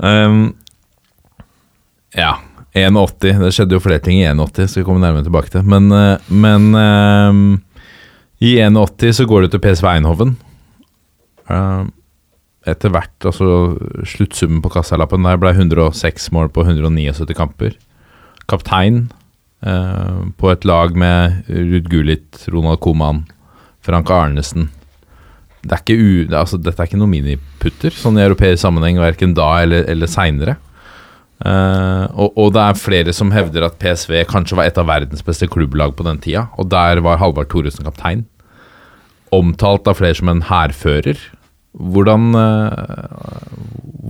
[0.00, 0.54] Um,
[2.16, 2.38] ja.
[2.74, 3.40] 1,80.
[3.42, 5.66] Det skjedde jo flere ting i 1,80, skal vi komme nærmere tilbake til.
[5.66, 7.40] Men, eh, men um,
[8.38, 10.36] i 1,80 så går det til PSV Einhoven.
[11.50, 11.90] Um,
[12.68, 13.74] etter hvert, altså
[14.06, 17.74] sluttsummen på kassalappen der ble 106 mål på 179 kamper.
[18.50, 19.08] Kaptein
[19.66, 23.24] uh, på et lag med Ruud Gullit, Ronald Koman,
[23.82, 24.68] Frank Arnesen.
[25.60, 29.50] Det er u, altså, dette er ikke noen miniputter, sånn i europeisk sammenheng, verken da
[29.64, 30.56] eller, eller seinere.
[31.40, 35.24] Eh, og, og det er flere som hevder at PSV kanskje var et av verdens
[35.24, 38.26] beste klubblag på den tida, og der var Halvard Thoresen kaptein.
[39.32, 41.20] Omtalt av flere som en hærfører.
[41.70, 43.52] Hvordan, uh,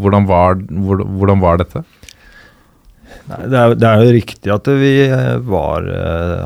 [0.01, 1.83] hvordan, hvordan, hvordan var dette?
[3.28, 5.87] Nei, det, er, det er jo riktig at vi eh, var,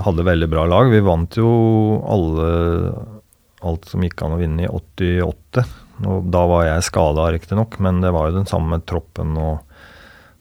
[0.04, 0.90] hadde veldig bra lag.
[0.92, 1.52] Vi vant jo
[2.02, 2.48] alle,
[3.64, 5.64] alt som gikk an å vinne i 88.
[6.10, 9.62] Og da var jeg skada, riktignok, men det var jo den samme troppen og,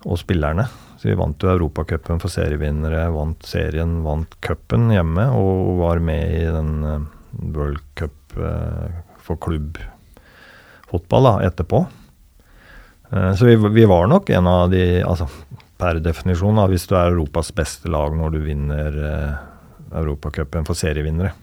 [0.04, 0.68] og spillerne.
[1.00, 6.38] Så vi vant jo Europacupen for serievinnere, vant serien, vant cupen hjemme og var med
[6.38, 7.10] i den eh,
[7.56, 11.86] World Cup for for klubbfotball da, etterpå.
[13.12, 15.30] Eh, Så vi, vi var nok en av de altså,
[15.80, 19.34] Per definisjon, da, hvis du er Europas beste lag når du vinner eh,
[20.00, 21.34] Europacupen for serievinnere,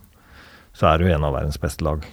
[0.73, 2.07] så er du en av verdens beste lag.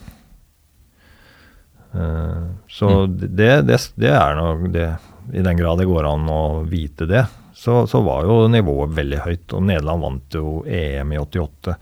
[1.94, 4.90] Eh, så det, det, det er nok det
[5.34, 7.26] I den grad det går an å vite det,
[7.58, 9.56] så, så var jo nivået veldig høyt.
[9.58, 11.76] Og Nederland vant jo EM i 88.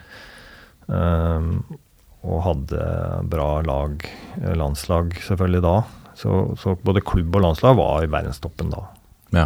[0.87, 1.51] Um,
[2.25, 2.85] og hadde
[3.29, 4.01] bra lag,
[4.39, 5.75] eh, landslag selvfølgelig da.
[6.17, 8.81] Så, så både klubb og landslag var i verdenstoppen da.
[9.35, 9.45] Ja.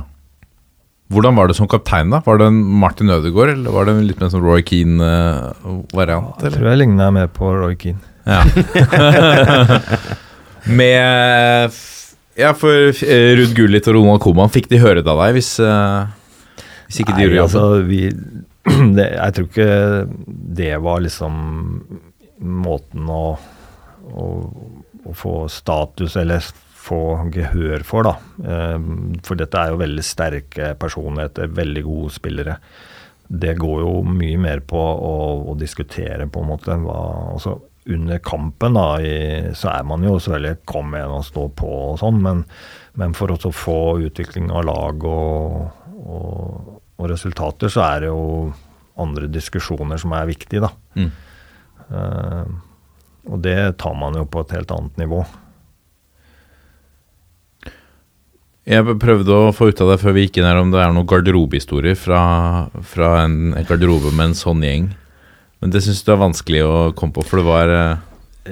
[1.10, 2.22] Hvordan var det som kaptein, da?
[2.24, 6.46] Var det en Martin Ødegaard, eller var det en litt mer som Roy Keane-variant?
[6.46, 8.00] Jeg tror jeg ligner mer på Roy Keane.
[8.30, 8.46] Ja.
[10.80, 11.74] Med
[12.40, 12.72] Ja, for
[13.04, 17.02] eh, Ruud Gullit og Ronald Koman, fikk de høre det av deg hvis, eh, hvis
[17.04, 17.50] ikke de Nei, gjorde jobben?
[17.50, 18.02] altså, vi,
[18.98, 19.70] det, jeg tror ikke
[20.60, 21.36] det var liksom
[22.64, 23.24] måten å,
[24.16, 24.28] å,
[25.10, 26.46] å få status eller
[26.80, 27.02] få
[27.36, 28.14] gehør for, da.
[28.40, 28.78] Eh,
[29.28, 32.56] For dette er jo veldig sterke personligheter, veldig gode spillere.
[33.30, 35.12] Det går jo mye mer på å,
[35.52, 36.78] å diskutere, på en måte.
[36.82, 36.96] Hva,
[37.36, 37.58] altså,
[37.90, 39.18] under kampen da, i,
[39.58, 42.44] så er man jo selvfølgelig kom igjen og stå på og sånn, men,
[43.00, 48.24] men for å få utvikling av lag og, og, og resultater, så er det jo
[49.00, 50.72] andre diskusjoner som er viktige, da.
[51.00, 51.12] Mm.
[51.90, 52.58] Uh,
[53.30, 55.24] og det tar man jo på et helt annet nivå.
[58.70, 60.92] Jeg prøvde å få ut av det før vi gikk inn her om det er
[60.94, 62.22] noen garderobehistorier fra,
[62.86, 64.92] fra en en garderobe med en sånn gjeng.
[65.60, 68.06] Men det syns du er vanskelig å komme på, for det var eh,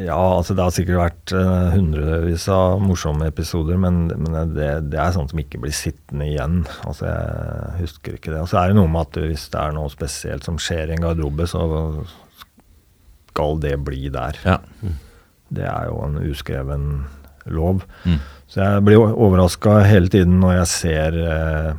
[0.03, 4.99] Ja, altså det har sikkert vært uh, hundrevis av morsomme episoder, men, men det, det
[5.01, 6.61] er sånt som ikke blir sittende igjen.
[6.83, 8.43] Altså Jeg husker ikke det.
[8.43, 10.97] Og så er det noe med at hvis det er noe spesielt som skjer i
[10.97, 11.63] en garderobe, så
[13.31, 14.39] skal det bli der.
[14.43, 14.59] Ja.
[15.53, 16.87] Det er jo en uskreven
[17.47, 17.83] lov.
[18.03, 18.19] Mm.
[18.51, 21.69] Så jeg blir overraska hele tiden når jeg ser eh,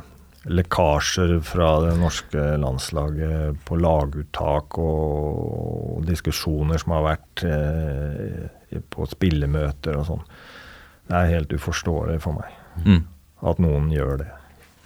[0.49, 9.97] lekkasjer fra det norske landslaget på laguttak og, diskusjoner som har vært eh, på spillemøter
[9.99, 10.23] og sånn.
[11.09, 13.01] Det er helt uforståelig for meg Mm.
[13.43, 14.27] at noen gjør det.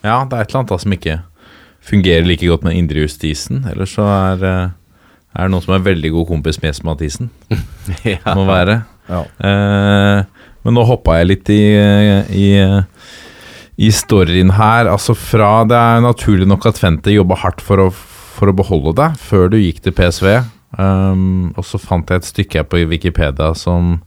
[0.03, 1.17] Ja, det er et eller annet da som ikke
[1.83, 3.65] fungerer like godt med indre justisen.
[3.69, 4.69] Ellers så er, eh,
[5.35, 7.29] Er det noen som er veldig god kompis med Espen Mathisen?
[8.05, 8.33] Ja.
[8.35, 8.83] Må være.
[9.09, 9.21] Ja.
[9.39, 10.23] Eh,
[10.63, 11.61] men nå hoppa jeg litt i,
[12.31, 12.47] i,
[13.77, 14.89] i storyen her.
[14.91, 18.95] Altså fra Det er naturlig nok at Tvente jobba hardt for å, for å beholde
[18.99, 20.29] deg før du gikk til PSV.
[20.73, 23.99] Um, og så fant jeg et stykke her på Wikipedia som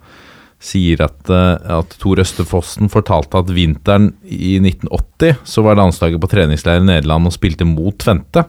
[0.63, 6.31] sier at, eh, at Tor Østefossen fortalte at vinteren i 1980 så var landslaget på
[6.33, 8.47] treningsleir i Nederland og spilte mot Tvente.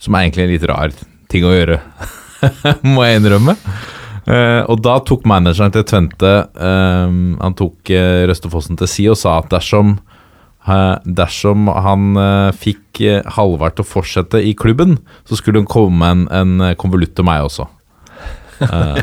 [0.00, 0.94] Som er egentlig en litt rar
[1.30, 1.78] ting å gjøre,
[2.94, 3.54] må jeg innrømme.
[4.22, 9.16] Uh, og da tok manageren til Tvente eh, Han tok uh, Røstefossen til si og
[9.18, 9.96] sa at dersom
[10.62, 15.98] Dersom han eh, fikk uh, Halvard til å fortsette i klubben, så skulle hun komme
[15.98, 17.66] med en, en konvolutt til meg også.
[18.62, 18.98] Eh,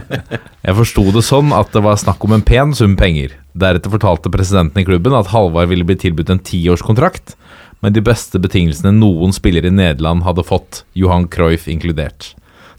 [0.64, 3.36] jeg forsto det sånn at det var snakk om en pen sum penger.
[3.60, 7.36] Deretter fortalte presidenten i klubben at Halvard ville bli tilbudt en tiårskontrakt
[7.84, 12.34] med de beste betingelsene noen spiller i Nederland hadde fått, Johan Cruyff inkludert.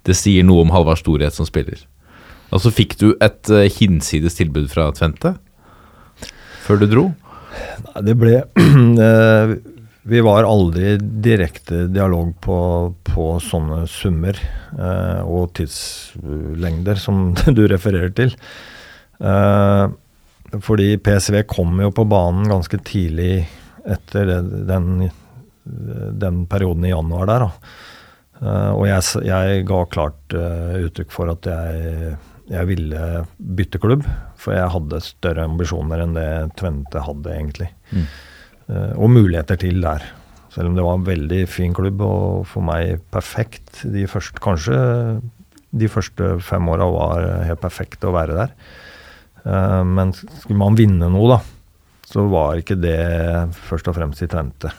[0.09, 1.85] Det sier noe om Halvards storhet som spiller.
[2.51, 5.37] Og så fikk du et hinsides tilbud fra Tvente
[6.65, 7.05] før du dro.
[7.87, 8.35] Nei, Det ble
[9.07, 9.55] eh,
[10.11, 12.59] Vi var aldri direkte dialog på,
[13.07, 18.35] på sånne summer eh, og tidslengder som du refererer til.
[19.21, 19.87] Eh,
[20.65, 23.45] fordi PSV kom jo på banen ganske tidlig
[23.87, 24.33] etter
[24.67, 25.07] den,
[25.65, 27.47] den perioden i januar der.
[27.47, 27.71] Da.
[28.41, 32.15] Eh, og jeg, jeg ga klart eh, uttrykk for at jeg,
[32.51, 33.03] jeg ville
[33.39, 34.07] bytte klubb.
[34.41, 37.71] For jeg hadde større ambisjoner enn det Tvente hadde, egentlig.
[38.71, 40.07] Eh, og muligheter til der.
[40.51, 43.85] Selv om det var en veldig fin klubb og for meg perfekt.
[43.87, 44.79] De første, kanskje
[45.71, 48.55] de første fem åra var helt perfekt å være der.
[49.45, 51.41] Eh, men skulle man vinne noe, da,
[52.11, 52.99] så var ikke det
[53.69, 54.73] først og fremst i Tvente.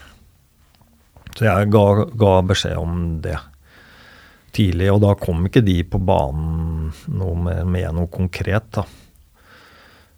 [1.32, 1.86] Så jeg ga,
[2.20, 3.38] ga beskjed om det
[4.52, 8.84] tidlig, og da kom ikke de på banen noe med, med noe konkret, da.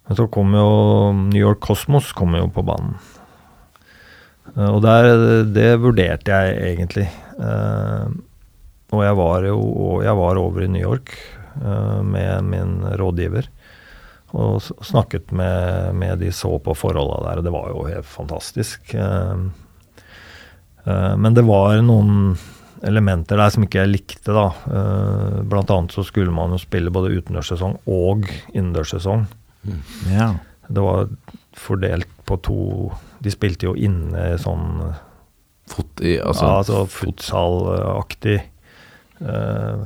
[0.05, 0.69] Men så kom jo
[1.17, 2.93] New York Cosmos kom jo på banen.
[4.53, 5.09] Eh, Og der,
[5.49, 7.07] det vurderte jeg egentlig.
[7.39, 8.05] Eh,
[8.93, 9.59] og jeg var jo
[10.05, 11.15] jeg var over i New York
[11.57, 13.49] eh, med min rådgiver.
[14.35, 18.91] Og snakket med, med de så på forholda der, og det var jo helt fantastisk.
[20.83, 22.35] Men det var noen
[22.85, 24.47] elementer der som ikke jeg likte, da.
[24.69, 29.25] Eh, blant annet så skulle man jo spille både utendørssesong og innendørssesong.
[30.13, 30.33] Ja.
[30.67, 31.09] Det var
[31.57, 32.59] fordelt på to
[33.23, 34.81] De spilte jo inne sånn
[35.65, 38.35] Fot i, altså, ja, altså futsalaktig.
[39.17, 39.85] Eh,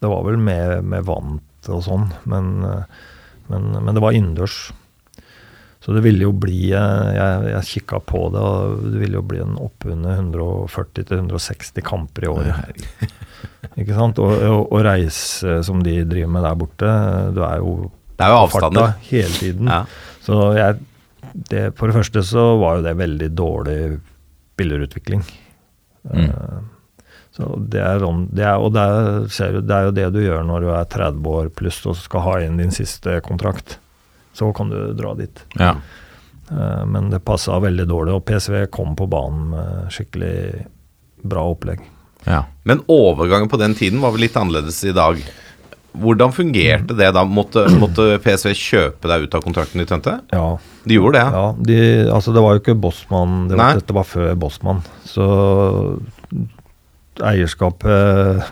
[0.00, 3.02] det var vel med, med vant og sånn, men, eh,
[3.52, 4.70] men, men det var innendørs.
[5.82, 9.24] Så det ville jo bli eh, Jeg, jeg kikka på det, og det ville jo
[9.26, 12.84] bli en oppunder 140-160 kamper i året.
[13.80, 14.20] Ikke sant?
[14.22, 16.92] Og, og, og reise som de driver med der borte,
[17.34, 17.74] du er jo
[18.18, 18.94] Det er jo avstander.
[19.08, 19.70] hele tiden.
[19.72, 19.82] Ja.
[20.22, 20.78] Så jeg,
[21.50, 23.78] det, for det første så var jo det veldig dårlig
[24.54, 25.22] spillerutvikling.
[26.12, 26.28] Mm.
[26.28, 26.60] Eh,
[27.32, 30.08] så det er, sånn- det er, og det er, ser du, det er jo det
[30.12, 33.78] du gjør når du er 30 år pluss og skal ha inn din siste kontrakt.
[34.32, 35.44] Så kan du dra dit.
[35.58, 35.74] ja.
[36.52, 40.66] Eh, men det passa veldig dårlig, og PSV kom på banen med skikkelig
[41.22, 41.80] bra opplegg.
[42.26, 42.42] ja.
[42.64, 45.22] Men overgangen på den tiden var vel litt annerledes i dag.
[45.92, 47.22] Hvordan fungerte det da?
[47.28, 50.14] Måtte, måtte PSV kjøpe deg ut av kontrakten i Tvente?
[50.32, 51.26] Ja, De gjorde det?
[51.36, 51.78] ja de,
[52.10, 54.80] altså det var jo ikke Bossmann, det var, dette var før Bossmann.
[55.04, 55.26] Så
[57.20, 58.42] eierskapet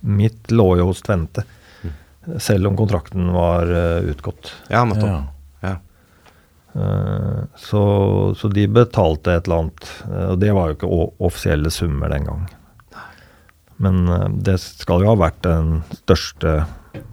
[0.00, 1.42] mitt lå jo hos Tvente.
[2.36, 4.52] Selv om kontrakten var eh, utgått.
[4.68, 5.08] Ja, nettopp.
[5.08, 5.24] ja.
[5.64, 5.74] Ja.
[6.76, 7.82] Eh, så,
[8.36, 9.88] så de betalte et eller annet.
[10.10, 10.92] eh, og det var jo ikke
[11.30, 12.46] offisielle summer den gang.
[13.78, 14.00] Men
[14.42, 16.64] det skal jo ha vært den største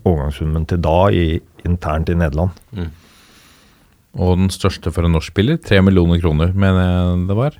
[0.01, 1.25] overgangssummen til da i,
[1.67, 2.57] internt i Nederland.
[4.17, 5.59] Og den største for en norsk spiller?
[5.61, 7.59] Tre millioner kroner, mener jeg det var.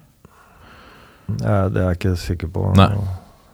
[1.42, 2.66] Ja, det er jeg ikke sikker på.
[2.80, 2.90] Nei.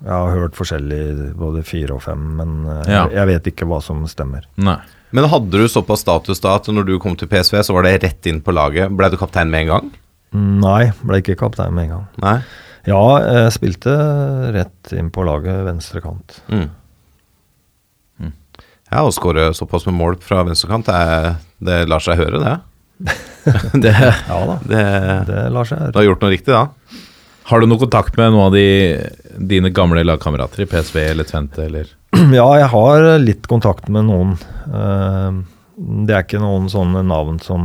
[0.02, 1.02] Jeg har hørt forskjellig,
[1.38, 3.04] både fire og fem, men eh, Ja.
[3.06, 4.48] jeg, jeg vet ikke hva som stemmer.
[4.58, 4.80] Nei.
[5.12, 7.98] Men hadde du såpass status da at når du kom til PSV, så var det
[8.06, 8.90] rett inn på laget?
[8.96, 9.90] Ble du kaptein med en gang?
[10.64, 12.06] Nei, ble ikke kaptein med en gang.
[12.24, 12.38] Nei?
[12.88, 13.92] Ja, jeg spilte
[14.56, 16.40] rett inn på laget venstre kant.
[16.50, 16.70] Mm.
[18.92, 22.58] Ja, å skåre såpass med mål fra venstrekant, det, det lar seg høre, det.
[23.86, 24.82] det, Ja da, det
[25.30, 25.94] det lar seg høre.
[25.96, 26.66] Du har gjort noe riktig da?
[27.52, 28.66] Har du noe kontakt med noen av de,
[29.52, 31.90] dine gamle lagkamerater i PSV eller Tvente, eller?
[32.40, 34.38] Ja, jeg har litt kontakt med noen.
[34.72, 35.42] Eh,
[35.82, 37.64] Det er ikke noen sånne navn som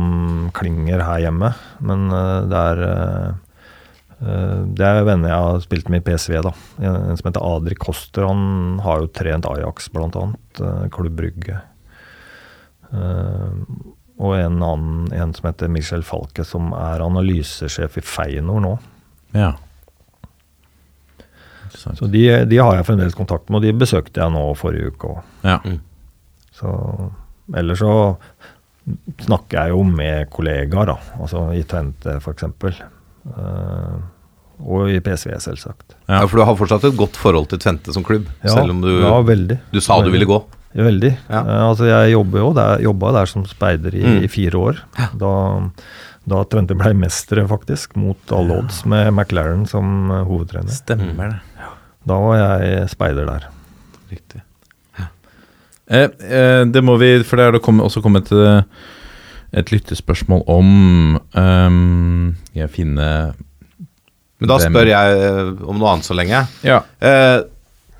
[0.57, 1.51] klinger her hjemme,
[1.85, 6.53] men eh, det er eh, Det er venner jeg har spilt med i PSV, da.
[6.81, 8.25] En som heter Adrik Koster.
[8.27, 11.59] Han har jo trent Ajax, eh, Klubb Brygge.
[14.17, 18.73] Og en annen, en som heter Michel Falke, som er analysesjef i Feinor nå.
[19.37, 19.51] Ja.
[21.77, 25.13] Så de, de har jeg fremdeles kontakt med, og de besøkte jeg nå forrige uke
[25.13, 25.23] òg.
[25.45, 25.59] Ja.
[26.57, 26.71] Så
[27.55, 27.93] ellers så
[29.25, 30.97] snakker jeg jo med kollegaer, da.
[31.21, 32.45] Altså i Tvente f.eks.
[33.27, 33.97] Uh,
[34.63, 35.93] og i PSV, selvsagt.
[36.09, 36.23] Ja.
[36.25, 38.89] For du har fortsatt et godt forhold til Tvente som klubb, Ja, selv om du,
[39.03, 39.59] ja, veldig.
[39.73, 40.39] du sa du ville gå.
[40.77, 41.11] Veldig.
[41.29, 41.41] Ja.
[41.43, 42.87] Uh, altså jeg jobba jo der,
[43.19, 44.23] der som speider i, Mm.
[44.23, 44.81] i fire år.
[45.19, 45.33] Da,
[46.27, 50.73] da Tvente ble mestere, faktisk, mot alle odds, med McLaren som eh, hovedtrener.
[50.73, 51.39] Stemmer det.
[52.07, 53.47] Da var jeg speider der.
[54.11, 54.43] Riktig.
[55.87, 58.43] Eh, eh, det må vi, for det er det også kommet til
[59.55, 60.71] et lyttespørsmål om
[61.17, 63.35] um, jeg finner
[64.37, 64.73] Men da dem.
[64.73, 66.43] spør jeg eh, om noe annet så lenge.
[66.67, 66.81] Ja.
[66.99, 67.39] Eh,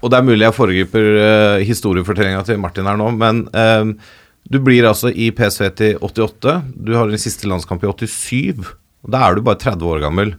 [0.03, 3.93] og det er mulig jeg foregriper uh, historiefortellinga til Martin her nå, men eh,
[4.47, 6.59] du blir altså i PSV til 88.
[6.75, 8.61] Du har din siste landskamp i 87.
[8.61, 10.35] og Da er du bare 30 år gammel.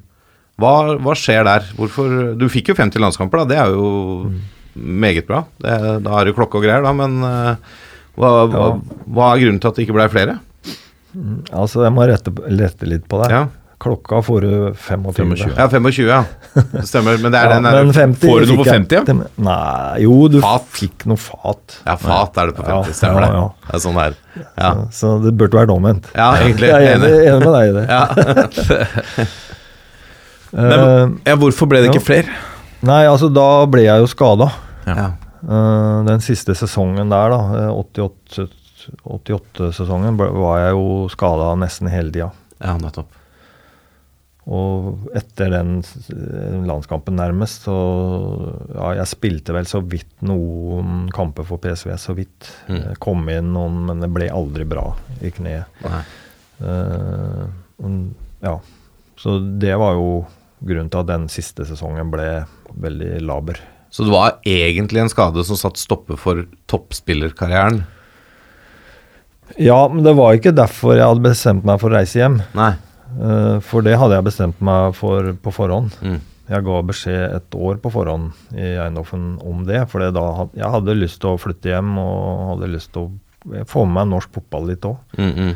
[0.59, 1.69] Hva, hva skjer der?
[1.79, 3.51] Hvorfor Du fikk jo 50 landskamper, da.
[3.53, 4.33] Det er jo
[4.79, 5.45] meget bra.
[5.63, 7.55] Det, da er det klokke og greier, da, men eh,
[8.19, 8.67] hva, hva,
[9.07, 10.39] hva er grunnen til at det ikke ble flere?
[11.55, 13.31] Altså, jeg må rette, rette litt på det.
[13.33, 13.47] Ja,
[13.79, 15.37] Klokka får du 25.
[15.39, 15.53] 25.
[15.55, 16.17] ja 25, ja.
[16.73, 17.21] Det stemmer.
[17.23, 19.19] Men det er Ja, den der 50 Får du noe på 50, ja?
[19.47, 20.67] Nei, jo, du Fat.
[20.75, 21.77] fikk noe fat.
[21.87, 23.29] Ja, fat er det på 50, Ja, stemmer det.
[23.31, 23.69] ja, ja.
[23.69, 24.17] Det er sånn der.
[24.35, 24.49] er.
[24.59, 26.11] Ja, Så det burde vært omvendt.
[26.19, 26.73] ja egentlig.
[26.75, 27.13] Jeg er Enig.
[27.31, 27.87] enig med deg i det.
[27.95, 29.29] Ja.
[30.53, 32.32] Nei, Eh, men, ja, Hvorfor ble det ikke flere?
[32.82, 34.51] nei, altså da ble jeg jo skada.
[34.88, 35.11] Ja.
[36.09, 38.49] den siste sesongen der, da, eh, 88
[39.05, 42.30] 88-sesongen, var jeg jo skada nesten hele tida.
[42.62, 43.14] ja, nettopp.
[44.49, 47.74] Og etter den eh, landskampen nærmest, så
[48.72, 52.49] Ja, jeg spilte vel så vidt noen kamper for PSV, så vidt.
[52.70, 52.96] Mm.
[52.99, 54.86] Kom inn noen, men det ble aldri bra
[55.20, 55.66] i kneet.
[56.64, 57.44] Eh,
[58.40, 58.55] ja.
[59.18, 60.24] Så det var jo
[60.61, 62.29] grunnen til at den siste sesongen ble
[62.79, 63.61] veldig laber.
[63.91, 67.85] Så det var egentlig en skade som satt stoppe for toppspillerkarrieren?
[69.57, 72.41] Ja, men det var ikke derfor jeg hadde bestemt meg for å reise hjem.
[72.59, 72.75] Nei.
[73.17, 75.95] Eh, For det hadde jeg bestemt meg for på forhånd.
[76.05, 76.19] Mm.
[76.49, 79.83] Jeg ga beskjed et år på forhånd i Eindhoven om det.
[79.89, 83.85] For da jeg hadde lyst til å flytte hjem og hadde lyst til å få
[83.87, 85.01] med meg norsk fotball litt òg.
[85.17, 85.53] Mm, mm.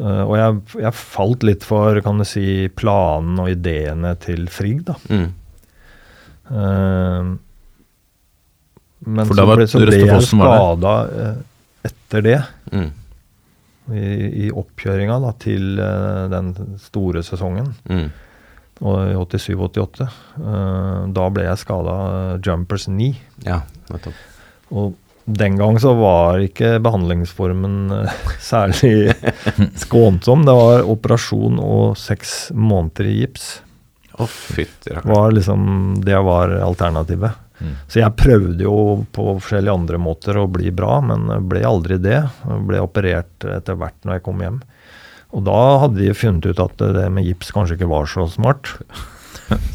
[0.00, 4.96] Og jeg, jeg falt litt for kan du si, planen og ideene til Frigg, da.
[5.12, 5.26] Mm.
[6.52, 7.32] Eh,
[9.02, 10.96] men For så ble, så ble jeg skada
[11.82, 12.40] etter det.
[12.72, 12.90] Mm.
[13.92, 14.02] I,
[14.46, 17.72] i oppkjøringa da, til eh, den store sesongen.
[17.90, 18.06] Mm.
[18.82, 20.06] Og i 87-88.
[20.38, 21.96] eh, da ble jeg skada
[22.42, 23.18] jumpers knee.
[23.46, 24.28] Ja, nettopp.
[24.72, 29.14] Og den gang så var ikke behandlingsformen eh, særlig
[29.78, 30.46] skånsom.
[30.48, 33.52] Det var operasjon og seks måneder i gips.
[34.18, 34.92] Å, fytti.
[35.04, 35.62] Var liksom,
[36.04, 37.38] det var alternativet.
[37.62, 37.74] Mm.
[37.88, 38.76] Så jeg prøvde jo
[39.14, 42.18] på forskjellige andre måter å bli bra, men ble aldri det.
[42.20, 44.60] Jeg ble operert etter hvert når jeg kom hjem.
[45.32, 48.74] Og da hadde de funnet ut at det med gips kanskje ikke var så smart.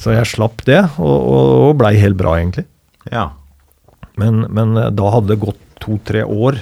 [0.02, 2.64] Så jeg slapp det, og, og, og blei helt bra, egentlig.
[3.12, 3.28] Ja.
[4.18, 6.58] Men, men da hadde det gått to-tre år.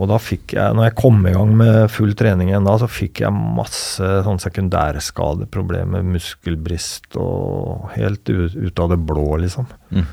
[0.00, 2.86] Og da fikk jeg, når jeg kom i gang med full trening igjen da, så
[2.88, 9.68] fikk jeg masse sånn sekundærskadeproblemer, muskelbrist og helt ut, ut av det blå, liksom.
[9.92, 10.06] Mm.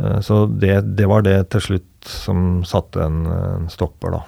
[0.00, 4.24] Eh, Så det, det var det til slutt som satte en, en stopper, da.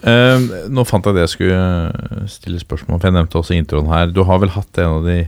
[0.00, 3.90] Eh, nå fant jeg det jeg skulle eh, stille spørsmål for jeg nevnte også introen
[3.92, 4.08] her.
[4.08, 5.18] Du har vel hatt en av de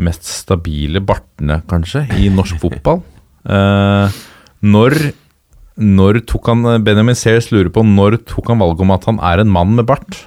[0.00, 3.02] mest stabile bartene, kanskje, i norsk fotball.
[3.44, 4.16] Eh,
[4.64, 4.96] når,
[5.76, 9.44] når tok han Benjamin Sears lurer på når tok han valget om at han er
[9.44, 10.22] en mann med bart?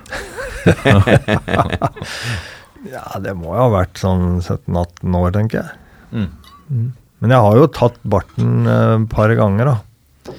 [2.88, 5.72] Ja, det må jo ha vært sånn 17-18 år, tenker jeg.
[6.12, 6.28] Mm.
[6.70, 6.88] Mm.
[7.24, 10.36] Men jeg har jo tatt barten eh, et par ganger, da.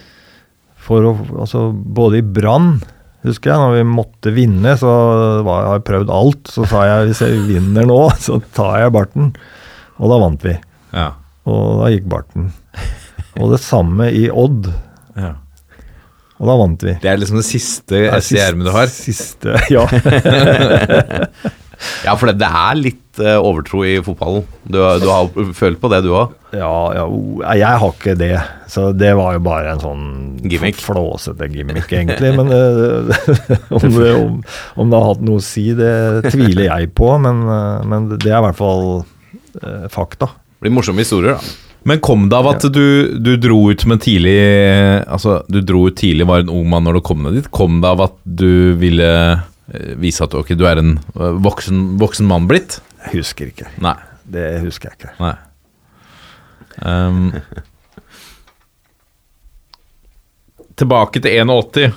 [0.89, 1.13] For å,
[1.43, 2.79] altså, både i Brann,
[3.27, 4.93] husker jeg, når vi måtte vinne, så
[5.47, 6.53] var, har jeg prøvd alt.
[6.55, 9.33] Så sa jeg hvis jeg vinner nå, så tar jeg barten.
[9.99, 10.55] Og da vant vi.
[10.95, 11.11] Ja.
[11.49, 12.51] Og da gikk barten.
[13.39, 14.71] Og det samme i Odd.
[15.19, 15.35] ja.
[16.39, 16.93] Og da vant vi.
[17.03, 17.99] Det er liksom det siste
[18.39, 18.87] ermet du har.
[18.93, 19.83] Siste, ja.
[22.05, 24.45] Ja, for det, det er litt uh, overtro i fotballen.
[24.67, 26.33] Du, har- du har følt på det, du òg?
[26.57, 27.05] Ja, ja,
[27.59, 28.33] jeg har ikke det.
[28.73, 30.05] Så det var jo bare en sånn
[30.49, 30.79] Gimmick.
[30.83, 32.33] flåsete gimmick, egentlig.
[32.39, 33.13] Men uh,
[33.79, 34.41] om, det, om,
[34.81, 35.93] om det har hatt noe å si, det
[36.33, 37.13] tviler jeg på.
[37.23, 38.85] Men, uh, men det er i hvert fall
[39.63, 39.89] fakta.
[39.93, 40.29] fakta.
[40.63, 41.57] Blir morsomme historier, da.
[41.89, 44.35] Men kom det av at du, du dro ut med tidlig
[45.07, 47.47] Altså, du dro ut tidlig, var en ung mann når du kom ned dit.
[47.55, 49.09] Kom det av at du ville
[50.01, 52.79] vise at ok, du er en eh, voksen, voksen mann blitt?
[53.07, 53.69] Jeg husker ikke.
[53.85, 53.97] Nei.
[54.29, 55.15] Det husker jeg ikke.
[55.21, 55.35] Nei.
[56.79, 57.33] Um,
[60.79, 61.93] tilbake til 81.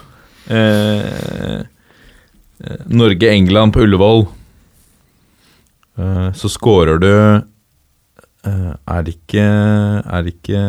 [0.52, 4.24] Eh, eh, Norge-England på Ullevål.
[6.00, 10.62] Eh, så scorer du eh, Er det ikke Er det ikke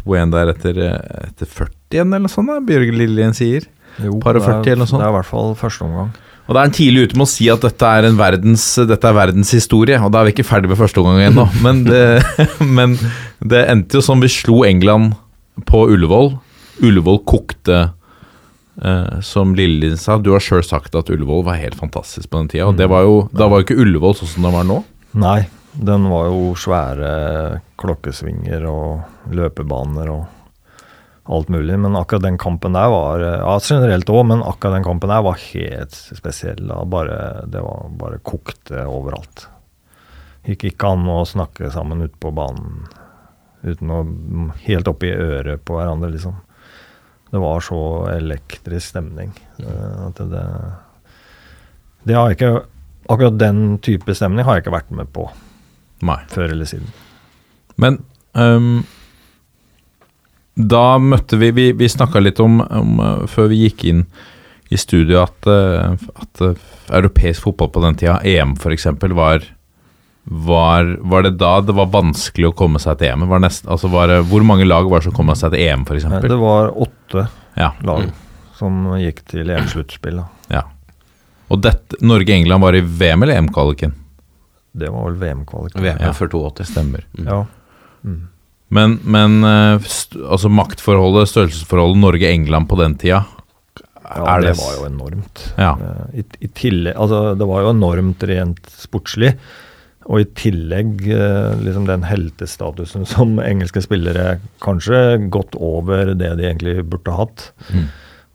[0.00, 2.54] 2-1 der etter, eh, etter 40 igjen, eller noe sånt?
[2.66, 3.68] Bjørge Lillien sier.
[4.00, 5.02] Jo, Par og er- 40 eller noe sånt?
[5.04, 6.10] Det er i hvert fall første omgang.
[6.50, 9.06] Og da er han tidlig ute med å si at dette er, en verdens, dette
[9.06, 11.44] er verdens historie, og da er vi ikke ferdig med første omgang ennå.
[11.64, 11.84] Men,
[12.80, 12.96] men
[13.38, 15.14] det endte jo som vi slo England
[15.70, 16.32] på Ullevål.
[16.82, 17.78] Ullevål kokte,
[18.82, 20.18] eh, som Lillelin sa.
[20.18, 22.66] Du har sjøl sagt at Ullevål var helt fantastisk på den tida.
[22.66, 24.80] Og det var jo, da var jo ikke Ullevål sånn som den var nå.
[25.22, 25.38] Nei,
[25.78, 27.14] den var jo svære
[27.78, 30.39] klokkesvinger og løpebaner og
[31.30, 31.76] alt mulig.
[31.78, 35.38] Men akkurat den kampen der var Ja, generelt òg, men akkurat den kampen der var
[35.40, 36.62] helt spesiell.
[36.68, 36.80] Da.
[36.84, 37.16] Bare,
[37.46, 39.46] det var bare kokte overalt.
[40.48, 42.86] Gikk ikke an å snakke sammen ute på banen
[43.62, 43.98] uten å
[44.64, 46.38] Helt oppi øret på hverandre, liksom.
[47.30, 47.80] Det var så
[48.14, 49.34] elektrisk stemning.
[49.60, 50.44] eh, At det,
[52.08, 52.64] det har jeg ikke
[53.10, 55.24] Akkurat den type stemning har jeg ikke vært med på
[56.06, 56.18] Nei.
[56.30, 56.86] før eller siden.
[57.76, 57.96] Men
[58.38, 58.84] ehm,
[60.68, 64.04] da møtte vi Vi, vi snakka litt om, om eh, før vi gikk inn
[64.70, 66.54] i studio, at, eh, at eh,
[66.94, 69.42] europeisk fotball på den tida, EM f.eks., var
[70.30, 73.24] var, var det da det var vanskelig å komme seg til EM?
[73.30, 75.86] Var nest, altså var det, hvor mange lag var det som kom seg til EM,
[75.88, 76.04] f.eks.?
[76.22, 77.24] Det var åtte
[77.56, 77.72] Ja.
[77.82, 78.10] lag
[78.60, 80.20] som gikk til EM-sluttspill.
[80.52, 80.62] ja.
[81.50, 81.64] Og
[82.04, 83.92] Norge-England var i VM eller EM-kvaliken?
[84.70, 85.82] Det var vel VM-kvaliken.
[85.82, 86.12] VM Ja.
[86.12, 86.64] før 82.
[86.68, 87.02] Stemmer.
[87.18, 87.44] Ja.
[88.70, 89.88] Men, men eh,
[90.30, 93.24] altså maktforholdet, størrelsesforholdet Norge-England på den tida
[94.10, 95.42] ja, det var jo enormt.
[95.54, 95.72] Ja.
[95.78, 99.36] Eh, I, i tillegg, altså, det var jo enormt rent sportslig.
[100.10, 106.48] Og i tillegg eh, liksom den heltestatusen som engelske spillere kanskje gått over det de
[106.50, 107.88] egentlig burde hatt, Mm.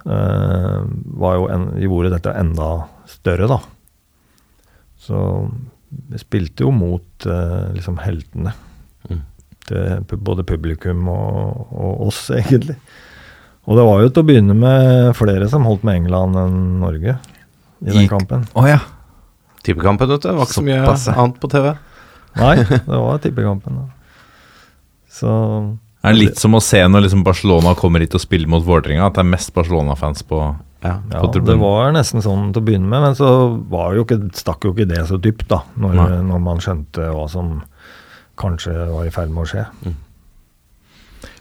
[0.06, 3.58] en, gjorde dette enda større, da.
[5.02, 5.18] Så
[5.90, 7.26] vi spilte jo mot
[7.74, 8.54] liksom heltene.
[9.10, 9.24] Mm.
[9.66, 12.78] Til både publikum og, og oss, egentlig.
[13.66, 17.16] Og det var jo til å begynne med flere som holdt med England enn Norge
[17.82, 18.46] i den kampen.
[18.54, 18.78] Å ja.
[19.66, 20.28] Tippekampen, vet du.
[20.30, 21.16] Det var ikke så mye passe.
[21.16, 21.72] annet på TV.
[22.44, 23.82] Nei, det var tippekampen.
[23.82, 23.88] Da.
[25.16, 25.32] Så
[26.06, 29.08] Er det litt som å se når liksom Barcelona kommer hit og spiller mot Vålerenga,
[29.10, 30.44] at det er mest Barcelona-fans på
[30.86, 31.00] Ja.
[31.10, 33.30] ja, det var nesten sånn til å begynne med, men så
[33.72, 35.64] var jo ikke, stakk jo ikke det så dypt, da.
[35.82, 37.56] Når, når man skjønte hva som
[38.40, 39.66] kanskje var i ferd med å skje.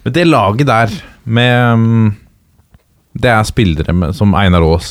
[0.04, 0.92] Men det laget der
[1.24, 2.08] med mm,
[3.14, 4.90] Det er spillere med, som Einar Aas,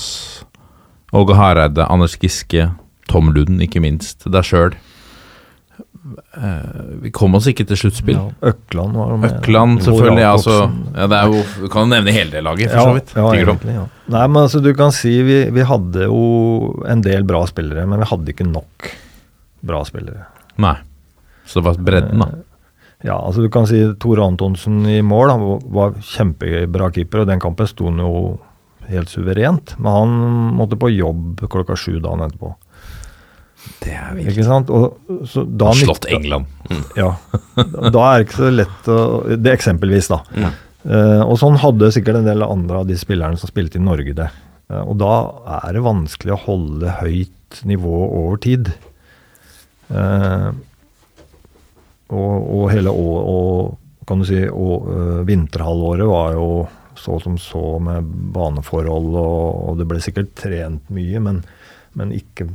[1.14, 2.70] Åge Hareide, Anders Giske,
[3.12, 4.24] Tom Lund, ikke minst.
[4.32, 4.74] Deg sjøl.
[7.04, 8.18] vi kom oss ikke til sluttspill.
[8.18, 9.36] Ja, Økland var med.
[9.40, 10.24] Økland, selvfølgelig.
[10.28, 10.56] Altså,
[10.96, 13.14] ja, det er jo, du kan nevne hele det laget, for Ja, så vidt.
[13.16, 13.38] ja, du?
[13.38, 13.86] egentlig, ja.
[14.16, 16.24] Nei, men altså, du kan si vi, vi hadde jo
[16.90, 18.90] en del bra spillere, men vi hadde ikke nok
[19.64, 20.26] bra spillere.
[20.64, 20.76] Nei.
[21.46, 22.28] Så det var bredden, da.
[23.04, 25.42] Ja, altså du kan si Tore Antonsen i mål han
[25.76, 28.40] var- kjempebra keeper, og den kampen sto han jo
[28.88, 29.76] helt suverent.
[29.78, 30.10] Men han
[30.56, 32.54] måtte på jobb klokka sju dagen etterpå.
[33.84, 34.70] Det er Ikke sant?
[34.70, 36.46] Og, så da Han slått nytta- England.
[37.00, 37.12] Ja.
[37.56, 38.98] Da er det ikke så lett å
[39.42, 40.22] Det eksempelvis, da.
[40.84, 44.14] Eh, og sånn hadde sikkert en del andre av de spillerne som spilte i Norge
[44.16, 44.30] det.
[44.70, 45.14] Eh, og da
[45.62, 48.74] er det vanskelig å holde høyt nivå over tid.
[49.94, 50.52] Eh,
[52.14, 56.48] og, og hele å, og, kan du si, og, øh, vinterhalvåret var jo
[57.00, 61.40] så som så med baneforhold, og, og det ble sikkert trent mye, men,
[61.98, 62.46] men ikke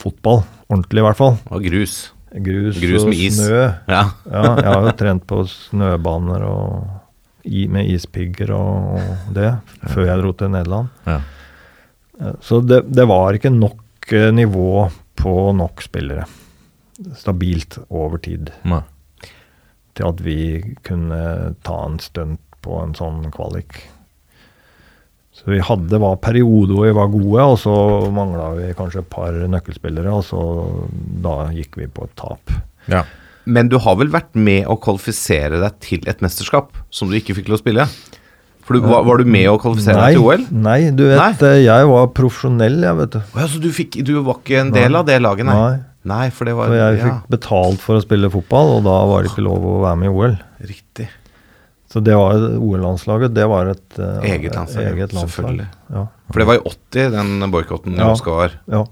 [0.00, 0.42] fotball.
[0.68, 1.38] Ordentlig, i hvert fall.
[1.54, 1.94] Og grus.
[2.34, 3.60] Grus, Grus og snø.
[3.86, 4.02] Ja.
[4.26, 9.52] Ja, jeg har jo trent på snøbaner og i, med ispigger og, og det,
[9.92, 10.90] før jeg dro til Nederland.
[11.06, 11.20] Ja.
[12.18, 14.88] Eh, Så det, det var ikke nok eh, nivå
[15.20, 16.26] på nok spillere.
[17.18, 18.82] Stabilt over tid Nei.
[19.98, 20.38] til at vi
[20.86, 21.22] kunne
[21.66, 23.76] ta en stunt på en sånn kvalik.
[25.34, 27.74] Så vi hadde var perioder hvor vi var gode, og så
[28.14, 30.40] mangla vi kanskje et par nøkkelspillere, og så
[31.24, 32.54] da gikk vi på et tap.
[32.90, 33.02] Ja.
[33.44, 37.34] Men du har vel vært med å kvalifisere deg til et mesterskap som du ikke
[37.36, 37.88] fikk lov å spille?
[38.64, 40.46] For du, var, var du med å kvalifisere deg til OL?
[40.64, 41.32] Nei, du vet, Nei.
[41.50, 43.18] eh, jeg var profesjonell, jeg, vet du.
[43.34, 45.58] Ja, så du, fikk, du var ikke en del av det laget, nei?
[45.58, 45.82] Nei.
[46.04, 48.96] Nei, for det var Så jeg ja, fikk betalt for å spille fotball, og da
[49.08, 50.34] var det ikke lov å være med i OL.
[50.68, 51.06] Riktig.
[51.94, 55.30] Så det var OL-landslaget, det var et uh, Eget landslag, eget landslag.
[55.30, 55.68] selvfølgelig.
[55.94, 56.02] Ja.
[56.32, 58.02] For det var i 80, den boikotten Ja.
[58.02, 58.58] i Moskva var.
[58.68, 58.84] ja.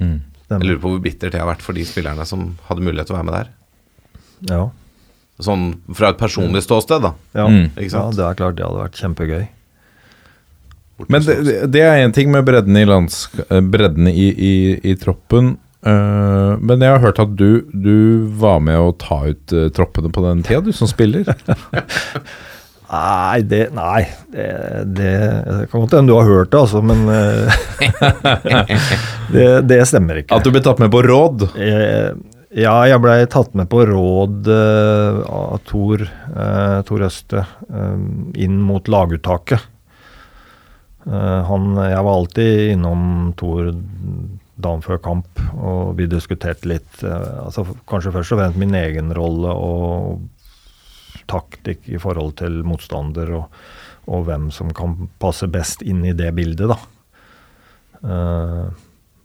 [0.00, 0.16] Mm.
[0.48, 3.14] Jeg lurer på hvor bittert det har vært for de spillerne som hadde mulighet til
[3.14, 3.48] å være med der.
[4.48, 4.62] Ja.
[5.44, 7.10] Sånn fra et personlig ståsted, da.
[7.36, 7.44] Ja.
[7.52, 7.66] Mm.
[7.76, 9.44] Ikke ja, det er klart det hadde vært kjempegøy.
[11.08, 14.54] Men det, det- det er én ting med bredden i, landsk eh, bredden i, i,
[14.90, 15.58] i troppen.
[15.86, 20.10] Eh, men jeg har hørt at du, du var med å ta ut uh, troppene
[20.14, 21.28] på den tida, du som spiller.
[22.88, 24.06] Nei, det Nei.
[24.32, 24.48] Det,
[24.96, 25.12] det,
[25.68, 27.52] kan godt hende du har hørt det, altså, men uh,
[29.34, 30.34] det, det stemmer ikke.
[30.34, 31.46] At du ble tatt med på råd.
[32.58, 36.06] Ja, jeg blei tatt med på råd av Tor,
[36.88, 37.44] Tor Øste
[38.40, 39.66] inn mot laguttaket.
[41.04, 43.04] Han, jeg var alltid innom
[43.36, 43.68] Tor
[44.58, 47.02] dagen før kamp, og vi diskuterte litt.
[47.04, 50.24] eh, altså, kanskje først og fremst min egen rolle og
[51.28, 53.50] taktikk i forhold til motstander, og,
[54.08, 56.78] og hvem som kan passe best inn i det bildet, da.
[58.02, 58.66] Eh,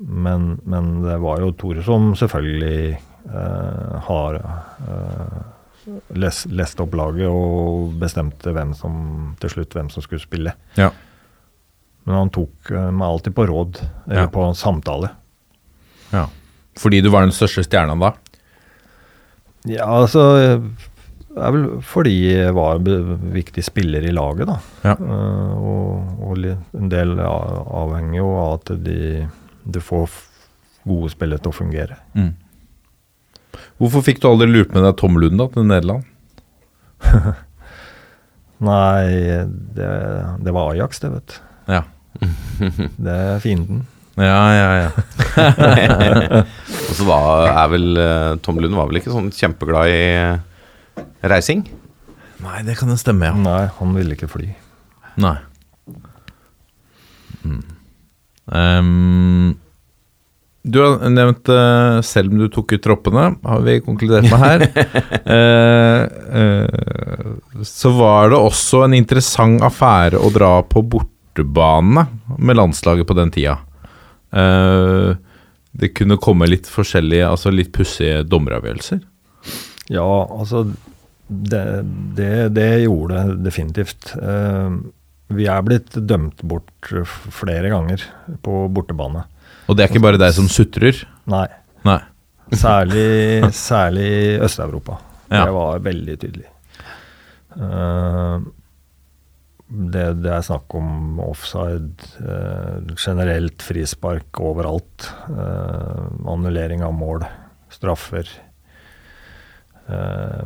[0.03, 2.97] men, men det var jo Tore som selvfølgelig
[3.29, 5.41] eh, har eh,
[6.17, 8.95] les, lest opp laget og bestemte hvem som
[9.39, 10.55] til slutt hvem som skulle spille.
[10.79, 10.89] Ja.
[12.03, 13.79] Men han tok meg alltid på råd,
[14.09, 14.31] eller Ja.
[14.33, 15.13] på samtale.
[16.13, 16.27] Ja.
[16.79, 18.13] Fordi du var den største stjerna da?
[19.69, 24.57] Ja, altså Det er vel fordi jeg var en viktig spiller i laget, da.
[24.85, 24.95] Ja.
[24.97, 28.97] Eh, og, og en del avhenger jo av at de,
[29.63, 30.11] du får
[30.83, 31.97] gode spillere til å fungere.
[32.17, 32.33] Mm.
[33.81, 36.05] Hvorfor fikk du aldri lurt med deg Tom Lund da, til Nederland?
[38.63, 39.07] Nei,
[39.75, 39.89] det,
[40.45, 41.39] det var Ajax, det, vet du.
[41.73, 41.83] Ja.
[43.03, 43.83] Det er fienden.
[44.13, 44.89] Ja, ja, ja.
[46.89, 51.07] Og så da er vel eh, Tom Lund var vel ikke sånn kjempeglad i eh,
[51.25, 51.63] reising?
[52.43, 53.33] Nei, det kan jo stemme, ja.
[53.39, 54.51] Nei, han ville ikke fly.
[55.23, 55.37] Nei.
[57.43, 57.63] Mm.
[58.53, 59.53] Um,
[60.63, 64.67] du har nevnt uh, selv om du tok ut troppene, har vi konkludert med her.
[65.25, 66.01] uh,
[66.39, 72.05] uh, så var det også en interessant affære å dra på bortebane
[72.37, 73.57] med landslaget på den tida.
[74.33, 75.13] Eh,
[75.73, 79.01] det kunne komme litt forskjellige, altså litt pussige dommeravgjørelser.
[79.93, 80.67] Ja, altså
[81.33, 81.61] Det,
[82.17, 84.11] det, det gjorde det definitivt.
[84.19, 84.75] Eh,
[85.33, 86.91] vi er blitt dømt bort
[87.33, 88.03] flere ganger
[88.45, 89.23] på bortebane.
[89.65, 90.99] Og det er ikke bare deg som sutrer.
[91.31, 91.47] Nei.
[91.87, 92.01] Nei.
[92.53, 94.11] Særlig, særlig
[94.43, 94.99] Øst-Europa.
[95.31, 95.45] Ja.
[95.47, 96.49] Det var veldig tydelig.
[99.73, 105.07] Det, det er snakk om offside, eh, generelt frispark overalt.
[105.29, 107.25] eh, annullering av mål,
[107.73, 108.29] straffer.
[109.89, 110.43] Eh,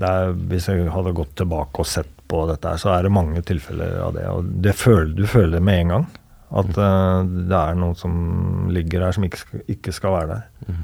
[0.00, 4.00] er, hvis jeg hadde gått tilbake og sett på dette, så er det mange tilfeller
[4.02, 4.26] av det.
[4.32, 6.08] Og det føler, du føler det med en gang.
[6.54, 7.20] At eh,
[7.50, 10.74] det er noe som ligger der som ikke ikke skal være der.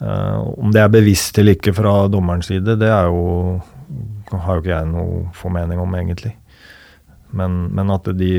[0.00, 3.60] Eh, om det er bevisst eller ikke fra dommerens side, det er jo
[4.30, 6.32] har jo ikke jeg noe formening om, egentlig.
[7.34, 8.32] Men, men at de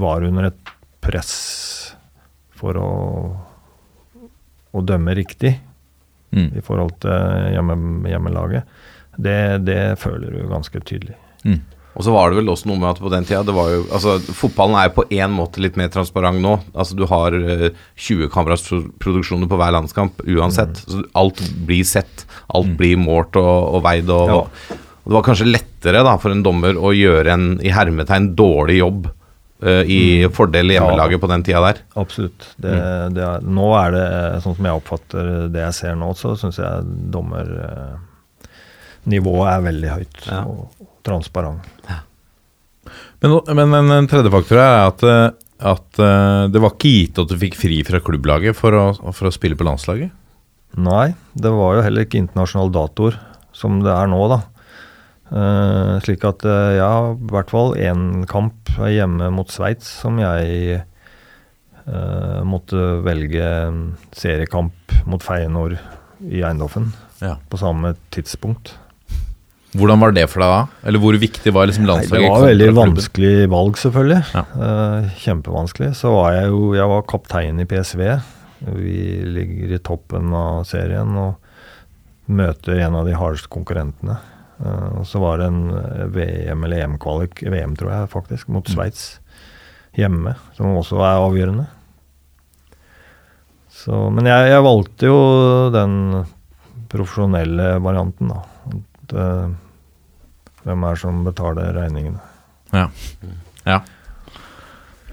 [0.00, 1.34] var under et press
[2.58, 2.90] for å,
[4.74, 5.56] å dømme riktig
[6.28, 6.50] Mm.
[6.58, 7.74] i forhold til hjemme,
[8.04, 8.66] hjemmelaget,
[9.16, 11.14] det, det føler du ganske tydelig.
[11.40, 11.62] Mm.
[11.96, 13.78] Og så var det vel også noe med at på den tida det var jo,
[13.96, 16.52] altså Fotballen er jo på én måte litt mer transparent nå.
[16.76, 20.82] Altså Du har eh, 20 kameraproduksjoner på hver landskamp uansett.
[20.84, 22.26] Så alt blir sett.
[22.52, 24.12] Alt blir målt og, og veid.
[24.12, 24.36] Og, Ja.
[24.44, 28.76] og det var kanskje lettere da for en dommer å gjøre en i hermetegn dårlig
[28.82, 31.78] jobb uh, i fordel hjemmelaget på den tida der.
[31.96, 32.44] Absolutt.
[32.60, 32.74] Det,
[33.16, 34.04] det er, nå er det,
[34.44, 37.96] sånn som jeg oppfatter det jeg ser nå, så syns jeg dommernivået
[39.54, 40.42] er veldig høyt Ja.
[40.44, 40.58] og
[41.08, 41.64] transparent.
[43.24, 45.30] Men, men, men en tredje faktor er at, eh,
[45.72, 48.84] at eh, det var ikke gitt at du fikk fri fra klubblaget for å,
[49.16, 50.12] for å spille på landslaget.
[50.78, 53.16] Nei, det var jo heller ikke internasjonale datoer
[53.56, 54.38] som det er nå, da.
[55.28, 60.16] Eh, slik at uh, jeg har i hvert fall én kamp hjemme mot Sveits som
[60.22, 60.78] jeg
[61.84, 63.48] uh, måtte velge
[64.16, 65.76] seriekamp mot Feyenoord
[66.24, 67.36] i Eindhoven Ja.
[67.50, 68.72] på samme tidspunkt.
[69.76, 70.62] Hvordan var det for deg da?
[70.88, 72.24] Eller hvor viktig var liksom Nei, landslaget?
[72.24, 74.22] det var veldig vanskelig valg, selvfølgelig.
[74.32, 74.44] Ja.
[74.56, 75.90] Uh, kjempevanskelig.
[75.98, 78.00] Så var jeg jo Jeg var kaptein i PSV.
[78.64, 78.96] Vi
[79.28, 81.36] ligger i toppen av serien og
[82.32, 84.16] møter en av de hardeste konkurrentene.
[84.58, 89.20] Og så var det en eh, VM- eller EM-kvalik, VM tror jeg faktisk, mot Sveits
[89.98, 91.66] hjemme, som også er avgjørende.
[93.78, 95.18] Så, men jeg, jeg valgte jo
[95.70, 95.94] den
[96.90, 98.40] profesjonelle varianten, da.
[98.72, 99.52] At, uh,
[100.66, 102.20] hvem er som betaler regningene?
[102.74, 102.88] Ja.
[103.64, 103.78] ja.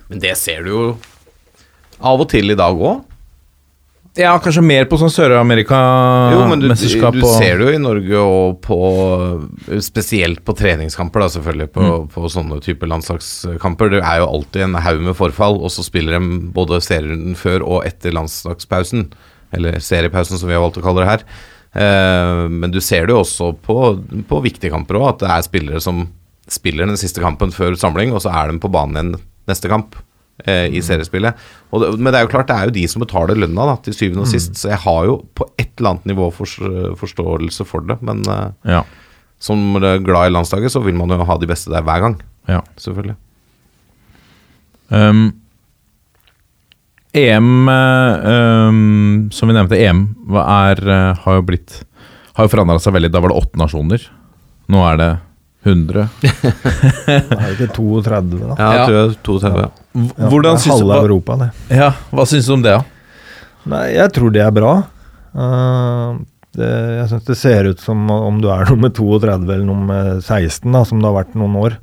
[0.09, 0.85] Men det ser du jo
[2.01, 3.03] av og til i dag òg.
[4.15, 8.19] Ja, kanskje mer på sånn men du, Sør-Amerika-mesterskap du og ser det jo i Norge
[8.23, 8.77] og på
[9.83, 11.67] Spesielt på treningskamper, da selvfølgelig.
[11.75, 11.83] På,
[12.13, 13.91] på sånne typer landslagskamper.
[13.91, 16.21] Det er jo alltid en haug med forfall, og så spiller de
[16.55, 19.09] både serien før og etter landslagspausen.
[19.55, 21.21] Eller seriepausen, som vi har valgt å kalle det her.
[21.75, 23.77] Eh, men du ser det jo også på,
[24.31, 25.95] på viktige kamper òg, at det er spillere som
[26.47, 29.15] spiller den siste kampen før samling, og så er de på banen igjen
[29.49, 29.97] neste kamp
[30.43, 31.37] eh, i seriespillet.
[31.71, 33.75] Og det, men det er jo klart, det er jo de som betaler lønna, da,
[33.85, 34.55] til syvende og sist.
[34.59, 36.45] Så jeg har jo på et eller annet nivå for,
[36.99, 37.99] forståelse for det.
[38.05, 38.83] Men eh, Ja.
[39.39, 42.19] som glad i landslaget, så vil man jo ha de beste der hver gang.
[42.47, 42.61] ja.
[42.77, 43.15] Selvfølgelig.
[44.91, 45.33] Um,
[47.15, 50.01] EM, eh, um, som vi nevnte, EM
[50.35, 51.83] er, eh, har jo blitt
[52.35, 53.09] Har jo forandra seg veldig.
[53.13, 54.03] Da var det åtte nasjoner.
[54.67, 55.09] Nå er det
[55.65, 56.09] 100.
[57.07, 58.55] Er det ikke 32, da?
[58.59, 58.73] Ja, Ja.
[58.75, 59.61] jeg tror jeg 32.
[59.63, 59.84] Ja.
[59.95, 61.49] Ja, Hvordan er syns du halve Europa, det.
[61.77, 62.83] ja, hva syns du om det, da?
[63.71, 64.73] Nei, jeg tror det er bra.
[65.35, 66.19] Uh,
[66.55, 66.69] det,
[66.99, 70.83] jeg syns det ser ut som om du er nummer 32 eller nummer 16, da,
[70.85, 71.79] som det har vært noen år.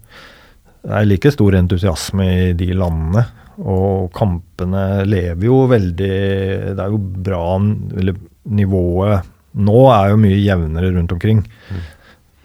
[0.82, 3.24] Det er like stor entusiasme i de landene.
[3.62, 6.14] Og kampene lever jo veldig
[6.72, 8.16] Det er jo bra eller
[8.48, 11.42] Nivået nå er jo mye jevnere rundt omkring.
[11.70, 11.82] Eh,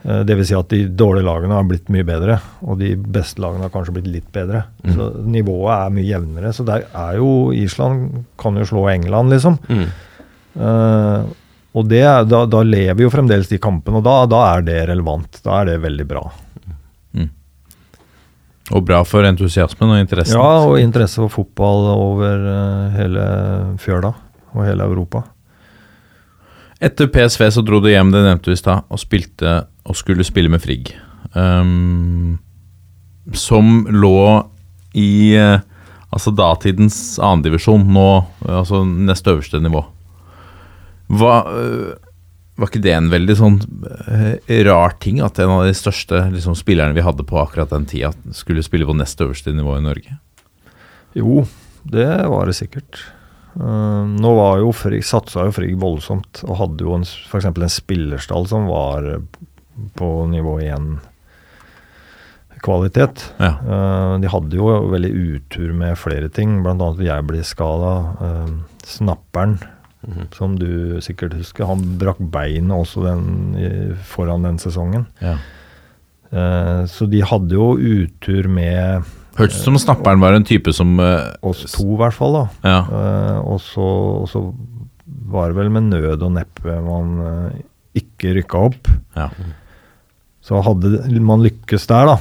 [0.03, 3.65] Det vil si at de dårlige lagene har blitt mye bedre, og de beste lagene
[3.65, 4.61] har kanskje blitt litt bedre.
[4.86, 6.52] Så nivået er mye jevnere.
[6.56, 9.57] Så der er jo Island kan jo slå England, liksom.
[9.68, 9.88] Mm.
[10.57, 11.26] Uh,
[11.78, 15.41] og det, da, da lever jo fremdeles de kampene, og da, da er det relevant.
[15.44, 16.24] Da er det veldig bra.
[18.76, 20.36] Og bra for entusiasmen og interessen.
[20.36, 23.26] Ja, og interesse for fotball over eh, hele
[23.80, 24.11] fjøla
[24.53, 25.24] og hele Europa.
[26.84, 30.26] Etter PSV så dro du hjem, det nevnte du i stad, og spilte og skulle
[30.28, 30.91] spille med Frigg.
[31.34, 32.38] Um,
[33.34, 34.20] som lå
[34.98, 35.60] i eh,
[36.14, 38.10] altså datidens annendivisjon, nå
[38.48, 39.84] altså nest øverste nivå.
[41.08, 41.91] Hva, øh,
[42.58, 46.56] var ikke det en veldig sånn øh, rar ting at en av de største liksom,
[46.58, 50.18] spillerne vi hadde på akkurat den tida, skulle spille på nest øverste nivå i Norge?
[51.18, 51.45] Jo,
[51.88, 53.04] det var det sikkert.
[53.60, 57.48] Eh, nå var jo Frigg, satsa jo Frigg voldsomt, og hadde jo f.eks.
[57.50, 59.24] en spillerstall som var eh,
[59.98, 60.92] på nivå 1
[62.66, 63.24] kvalitet.
[63.42, 63.56] Ja.
[63.58, 66.78] Eh, de hadde jo veldig utur med flere ting, bl.a.
[66.92, 67.96] at jeg ble skada.
[68.88, 69.58] snapperen,
[70.32, 75.08] som du sikkert husker, han brakk beinet også den, foran den sesongen.
[75.20, 75.36] Ja.
[76.88, 81.65] Så de hadde jo utur med Hørtes som snapperen var en type som øh, oss
[81.69, 82.38] to, i hvert fall.
[82.38, 82.45] da.
[82.65, 82.80] Ja.
[82.88, 83.85] Eh, og, så,
[84.23, 84.41] og så
[85.31, 87.61] var det vel med nød og neppe man eh,
[88.01, 88.91] ikke rykka opp.
[89.18, 89.31] ja.
[90.47, 92.14] Så hadde man lykkes der, da,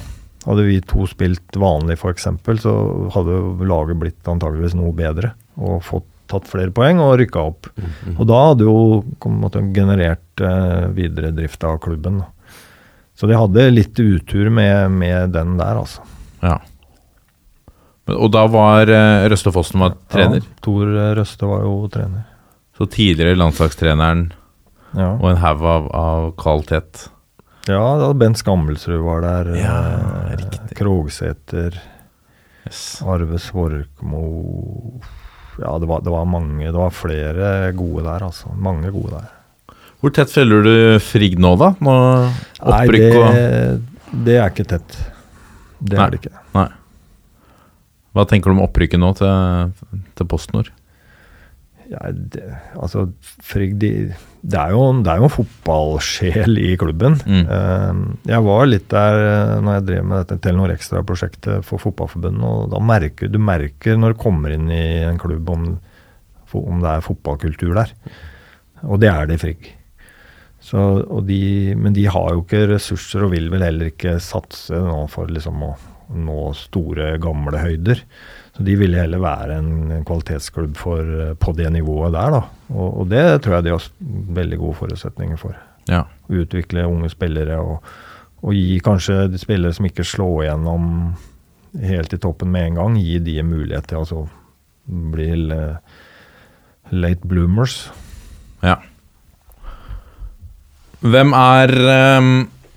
[0.48, 2.24] hadde vi to spilt vanlig f.eks.,
[2.58, 2.72] så
[3.14, 3.36] hadde
[3.70, 7.68] laget blitt antageligvis noe bedre og fått tatt flere poeng og rykka opp.
[8.16, 12.18] Og da hadde jo en generert eh, videre drift av klubben.
[12.24, 12.56] Da.
[13.16, 16.02] Så de hadde litt utur med, med den der, altså.
[16.42, 16.58] ja.
[18.14, 20.38] Og da var øh, Røste Fossen var trener?
[20.44, 22.22] Ja, Tor Røste var jo trener.
[22.78, 24.28] Så tidligere landslagstreneren
[24.96, 25.10] Ja.
[25.18, 27.08] og en haug av, av kvalitet.
[27.66, 29.50] Ja, da Bent Skammelsrud var der.
[29.58, 30.76] Ja, eh, riktig.
[30.78, 31.80] Krogsæter,
[32.66, 33.00] Yes.
[33.06, 34.20] Arve Svorkmo
[35.60, 36.66] Ja, det var, det var mange.
[36.66, 38.50] Det var flere gode der, altså.
[38.58, 39.28] Mange gode der.
[40.02, 41.70] Hvor tett følger du Frigg nå, da?
[41.80, 41.94] Nå
[42.60, 44.98] opprykk Nei, og det, det er ikke tett.
[45.80, 46.02] Det Nei.
[46.06, 46.34] er det ikke.
[46.58, 46.66] Nei.
[48.16, 49.72] Hva tenker du om opprykket nå til,
[50.16, 50.72] til PostNord?
[51.86, 52.42] Ja, det,
[52.74, 53.04] altså,
[53.46, 53.90] Frigg, de,
[54.42, 57.18] det, er jo, det er jo en fotballsjel i klubben.
[57.22, 57.44] Mm.
[57.44, 58.00] Eh,
[58.32, 62.72] jeg var litt der eh, når jeg drev med dette Telenor Extra-prosjektet for Fotballforbundet, og
[62.74, 65.68] da merker du merker når du kommer inn i en klubb om,
[66.56, 67.94] om det er fotballkultur der.
[68.86, 69.68] Og det er det i Frigg.
[70.66, 70.80] Så,
[71.28, 71.42] de,
[71.78, 75.62] men de har jo ikke ressurser og vil vel heller ikke satse nå for liksom
[75.62, 75.76] å
[76.14, 78.02] nå store, gamle høyder.
[78.56, 79.70] Så de ville heller være en
[80.06, 82.42] kvalitetsklubb for, på det nivået der, da.
[82.72, 83.88] Og, og det tror jeg de har
[84.40, 85.56] veldig gode forutsetninger for.
[85.90, 86.04] Ja.
[86.32, 87.84] Utvikle unge spillere og,
[88.42, 90.90] og gi kanskje de spillere som ikke slår igjennom
[91.82, 94.24] helt i toppen med en gang, gi de en mulighet til å altså,
[95.12, 95.96] bli eh,
[96.94, 97.78] late bloomers.
[98.64, 98.78] Ja.
[101.06, 101.72] Hvem er
[102.18, 102.36] um,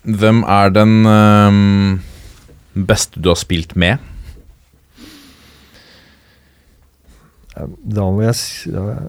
[0.09, 1.99] Hvem er den ehm,
[2.73, 3.99] beste du har spilt med?
[7.59, 9.05] Da må jeg si eh,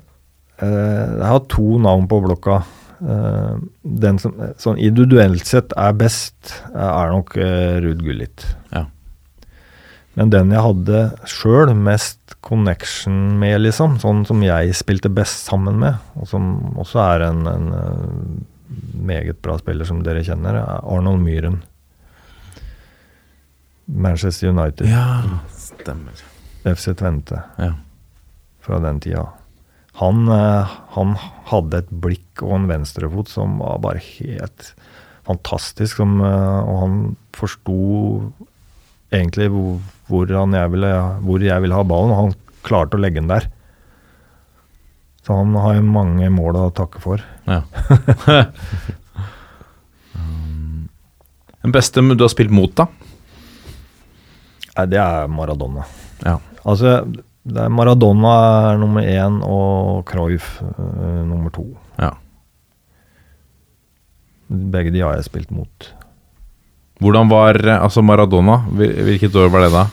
[0.65, 2.61] Jeg har to navn på blokka.
[3.01, 8.45] Eh, den som sånn individuelt sett er best, er nok eh, Ruud Gullit.
[8.74, 8.89] Ja.
[10.19, 15.78] Men den jeg hadde sjøl mest connection med, liksom, sånn som jeg spilte best sammen
[15.81, 16.51] med, og som
[16.81, 18.70] også er en, en eh,
[19.11, 21.61] meget bra spiller som dere kjenner, er Arnold Myhren.
[23.91, 24.87] Manchester United.
[24.89, 26.12] Ja, stemmer.
[26.65, 27.73] FC Tvente Ja.
[28.61, 29.29] fra den tida.
[30.01, 31.17] Han, eh, han
[31.51, 34.75] hadde et blikk og en venstrefot som var bare helt
[35.27, 35.97] fantastisk.
[35.97, 38.33] Som, eh, og han forsto
[39.12, 40.93] egentlig hvor, hvor, han jeg ville,
[41.25, 43.49] hvor jeg ville ha ballen, og han klarte å legge den der.
[45.27, 47.25] Så han har jo mange mål å takke for.
[47.47, 47.62] Ja.
[50.15, 50.89] Um,
[51.62, 52.87] Den beste du har spilt mot, da?
[54.81, 55.85] Nei, det er Maradona.
[56.24, 56.39] Ja.
[56.65, 57.02] Altså,
[57.44, 58.32] det er Maradona
[58.70, 61.66] er nummer én og Cruyff uh, nummer to.
[62.01, 62.15] Ja.
[64.48, 65.90] Begge de har jeg spilt mot.
[67.01, 68.59] Hvordan var eh, altså Maradona?
[68.77, 69.85] Hvilket år var det da?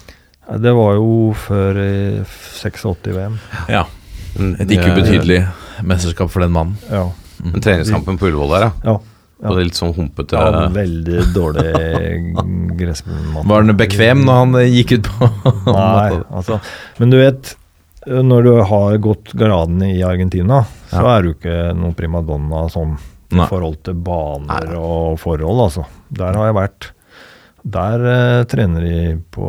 [0.64, 2.34] Det var jo før eh,
[2.64, 3.38] 86-VM.
[3.72, 3.85] Ja.
[4.64, 5.43] Et ikke ubetydelig
[5.88, 6.80] mesterskap for den mannen.
[6.91, 7.09] Ja.
[7.38, 7.59] Mm.
[7.61, 8.72] treningskampen på Ullevål der, ja.
[8.95, 8.97] ja.
[9.43, 11.68] Og det er litt sånn humpete ja veldig dårlig
[12.80, 13.45] gressmann.
[13.45, 15.30] Var han bekvem når han eh, gikk ut på
[15.77, 16.57] Nei, altså.
[16.97, 17.53] Men du vet,
[18.07, 21.18] når du har gått gradene i Argentina, så Ja.
[21.18, 22.95] er du ikke noen primadonna sånn
[23.27, 25.84] i forhold til baner og forhold, altså.
[26.15, 26.91] Der har jeg vært.
[27.68, 28.99] Der eh, trener de
[29.34, 29.48] på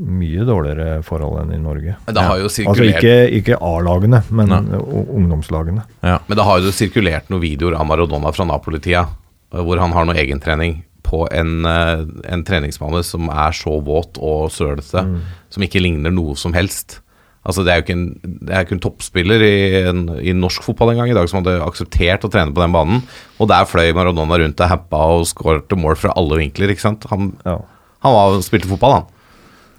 [0.00, 1.96] mye dårligere forhold enn i Norge.
[2.06, 4.60] Men det har jo Altså ikke, ikke A-lagene, men Nei.
[4.78, 5.16] ungdomslagene.
[5.18, 5.86] ungdomslagene.
[6.02, 9.04] Men det har jo sirkulert noen videoer av Maradona fra Napoli-tida,
[9.52, 10.78] hvor han har noe egentrening
[11.08, 15.04] på en, eh, en treningsbane som er så våt og sølete,
[15.48, 17.00] som ikke ligner noe som helst.
[17.48, 18.08] Altså Det er jo ikke en,
[18.44, 19.52] det er ikke en toppspiller i,
[19.88, 22.98] en, i norsk fotball engang i dag som hadde akseptert å trene på den banen.
[23.40, 26.74] Og der fløy Maradona rundt og happa og skåret mål fra alle vinkler.
[26.74, 27.06] ikke sant?
[27.08, 27.56] Han, Ja.
[28.04, 29.06] han var, spilte fotball, han.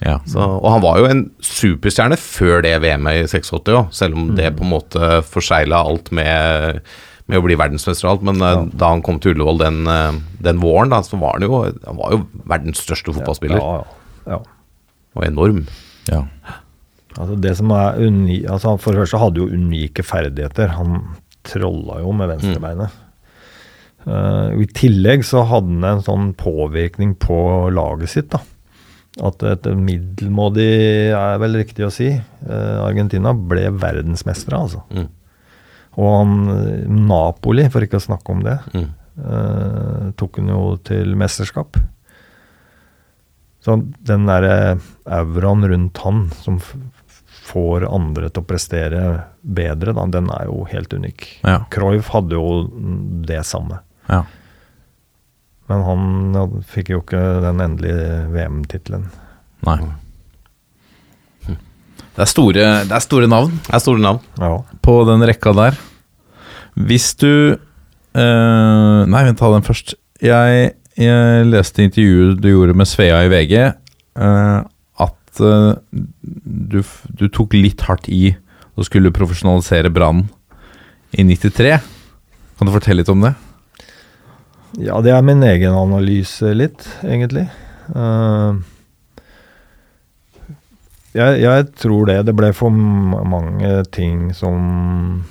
[0.02, 0.16] Ja.
[0.32, 4.30] Så, og han var jo en superstjerne før det VM-et i 86 òg, selv om
[4.38, 6.80] det på en måte forsegla alt med,
[7.28, 8.24] med å bli verdensmester og alt.
[8.32, 8.54] Men ja.
[8.80, 10.18] da han kom til Ullevål den, eh,
[10.48, 13.60] den våren, da, så var han jo, han var jo verdens største fotballspiller.
[13.62, 13.84] Ja,
[14.26, 14.40] ja.
[14.40, 14.42] ja.
[15.20, 15.66] Og enorm.
[16.10, 16.24] ja.
[17.18, 20.76] Altså det som er uni altså For det første hadde jo unike ferdigheter.
[20.78, 21.00] Han
[21.48, 22.94] trolla jo med venstrebeinet.
[22.94, 23.06] Mm.
[24.10, 27.38] Uh, I tillegg så hadde han en sånn påvirkning på
[27.74, 28.30] laget sitt.
[28.32, 28.40] da.
[29.26, 30.70] At et middelmådig,
[31.18, 34.84] er vel riktig å si, uh, Argentina ble verdensmestere, altså.
[34.94, 35.08] Mm.
[36.00, 38.86] Og han, eh, Napoli, for ikke å snakke om det, Mm.
[39.26, 41.76] uh, tok han jo til mesterskap.
[43.60, 43.76] Så
[44.06, 46.62] den derre auraen rundt han som
[47.50, 49.04] får andre til å prestere
[49.42, 51.26] bedre, da, den er jo helt unik.
[51.44, 51.64] Ja.
[51.74, 52.68] Cruyff hadde jo
[53.30, 53.82] det samme.
[54.10, 54.26] ja.
[55.70, 59.04] Men han ja, fikk jo ikke den endelige VM-tittelen.
[59.68, 59.76] Nei.
[62.20, 64.18] Det er, store, det er store navn Det er store navn.
[64.42, 64.50] Ja.
[64.84, 65.78] på den rekka der.
[66.74, 69.94] Hvis du øh, Nei, vent, ta den først.
[70.26, 74.58] Jeg, jeg leste intervjuet du gjorde med Svea i VG, eh,
[75.44, 76.82] eh, du,
[77.20, 78.34] du tok litt hardt i
[78.80, 80.28] og skulle profesjonalisere Brann
[81.12, 81.78] i 93.
[82.60, 83.34] Kan du fortelle litt om det?
[84.78, 87.48] ja, det er min egen analyse litt, egentlig.
[87.96, 88.60] Uh,
[91.16, 92.20] jeg, jeg tror det.
[92.28, 95.24] Det ble for mange ting som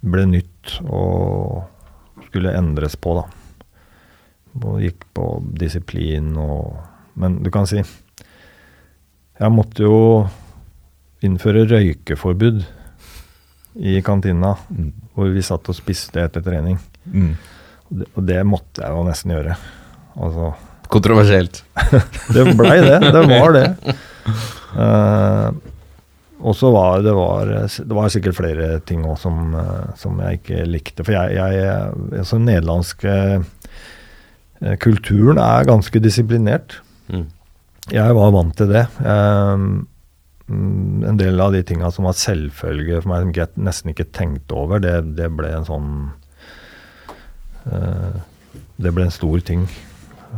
[0.00, 1.64] ble nytt og
[2.28, 3.26] skulle endres på, da.
[4.60, 6.86] Og gikk på disiplin og
[7.20, 7.82] Men du kan si
[9.40, 9.98] Jeg måtte jo
[11.24, 12.60] innføre røykeforbud
[13.80, 14.54] i kantina,
[15.14, 16.76] hvor vi satt og spiste etter trening.
[17.90, 19.56] Og det, og det måtte jeg jo nesten gjøre.
[20.20, 20.52] Altså
[20.90, 21.62] Kontroversielt.
[22.34, 22.98] det blei det.
[23.14, 23.66] Det var det.
[24.74, 25.50] Uh,
[26.50, 30.40] og så var det var, det var sikkert flere ting òg som, eh, som jeg
[30.40, 31.04] ikke likte.
[31.04, 31.92] For jeg, jeg
[32.22, 36.80] altså Den nederlandske eh, kulturen er ganske disiplinert.
[37.12, 37.28] Mm.
[37.90, 38.84] Jeg var vant til det.
[39.02, 39.62] Eh,
[40.50, 44.10] mm, en del av de tinga som var selvfølge for meg, som jeg nesten ikke
[44.14, 45.88] tenkte over, det, det ble en sånn
[47.70, 48.18] uh,
[48.80, 49.66] det ble en stor ting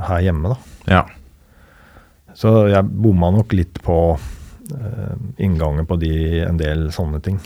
[0.08, 0.56] her hjemme, da.
[0.90, 1.02] Ja.
[2.38, 6.14] Så jeg bomma nok litt på uh, inngangen på de,
[6.46, 7.38] en del sånne ting.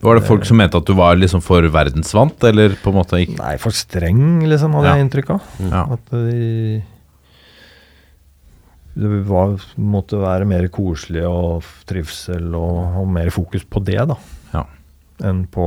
[0.00, 3.18] Var det folk som mente at du var liksom for verdensvant, eller på en måte
[3.20, 3.36] ikke?
[3.40, 4.94] Nei, for streng, liksom, hadde Ja.
[4.96, 5.50] jeg inntrykk av.
[5.66, 5.82] Ja.
[5.96, 6.82] At de
[8.94, 14.16] Det var, måtte være mer koselig og trivsel og, og mer fokus på det, da.
[14.54, 14.64] Ja.
[15.30, 15.64] Enn på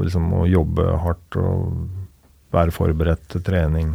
[0.00, 1.88] liksom å jobbe hardt og
[2.54, 3.92] være forberedt til trening.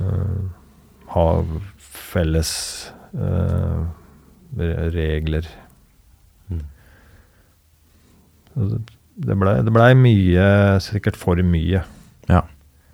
[0.00, 0.48] Uh,
[1.14, 1.26] ha
[2.10, 2.52] felles
[3.14, 3.84] uh,
[4.58, 5.46] regler.
[6.50, 6.64] Mm.
[9.20, 10.44] Det- blei det ble mye,
[10.80, 11.82] sikkert for mye.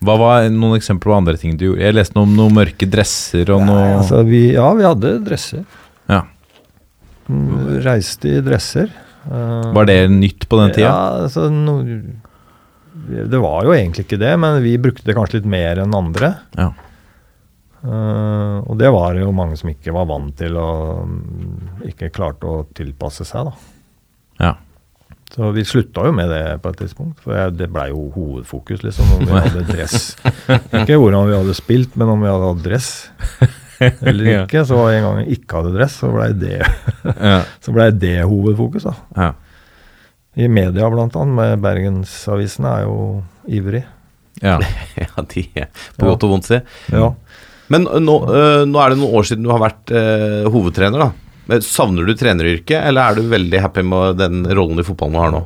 [0.04, 1.84] Hva var noen eksempler på andre ting du gjorde?
[1.86, 5.12] Jeg leste noe om noen mørke dresser og noe Nei, altså, vi, ja, vi hadde
[5.24, 5.64] dresser.
[6.12, 6.22] Ja.
[7.32, 8.92] Mm, Reiste i dresser.
[9.26, 10.90] Eh, Var det nytt på den tida?
[10.90, 11.78] Ja, altså, no,
[13.06, 16.34] det var jo egentlig ikke det, men vi brukte det kanskje litt mer enn andre.
[16.58, 16.70] Ja.
[17.86, 22.48] Uh, og det var jo mange som ikke var vant til og mm, ikke klarte
[22.50, 23.52] å tilpasse seg, da.
[24.42, 24.52] Ja.
[25.36, 28.80] Så vi slutta jo med det på et tidspunkt, for jeg, det blei jo hovedfokus,
[28.86, 30.14] liksom, om vi hadde dress.
[30.80, 32.88] Ikke hvordan vi hadde spilt, men om vi hadde hatt dress
[34.00, 34.62] eller ikke.
[34.64, 36.62] Så en gang jeg ikke hadde dress, så blei det,
[37.66, 38.94] så ble det hovedfokus, da.
[39.20, 39.28] Ja.
[40.36, 42.96] I media blant annet, med Bergensavisene er jo
[43.48, 43.84] ivrig.
[44.44, 44.56] ja.
[44.96, 45.68] Ja, de er
[45.98, 46.58] på godt og vondt, si.
[46.92, 47.10] Ja.
[47.72, 50.02] Men nå, ø, nå er det noen år siden du har vært ø,
[50.54, 51.25] hovedtrener, da.
[51.46, 55.22] Men Savner du treneryrket, eller er du veldig happy med den rollen i fotballen du
[55.22, 55.42] har nå?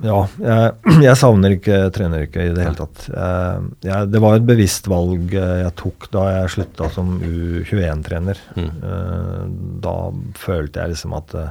[0.00, 0.68] Ja, jeg,
[1.08, 3.02] jeg savner ikke treneryrket i det hele tatt.
[3.12, 8.40] Jeg, jeg, det var et bevisst valg eh, jeg tok da jeg slutta som U21-trener.
[8.56, 8.70] Mm.
[8.92, 9.42] Eh,
[9.84, 9.96] Da
[10.40, 11.50] følte jeg liksom at eh,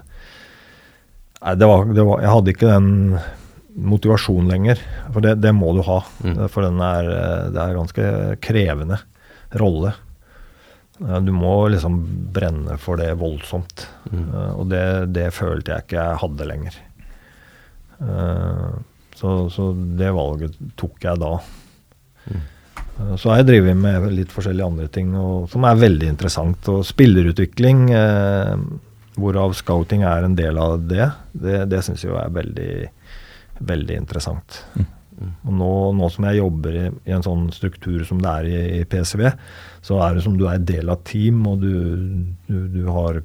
[1.40, 2.90] Nei, det var, det var Jeg hadde ikke den
[3.80, 4.82] motivasjonen lenger.
[5.14, 6.02] For det, det må du ha.
[6.26, 6.42] Mm.
[6.52, 8.10] For den er, eh, det er ganske
[8.44, 8.98] krevende
[9.62, 9.94] rolle.
[11.08, 11.98] Eh, Du må liksom
[12.36, 13.88] brenne for det voldsomt.
[14.12, 14.26] Mm.
[14.34, 14.84] Eh, Og det,
[15.16, 16.80] det følte jeg ikke jeg hadde lenger.
[18.02, 18.70] Eh,
[19.20, 21.34] Så, så det valget tok jeg da.
[22.32, 26.68] Eh, Så har jeg drevet med litt forskjellige andre ting og, som er veldig interessant.
[26.72, 28.56] Og spillerutvikling, eh,
[29.20, 32.72] hvorav scouting er en del av det, det, det syns jeg er veldig,
[33.68, 34.62] veldig interessant.
[35.20, 38.60] Og nå, nå som jeg jobber i, i en sånn struktur som det er i,
[38.80, 39.26] i PCV,
[39.86, 41.74] så er det som du er del av team, og du,
[42.48, 43.22] du, du har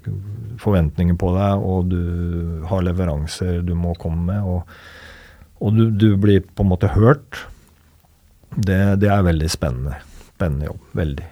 [0.63, 6.11] forventninger på deg, og du har leveranser du må komme med, og, og du, du
[6.21, 7.45] blir på en måte hørt.
[8.55, 10.03] Det, det er veldig spennende.
[10.35, 10.83] Spennende jobb.
[10.99, 11.31] Veldig.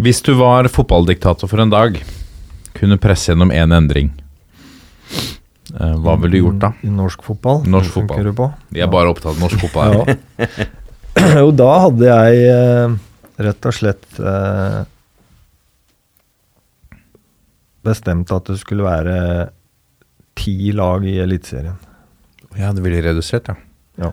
[0.00, 1.98] Hvis du var fotballdiktator for en dag,
[2.72, 4.08] kunne presse gjennom én endring,
[5.12, 5.39] eh,
[5.78, 6.72] hva ville du gjort da?
[6.82, 7.62] I norsk fotball?
[7.70, 8.24] Norsk fotball.
[8.26, 8.48] Du på?
[8.74, 10.00] Vi er bare opptatt av norsk fotball.
[10.08, 10.66] Ja.
[11.42, 12.96] jo, da hadde jeg eh,
[13.46, 14.80] rett og slett eh,
[17.86, 19.16] bestemt at det skulle være
[20.40, 21.78] ti lag i Eliteserien.
[22.58, 23.56] Ja, det ville redusert, ja.
[24.00, 24.10] Ja.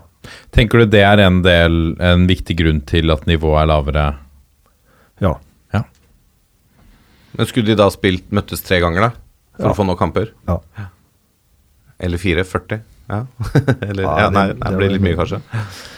[0.54, 4.08] Tenker du det er en del, en viktig grunn til at nivået er lavere?
[5.24, 5.34] ja.
[7.38, 9.10] Men Skulle de da spilt møttes tre ganger, da?
[9.60, 9.72] For Ja.
[9.74, 10.32] å få nok kamper?
[10.48, 10.56] Ja.
[12.00, 12.44] Eller fire?
[12.44, 12.80] 40?
[13.10, 13.22] Ja.
[13.82, 15.40] Eller, Ja, ja, nei, det- det blir litt mye, kanskje.
[15.52, 15.94] kanskje.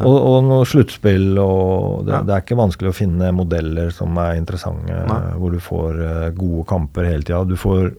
[0.00, 2.22] Og, og noe sluttspill og det, Ja.
[2.24, 5.32] det er ikke vanskelig å finne modeller som er interessante, Nei.
[5.36, 7.42] hvor du får eh, gode kamper hele tida.
[7.44, 7.92] Du, får-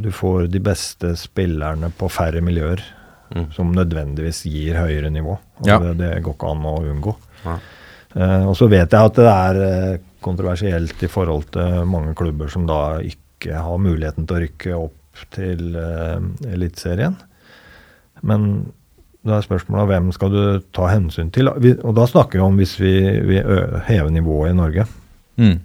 [0.00, 2.80] du får de beste spillerne på færre miljøer,
[3.28, 3.52] Mm.
[3.52, 5.34] som nødvendigvis gir høyere nivå.
[5.60, 5.78] Og Ja.
[5.78, 7.12] det, det går ikke an å unngå.
[7.44, 7.58] Ja.
[8.16, 9.58] Eh, og så vet jeg at det er
[9.92, 14.72] eh, kontroversielt i forhold til mange klubber som da ikke har muligheten til å rykke
[14.78, 14.94] opp
[15.34, 16.18] til uh,
[16.48, 17.16] Eliteserien.
[18.26, 18.48] Men
[19.26, 20.42] da er spørsmålet hvem skal du
[20.74, 21.50] ta hensyn til?
[21.50, 22.94] Og da snakker vi om hvis vi,
[23.28, 23.40] vi
[23.88, 24.86] hever nivået i Norge.
[25.38, 25.58] Mm.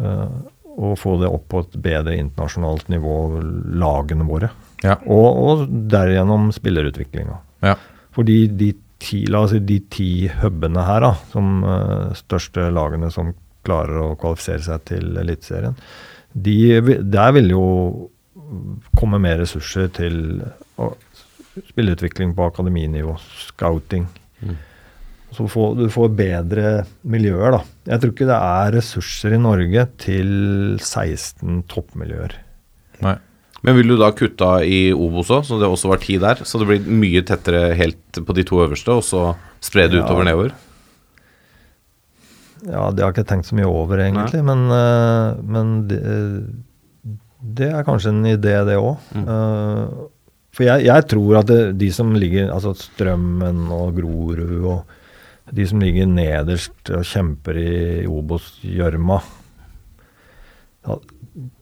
[0.00, 0.40] Uh,
[0.80, 3.16] og få det opp på et bedre internasjonalt nivå,
[3.80, 4.52] lagene våre.
[4.84, 4.96] Ja.
[5.04, 7.36] Og, og derigjennom spillerutviklinga.
[7.66, 7.74] Ja.
[8.16, 8.70] Fordi de
[9.00, 10.10] ti, la oss si, de ti
[10.40, 13.34] hubene her, da, som uh, største lagene som
[13.66, 15.76] klarer å kvalifisere seg til Eliteserien,
[16.34, 16.80] de,
[17.10, 17.64] der vil jo
[18.98, 20.40] komme mer ressurser til
[20.78, 20.94] å-
[21.70, 23.16] spilleutvikling på akademinivå,
[23.50, 24.06] scouting.
[24.42, 24.56] Mm.
[25.32, 26.70] Så får, du får bedre
[27.06, 27.60] miljøer, da.
[27.92, 30.30] Jeg tror ikke det er ressurser i Norge til
[30.82, 32.32] 16 toppmiljøer.
[33.04, 33.16] Nei.
[33.62, 36.40] Men vil du da kutte av i Obos òg, så det også var ti der?
[36.48, 40.06] Så det blir mye tettere helt på de to øverste, og så spre det Ja.
[40.06, 40.52] utover nedover?
[42.66, 44.42] Ja, det har jeg ikke tenkt så mye over, egentlig.
[44.44, 46.00] Men, eh, men det,
[47.40, 48.98] det er kanskje en idé, det òg.
[49.16, 49.26] Mm.
[50.52, 54.96] For jeg, jeg tror at det, de som ligger Altså Strømmen og Grorud og
[55.54, 57.76] de som ligger nederst og kjemper i
[58.10, 59.20] Obos-gjørma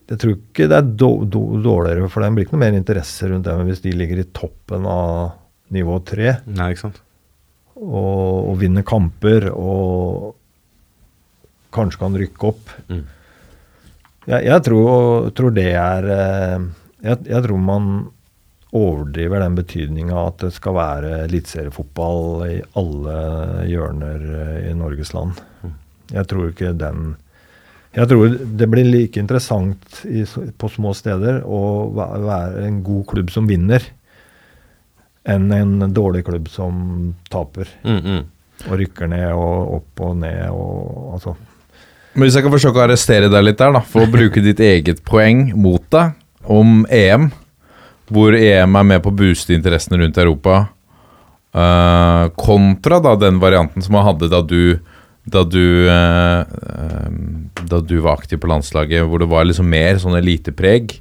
[0.09, 2.35] Jeg tror ikke det er då- då- dårligere for dem.
[2.35, 5.33] Det blir ikke noe mer interesse rundt dem hvis de ligger i toppen av
[5.71, 7.03] nivå tre Nei, ikke sant?
[7.77, 10.35] og, og vinner kamper og
[11.79, 12.75] kanskje kan rykke opp.
[12.91, 13.07] Mm.
[14.29, 16.69] Jeg, jeg tror, tror det er eh,
[17.07, 17.91] jeg, jeg tror man
[18.77, 23.17] overdriver den betydninga at det skal være eliteseriefotball i alle
[23.71, 25.41] hjørner eh, i Norges land.
[26.13, 27.17] Jeg tror ikke den
[27.93, 33.31] Jeg tror det blir like interessant i, på små steder å være en god klubb
[33.33, 33.83] som vinner,
[35.25, 38.23] enn en dårlig klubb som taper Mm, mm.
[38.69, 41.35] og rykker ned og opp og ned og altså
[42.19, 44.59] Men hvis jeg kan forsøke å arrestere deg litt der, da, for å bruke ditt
[44.59, 46.17] eget poeng mot deg
[46.51, 47.29] om EM,
[48.11, 50.65] hvor EM er med på å booste interessene rundt Europa,
[51.55, 54.81] uh, kontra da den varianten som man hadde da du
[55.29, 57.09] da du, eh, eh,
[57.69, 60.95] da du var aktiv på landslaget, hvor det var liksom mer sånn elitepreg.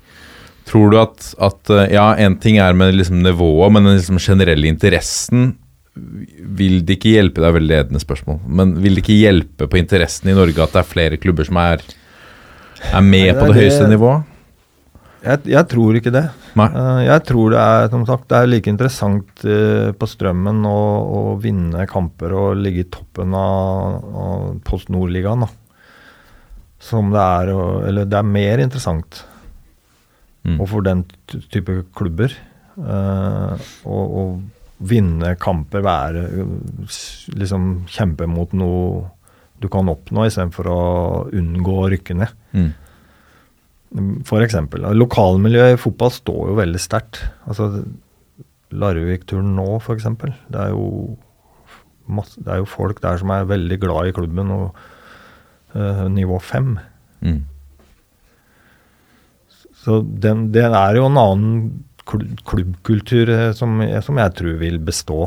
[0.67, 4.67] Tror du at, at Ja, én ting er med liksom nivået, men den liksom generelle
[4.67, 5.53] interessen
[6.57, 8.39] vil det ikke hjelpe Det er veldig ledende spørsmål.
[8.47, 11.59] Men vil det ikke hjelpe på interessen i Norge at det er flere klubber som
[11.61, 11.83] er,
[12.91, 14.33] er med Nei, det på er det høyeste nivået?
[15.27, 16.25] Jeg, jeg tror ikke det.
[16.57, 16.67] Nei.
[16.69, 20.81] Eh, jeg tror det er som sagt, det er like interessant eh, på strømmen å,
[21.19, 25.47] å vinne kamper og ligge i toppen av, av Post Nord-ligaen.
[26.87, 29.23] Som det er å Eller det er mer interessant.
[30.47, 30.61] Mm.
[30.61, 31.03] Og for den
[31.51, 32.35] type klubber.
[32.77, 33.57] Uh,
[33.89, 34.23] og, å
[34.77, 36.49] vinne kamper, være eh,
[37.37, 39.05] Liksom kjempe mot noe
[39.57, 40.81] du kan oppnå, istedenfor å
[41.33, 42.33] unngå å rykke ned.
[42.53, 42.67] Mm.
[44.27, 44.85] For eksempel.
[44.93, 47.23] Lokalmiljøet i fotball står jo veldig sterkt.
[47.49, 47.81] Altså,
[48.77, 50.35] Larvik-turen nå, for eksempel.
[50.53, 51.17] Det er, jo
[52.05, 54.77] masse, det er jo folk der som er veldig glad i klubben og
[55.73, 56.75] eh, nivå fem.
[57.25, 57.41] Mm.
[59.81, 61.59] Så den, det er jo en annen
[62.07, 65.25] klubbkultur eh, som, som jeg tror vil bestå.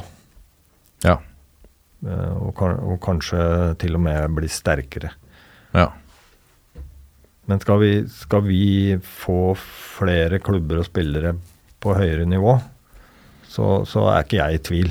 [1.04, 1.18] Ja.
[2.06, 3.40] Eh, og, og kanskje
[3.80, 5.14] til og med bli sterkere.
[5.76, 5.90] ja.
[7.50, 8.64] Men skal vi, skal vi
[9.02, 11.32] få flere klubber og spillere
[11.82, 12.52] på høyere nivå,
[13.50, 14.90] så, så er ikke jeg i tvil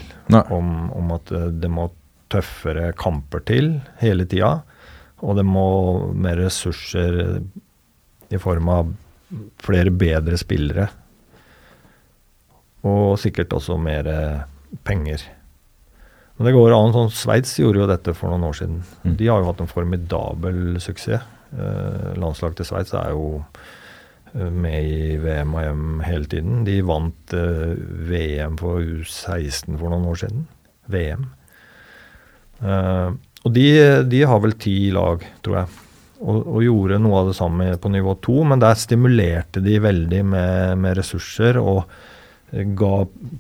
[0.52, 1.88] om, om at eh, det må
[2.30, 3.72] tøffere kamper til
[4.02, 4.58] hele tida.
[5.24, 5.70] Og det må
[6.16, 7.40] mer ressurser
[8.30, 8.92] i form av
[9.64, 10.90] flere bedre spillere.
[12.88, 14.46] Og sikkert også mer eh,
[14.88, 15.26] penger.
[16.40, 16.94] Men det går an.
[16.96, 18.80] sånn Sveits gjorde jo dette for noen år siden.
[19.04, 19.16] Mm.
[19.20, 21.26] De har jo hatt en formidabel suksess.
[21.50, 23.42] Eh, landslaget til Sveits er jo
[24.36, 26.62] eh, med i VM og EM hele tiden.
[26.68, 27.74] De vant eh,
[28.08, 30.48] VM for U16 for noen år siden.
[30.88, 31.28] VM.
[32.64, 33.10] Eh,
[33.44, 33.68] og de,
[34.08, 35.84] de har vel ti lag, tror jeg.
[36.20, 40.24] Og, og gjorde noe av det samme på nivå to, men der stimulerte de veldig
[40.28, 41.60] med, med ressurser.
[41.60, 41.84] og
[42.52, 42.94] ga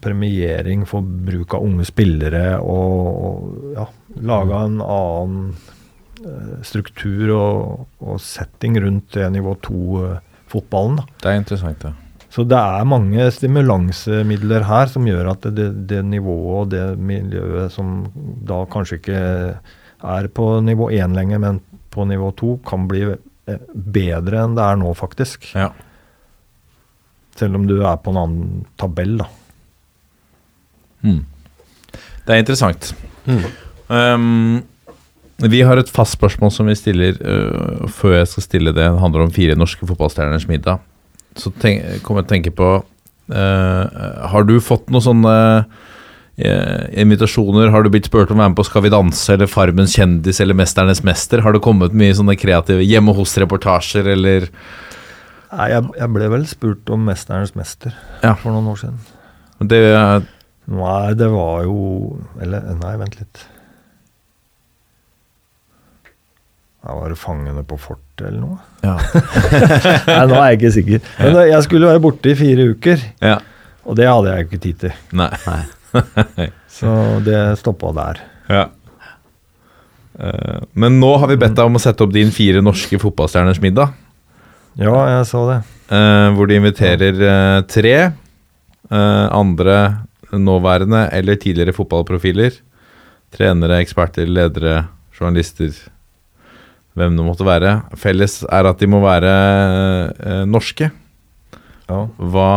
[0.04, 3.86] premiering for bruk av unge spillere og, og ja,
[4.22, 5.48] laga en annen
[6.22, 11.02] eh, struktur og, og setting rundt det nivå to-fotballen.
[11.24, 11.96] Det er interessant, ja.
[12.30, 17.74] Så det er mange stimulansemidler her som gjør at det, det nivået og det miljøet
[17.74, 18.04] som
[18.46, 19.22] da kanskje ikke
[20.00, 24.68] er på nivå én lenger, men på nivå to, kan bli eh, bedre enn det
[24.68, 25.50] er nå, faktisk.
[25.58, 25.72] ja.
[27.40, 29.30] Selv om du er på en annen tabell, da.
[31.06, 31.22] Mm.
[32.26, 32.92] Det er interessant.
[33.90, 34.62] Um,
[35.40, 38.84] vi har et fast spørsmål som vi stiller uh, før jeg skal stille det.
[38.84, 40.84] Det handler om fire norske fotballstjerners middag.
[41.40, 43.84] Så tenk, kom jeg til å tenke på uh,
[44.34, 47.72] Har du fått noen sånne uh, invitasjoner?
[47.72, 50.42] Har du blitt spurt om å være med på Skal vi danse eller Farmens kjendis
[50.44, 51.46] eller Mesternes mester?
[51.46, 54.50] Har det kommet mye sånne kreative hjemme hos-reportasjer eller
[55.50, 58.36] Nei, jeg, jeg ble vel spurt om 'Mesternes mester' Ja.
[58.38, 59.00] for noen år siden.
[59.70, 60.22] Det er
[60.70, 63.42] Nei, det var jo Eller, nei, vent litt.
[66.86, 68.60] Jeg var det 'Fangene på fortet' eller noe?
[68.86, 68.94] Ja.
[70.08, 71.02] nei, nå er jeg ikke sikker.
[71.20, 73.38] Men jeg skulle være borte i fire uker, ja.
[73.84, 74.94] og det hadde jeg jo ikke tid til.
[75.12, 75.32] Nei.
[76.80, 76.94] Så
[77.26, 78.22] det stoppa der.
[78.48, 78.64] Ja.
[80.20, 83.60] Eh, men nå har vi bedt deg om å sette opp din fire norske fotballstjerners
[83.64, 83.92] middag.
[84.80, 85.60] Ja, jeg så det.
[85.92, 89.80] eh, hvor de inviterer eh, tre eh, andre
[90.32, 92.56] nåværende eller tidligere fotballprofiler.
[93.36, 94.86] Trenere, eksperter, ledere,
[95.20, 95.74] journalister,
[96.98, 97.76] hvem det måtte være.
[98.00, 99.34] Felles er at de må være
[100.16, 100.90] eh, norske.
[101.90, 102.04] Ja.
[102.18, 102.50] Hva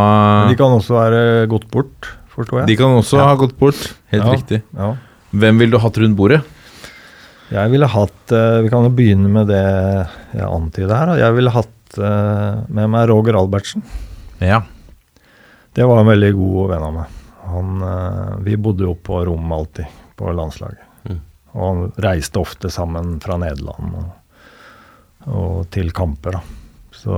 [0.51, 1.21] De kan også være
[1.51, 2.71] gått bort, forstår jeg.
[2.73, 3.83] De kan også ha gått bort.
[4.13, 4.33] Helt Ja.
[4.37, 4.63] riktig.
[4.77, 4.95] Ja.
[5.33, 6.43] Hvem ville du hatt rundt bordet?
[7.53, 9.63] Jeg ville hatt eh, Vi kan jo begynne med det
[10.37, 11.17] jeg antyder her.
[11.21, 13.85] Jeg ville hatt eh, med meg Roger Albertsen.
[14.43, 14.63] Ja.
[15.73, 17.21] Det var en veldig god venn av meg.
[17.53, 20.89] Han, eh, vi bodde jo på rommet alltid, på landslaget.
[21.09, 21.21] Mm.
[21.53, 24.11] Og han reiste ofte sammen fra Nederland og,
[25.33, 26.43] og til kamper, da.
[27.03, 27.15] Så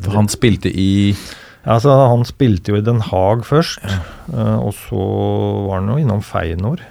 [0.00, 1.12] For han spilte i
[1.66, 5.06] altså, han spilte jo i Den Haag først, eh, og så
[5.66, 6.84] var han jo innom Feinor.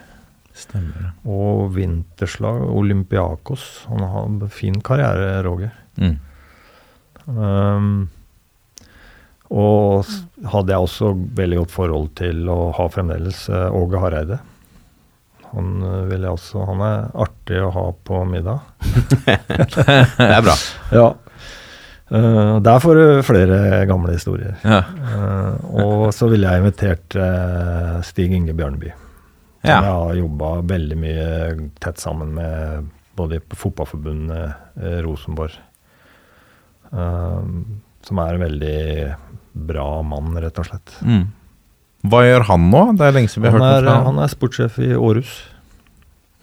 [0.56, 1.10] Stemmer.
[1.28, 3.86] Og Vinterslag, Olympiakos.
[3.90, 5.74] Han har en fin karriere, Roger.
[5.99, 6.16] Mm.
[7.26, 8.08] Um,
[9.54, 10.06] og
[10.52, 14.40] hadde jeg også veldig godt forhold til å ha fremdeles eh, Åge Hareide.
[15.52, 18.66] Han, eh, vil jeg også, han er artig å ha på middag.
[19.28, 20.58] Det er bra.
[20.96, 21.06] Ja.
[22.06, 23.56] Uh, der får du flere
[23.90, 24.54] gamle historier.
[24.62, 24.84] Ja.
[24.86, 28.92] Uh, og så ville jeg invitert uh, Stig Inge Bjørneby.
[29.66, 29.80] Som Ja.
[29.80, 31.30] jeg har jobba veldig mye
[31.82, 35.56] tett sammen med både på Fotballforbundet, Rosenborg.
[36.96, 37.40] Eh,
[38.06, 38.78] som er en veldig
[39.70, 40.98] bra mann, rett og slett.
[41.02, 41.26] Mm.
[42.06, 42.84] Hva gjør han nå?
[43.00, 44.92] Det er lenge siden vi har Han hørt er, noe fra han er sportssjef i
[44.94, 45.34] Århus.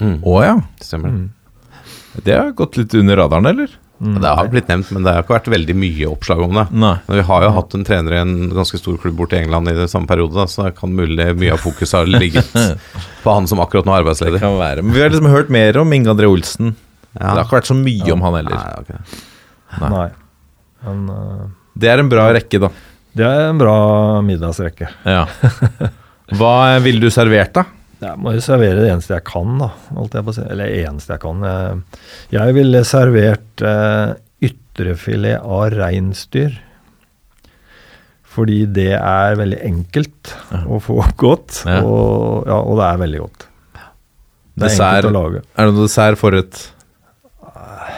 [0.02, 0.18] Mm.
[0.26, 0.56] Å ja.
[0.82, 1.20] Stemmer det.
[1.20, 2.26] Mm.
[2.26, 3.78] Det har gått litt under radaren, eller?
[4.02, 4.16] Mm.
[4.18, 6.64] Det har blitt nevnt, men det har ikke vært veldig mye oppslag om det.
[6.74, 6.94] Nei.
[7.06, 9.70] Men vi har jo hatt en trener i en ganske stor klubb borte i England
[9.70, 12.50] i det samme periode, da, så det kan mulig mye av fokuset har ligget
[13.22, 14.42] på han som akkurat nå er arbeidsledig.
[14.42, 14.82] Kan være.
[14.82, 16.74] Men vi har liksom hørt mer om Inge André Olsen.
[17.12, 17.20] Ja.
[17.20, 18.58] Det har ikke vært så mye om han heller.
[18.58, 19.22] Nei, ok.
[19.86, 20.08] Nei.
[20.86, 21.44] Men uh,
[21.78, 22.70] Det er en bra rekke, da.
[23.18, 23.76] det er en bra
[24.26, 24.88] middagsrekke.
[25.06, 25.26] Ja.
[26.38, 26.54] Hva
[26.84, 27.64] ville du servert, da?
[28.02, 29.68] Jeg må jo servere det eneste jeg kan, da.
[29.94, 30.34] Jeg.
[30.50, 31.44] Eller eneste jeg kan.
[32.34, 36.56] Jeg ville servert uh, ytrefilet av reinsdyr.
[38.32, 40.30] Fordi det er veldig enkelt
[40.64, 41.82] å få godt, Ja.
[41.84, 43.48] og, ja, og det er veldig godt.
[44.52, 44.98] Det er Dessert.
[44.98, 45.42] enkelt å lage.
[45.56, 46.62] Er det noe dessert for et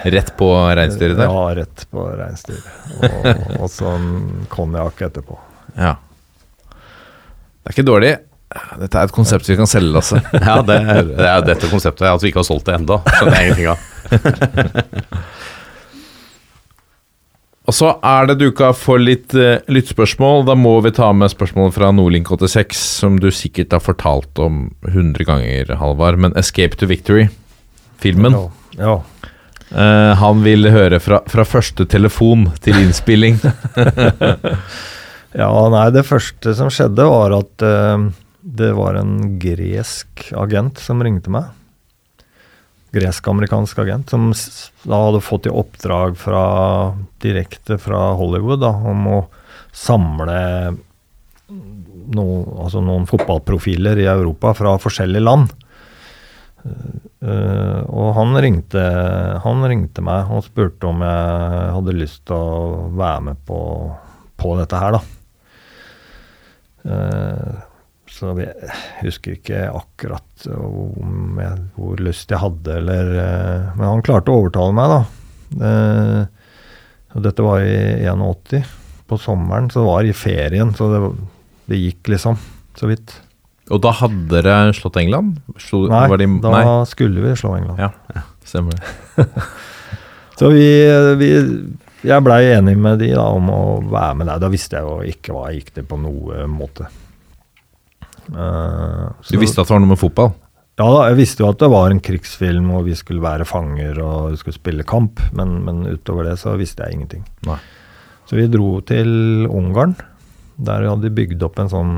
[0.04, 1.30] Rett på reinsdyret der?
[1.30, 2.66] Ja, rett på reinsdyret.
[3.00, 4.08] Og, og sånn
[4.52, 5.38] konjakk etterpå.
[5.78, 5.94] Ja.
[7.64, 8.12] Det er ikke dårlig.
[8.78, 10.20] Dette er et konsept vi kan selge, Lasse.
[10.48, 13.00] Ja, det er, det er dette konseptet at vi ikke har solgt det ennå.
[13.08, 13.78] Skjønner jeg ingenting av.
[17.64, 20.44] Og så er det duka for litt uh, lyttspørsmål.
[20.44, 25.24] Da må vi ta med spørsmålet fra Nordlink86, som du sikkert har fortalt om 100
[25.24, 26.20] ganger, Halvard.
[26.20, 27.30] Men 'Escape to Victory',
[28.04, 28.36] filmen.
[28.36, 28.50] Ja.
[28.76, 28.96] ja.
[29.74, 33.40] Eh, han vil høre fra, fra første telefon til innspilling.
[35.34, 38.04] Ja, nei, det første som skjedde var at uh,
[38.38, 41.48] det var en gresk agent som ringte meg.
[42.94, 44.28] Gresk-amerikansk agent som
[44.86, 46.44] da hadde fått i oppdrag fra,
[47.18, 49.18] direkte fra Hollywood da, om å
[49.74, 50.38] samle
[51.50, 55.50] noen, altså noen fotballprofiler i Europa fra forskjellige land.
[56.64, 58.82] Eh, og han ringte,
[59.44, 63.60] han ringte meg og spurte om jeg hadde lyst til å være med på,
[64.40, 65.04] på dette her, da.
[66.84, 67.54] Uh,
[68.12, 68.68] så jeg
[69.00, 74.42] husker ikke akkurat om jeg, hvor lyst jeg hadde, eller uh, Men han klarte å
[74.42, 74.98] overtale meg, da.
[75.54, 76.22] Eh,
[77.24, 78.64] dette var i 81,
[79.08, 81.00] på sommeren, så det var i ferien, så det,
[81.70, 82.38] det gikk liksom,
[82.76, 83.14] så vidt.
[83.72, 85.38] Og da hadde dere slått England?
[85.62, 86.64] Slo, Nei, de, da nei.
[86.90, 87.80] skulle vi slå England.
[87.80, 89.24] Ja, stemmer det.
[90.38, 90.66] Så vi,
[91.20, 91.28] vi
[92.04, 94.42] Jeg blei enig med de da om å være med der.
[94.42, 96.90] Da visste jeg jo ikke hva jeg gikk til på noe måte.
[98.28, 100.32] Eh, Du visste at det var noe med fotball?
[100.74, 104.00] Ja da, jeg visste jo at det var en krigsfilm, og vi skulle være fanger
[104.02, 107.22] og vi skulle spille kamp, men, men utover det så visste jeg ingenting.
[107.46, 107.60] Nei.
[108.26, 109.94] Så vi dro til Ungarn.
[110.58, 111.94] Der hadde de bygd opp en sånn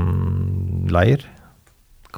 [0.93, 1.25] leir.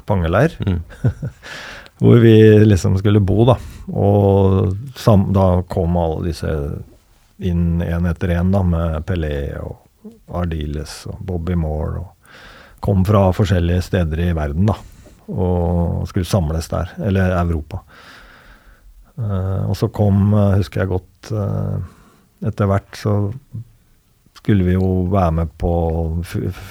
[0.08, 0.56] Fangeleir.
[0.66, 0.80] Mm.
[2.00, 3.56] hvor vi liksom skulle bo, da.
[3.92, 6.54] Og sam, da kom alle disse
[7.44, 9.76] inn én etter én, da, med Pelé og
[10.40, 12.00] Ardiles og Bobby Moore.
[12.04, 14.78] og Kom fra forskjellige steder i verden, da.
[15.30, 16.94] Og skulle samles der.
[17.04, 17.82] Eller Europa.
[19.20, 21.82] Uh, og så kom, eh, husker jeg godt uh,
[22.48, 23.10] Etter hvert så
[24.38, 25.72] skulle vi jo være med på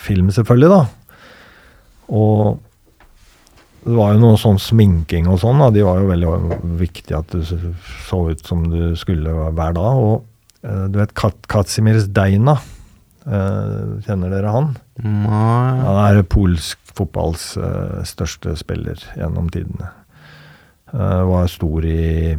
[0.01, 0.79] film, selvfølgelig, da.
[2.17, 2.57] Og
[3.79, 5.61] det var jo noe sånn sminking og sånn.
[5.73, 10.01] De var jo veldig viktig at du så ut som du skulle hver dag.
[10.03, 12.57] Og eh, du vet Kat Kazimierz Deina,
[13.23, 14.73] eh, kjenner dere han?
[14.99, 15.79] Nei.
[15.85, 19.93] Han er polsk fotballs eh, største spiller gjennom tidene.
[20.89, 22.33] Var stor i,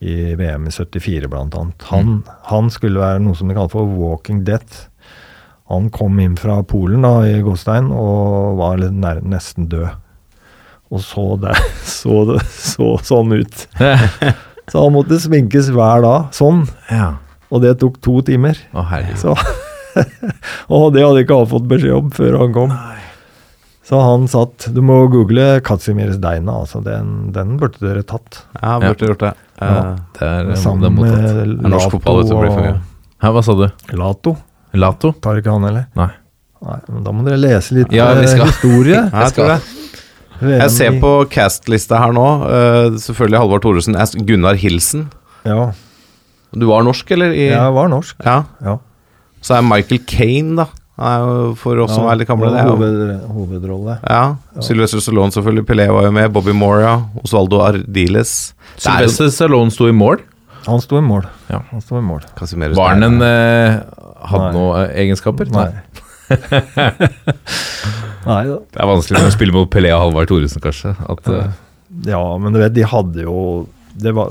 [0.00, 1.82] i VM i 74, blant annet.
[1.90, 4.86] Han, han skulle være noe som de kaller for walking death.
[5.68, 10.00] Han kom inn fra Polen da, i Godstein og var nær, nesten død.
[10.90, 11.54] Og så, det
[11.86, 13.66] så, det, så sånn ut.
[14.70, 16.64] Så han måtte sminkes hver dag, sånn.
[16.90, 17.12] ja.
[17.50, 18.54] Og det tok to timer.
[18.78, 18.84] Å.
[19.18, 19.32] Så,
[20.74, 22.74] og det hadde ikke han fått beskjed om før han kom.
[23.90, 26.78] Så han satt Du må google Kazimierz Deina, altså.
[26.84, 28.44] Den, den burde dere tatt.
[28.60, 29.32] Ja, burde gjort det.
[29.58, 29.66] Ja.
[29.66, 31.10] Eh, Det er, det er Sammen med
[31.66, 32.76] norsk Lato fotball ute og blir for mye.
[33.20, 33.66] Hæ, hva sa du?
[33.98, 34.36] Lato.
[34.78, 35.10] Lato?
[35.26, 35.88] Tar ikke han heller?
[35.98, 36.10] Nei.
[36.70, 38.46] Nei, men Da må dere lese litt Ja, vi eh, skal.
[38.52, 39.02] historie.
[39.10, 39.58] Ja, jeg tror det.
[40.40, 42.26] Jeg ser på cast-lista her nå.
[42.44, 43.96] Uh, selvfølgelig Halvard Thoresen.
[44.26, 45.08] Gunnar Hilsen.
[45.44, 45.72] Ja,
[46.56, 47.30] Du var norsk, eller?
[47.36, 48.16] I, jeg var norsk.
[48.24, 48.42] ja.
[48.64, 48.78] Ja.
[49.40, 50.66] Så er Michael Kane, da.
[51.00, 52.50] Han er jo for oss som er litt gamle.
[52.52, 53.94] Det hoved, hovedrolle.
[54.04, 54.36] ja.
[54.60, 55.64] Sylvester Stallone, selvfølgelig.
[55.70, 56.28] Pelé var jo med.
[56.34, 56.98] Bobby Moria.
[57.24, 58.34] Osvaldo Ardiles.
[58.76, 60.20] Er Sylvester Stallone sto i mål.
[60.66, 61.24] Han sto i mål.
[61.48, 61.62] Ja.
[61.70, 62.20] Han sto i mål.
[62.76, 63.78] Var han en eh,
[64.28, 65.48] Hadde noen eh, egenskaper?
[65.56, 65.70] Nei.
[68.26, 68.60] Nei da.
[68.70, 70.94] Det er vanskelig å spille mot Pelé og Halvard Thoresen, kanskje.
[71.08, 71.52] At, uh...
[72.06, 73.40] Ja, men du vet, de hadde jo
[74.00, 74.30] det var,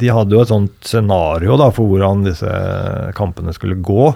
[0.00, 2.52] De hadde jo et sånt scenario da, for hvordan disse
[3.18, 4.12] kampene skulle gå.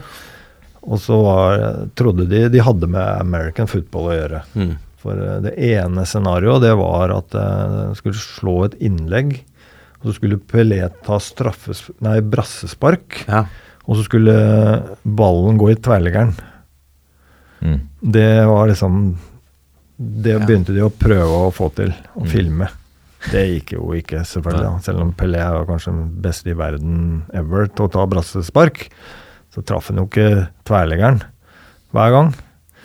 [0.85, 1.65] Og så var,
[1.97, 4.43] trodde de de hadde med American football å gjøre.
[4.55, 4.75] Mm.
[5.05, 9.39] For eh, det ene scenarioet det var at eh, de skulle slå et innlegg.
[10.03, 13.23] Og så skulle Pelé ta straffes, nei, brassespark.
[13.25, 13.47] Ja.
[13.85, 14.35] Og så skulle
[15.05, 16.35] ballen gå i tverrleggeren.
[17.65, 17.81] Mm.
[18.15, 19.03] Det var liksom
[19.97, 22.69] Det begynte de å prøve å få til, å filme.
[23.33, 24.65] Det gikk jo ikke, selvfølgelig.
[24.67, 24.73] da.
[24.85, 26.97] Selv om Pelé var kanskje den beste i verden
[27.33, 28.89] ever til å ta brassespark,
[29.55, 31.23] så traff han jo ikke tverleggeren
[31.95, 32.33] hver gang.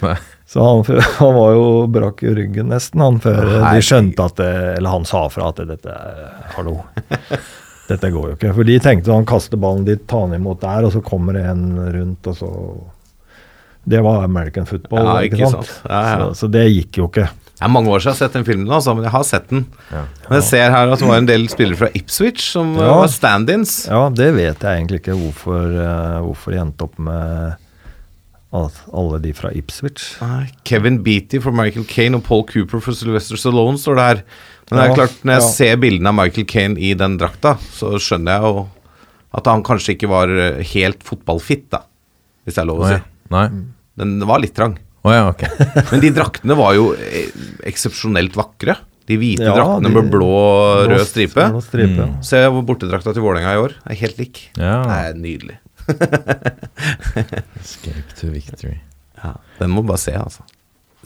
[0.05, 0.15] Nei.
[0.49, 0.83] Så han,
[1.19, 5.05] han var jo brakk i ryggen nesten, han før de skjønte at det, Eller han
[5.05, 5.97] sa fra at dette
[6.55, 6.79] Hallo.
[7.89, 8.53] Dette går jo ikke.
[8.53, 11.45] For de tenkte han kaster ballen dit, tar han imot der, og så kommer det
[11.49, 12.49] en rundt, og så
[13.89, 15.65] Det var American football, Ja, ikke, sant?
[15.69, 15.85] sant.
[15.89, 16.17] Ja, ja.
[16.29, 17.29] Så, så det gikk jo ikke.
[17.59, 19.47] Det er mange år siden jeg har sett den filmen, altså, men jeg har sett
[19.51, 19.63] den.
[19.91, 22.93] Men jeg ser her at det var en del spillere fra Ipswich som Ja.
[23.01, 23.73] var stand-ins.
[23.89, 27.57] Ja, det vet jeg egentlig ikke hvorfor, uh, hvorfor de endte opp med
[28.51, 30.15] alle de fra Ipswich.
[30.23, 34.21] Nei, Kevin Beatty for Michael Kane og Paul Cooper for Sylvester Stallone står det her.
[34.69, 35.49] Men det er klart, når jeg ja.
[35.57, 38.63] ser bildene av Michael Kane i den drakta, så skjønner jeg jo
[39.37, 41.83] at han kanskje ikke var eh, helt fotballfitt, da.
[42.45, 43.03] Hvis det er lov å Å, si.
[43.35, 43.43] Nei.
[43.49, 43.65] Nei.
[43.99, 44.77] Den var litt trang.
[45.03, 45.43] Oh, ja, ok.
[45.93, 47.29] Men de draktene var jo eh,
[47.69, 48.75] eksepsjonelt vakre.
[49.09, 51.45] De hvite Ja, draktene de- med blå og rød stripe.
[51.53, 52.03] blå stripe.
[52.09, 52.17] Mm.
[52.25, 53.73] Se bortedrakta til Vålerenga i år.
[53.89, 54.43] Er helt lik.
[54.59, 54.75] Ja.
[54.85, 55.57] Det er nydelig.
[57.59, 58.77] Escape to victory.
[59.23, 60.45] Ja, den må du bare se, altså.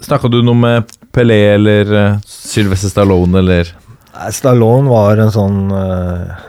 [0.03, 3.69] Snakka du noe med Pelé eller uh, Sylvester Stallone eller
[4.33, 6.41] Stallone var en sånn eh,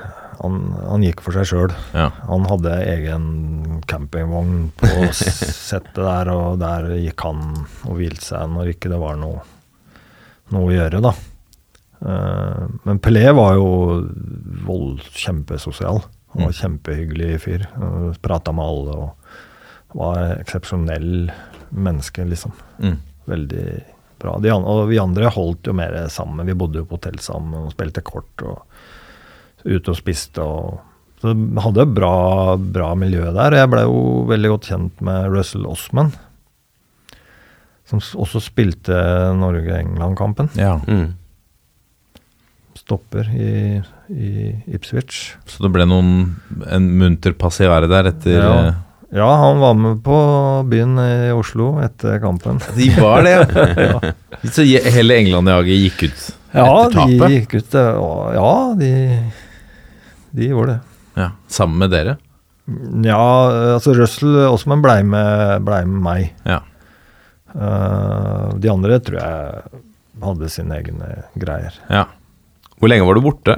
[0.45, 1.73] han, han gikk for seg sjøl.
[1.97, 2.11] Ja.
[2.29, 3.25] Han hadde egen
[3.91, 7.43] campingvogn på settet der, og der gikk han
[7.89, 9.41] og hvilte seg når ikke det var noe,
[10.55, 11.15] noe å gjøre, da.
[12.05, 13.69] Eh, men Pelé var jo
[14.67, 16.03] vold, kjempesosial.
[16.35, 16.59] Han var Mm.
[16.59, 17.67] kjempehyggelig fyr.
[18.21, 21.29] Prata med alle og var eksepsjonell
[21.71, 22.53] menneske, liksom.
[22.83, 22.97] Mm.
[23.31, 23.67] Veldig
[24.19, 24.33] bra.
[24.43, 26.45] De og vi andre holdt jo mer sammen.
[26.47, 28.65] Vi bodde jo på hotell sammen og spilte kort og
[29.65, 30.81] ute og spiste og
[31.23, 32.13] Så hadde hadde bra,
[32.59, 33.55] bra miljø der.
[33.57, 36.11] Jeg blei jo veldig godt kjent med Russell Osman.
[37.89, 38.97] Som også spilte
[39.41, 40.51] Norge-England-kampen.
[40.57, 40.79] ja.
[40.89, 41.15] Mm.
[42.75, 43.81] Stopper i,
[44.13, 44.31] i
[44.75, 45.37] Ipswich.
[45.49, 46.35] Så det ble noen
[46.69, 48.51] en munter passiare der etter Ja.
[48.67, 48.75] eh,
[49.15, 50.17] Ja, han var med på
[50.69, 52.59] byen i Oslo etter kampen.
[52.77, 53.37] De var det,
[53.79, 54.01] ja.
[54.53, 58.51] Så hele England-jaget gikk ut Ja, etter de gikk ut eh, og Ja,
[58.83, 58.91] de,
[60.35, 60.81] de gjorde det.
[61.21, 62.17] Ja, Sammen med dere?
[63.05, 63.21] Ja,
[63.77, 66.31] altså Russell Osman blei med, blei med meg.
[66.49, 66.63] Ja.
[67.55, 69.83] Uh, de andre tror jeg
[70.25, 71.77] hadde sine egne greier.
[71.93, 72.07] ja.
[72.81, 73.55] Hvor lenge var du borte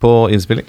[0.00, 0.64] på innspilling?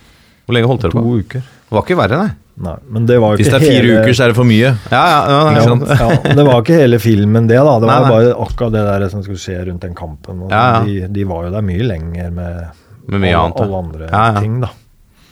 [0.45, 1.01] Hvor lenge holdt dere på?
[1.05, 1.41] To uker.
[1.45, 2.33] Det var ikke verre, nei.
[2.61, 4.73] Nei, men det var Hvis det er fire hele, uker, så er det for mye.
[4.91, 7.55] Ja, ja, ja, ja, ja, Det var ikke hele filmen, det.
[7.57, 8.11] da Det var nei.
[8.11, 10.43] bare akkurat det der som skulle skje rundt den kampen.
[10.51, 14.43] De, de var jo der mye lenger med, Med alle, alle andre Ja, ja.
[14.43, 14.69] ting, da.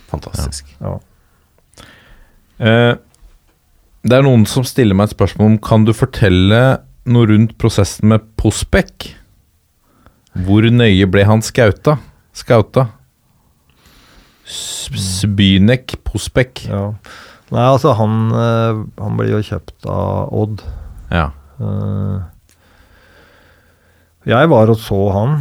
[0.09, 0.69] Fantastisk.
[0.81, 0.97] Ja.
[2.59, 2.93] Eh,
[4.03, 6.61] det er noen som stiller meg et spørsmål om Kan du fortelle
[7.09, 9.13] noe rundt prosessen med Pospek?
[10.45, 11.97] Hvor nøye ble han skauta?
[12.37, 12.87] Skauta?
[14.49, 16.65] Sbynek Pospek.
[16.69, 16.93] Ja.
[17.49, 20.63] Nei, altså, han, eh, han ble jo kjøpt av Odd.
[21.09, 21.29] Ja.
[21.59, 22.19] Eh,
[24.29, 25.39] jeg var og så han.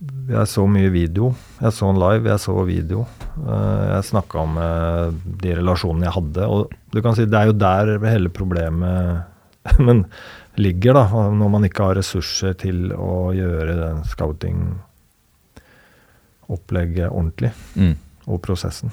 [0.00, 1.32] Jeg så mye video.
[1.60, 3.02] Jeg så en live, jeg så video.
[3.36, 5.08] Eh, jeg snakka om eh,
[5.42, 6.42] de relasjonene jeg hadde.
[6.48, 6.60] Og
[6.94, 9.20] du kan si det er jo der hele problemet
[9.86, 9.98] men
[10.60, 11.04] ligger, da.
[11.36, 17.50] Når man ikke har ressurser til å gjøre den scouting-opplegget ordentlig.
[17.76, 17.96] Mm.
[18.30, 18.90] Og prosessen.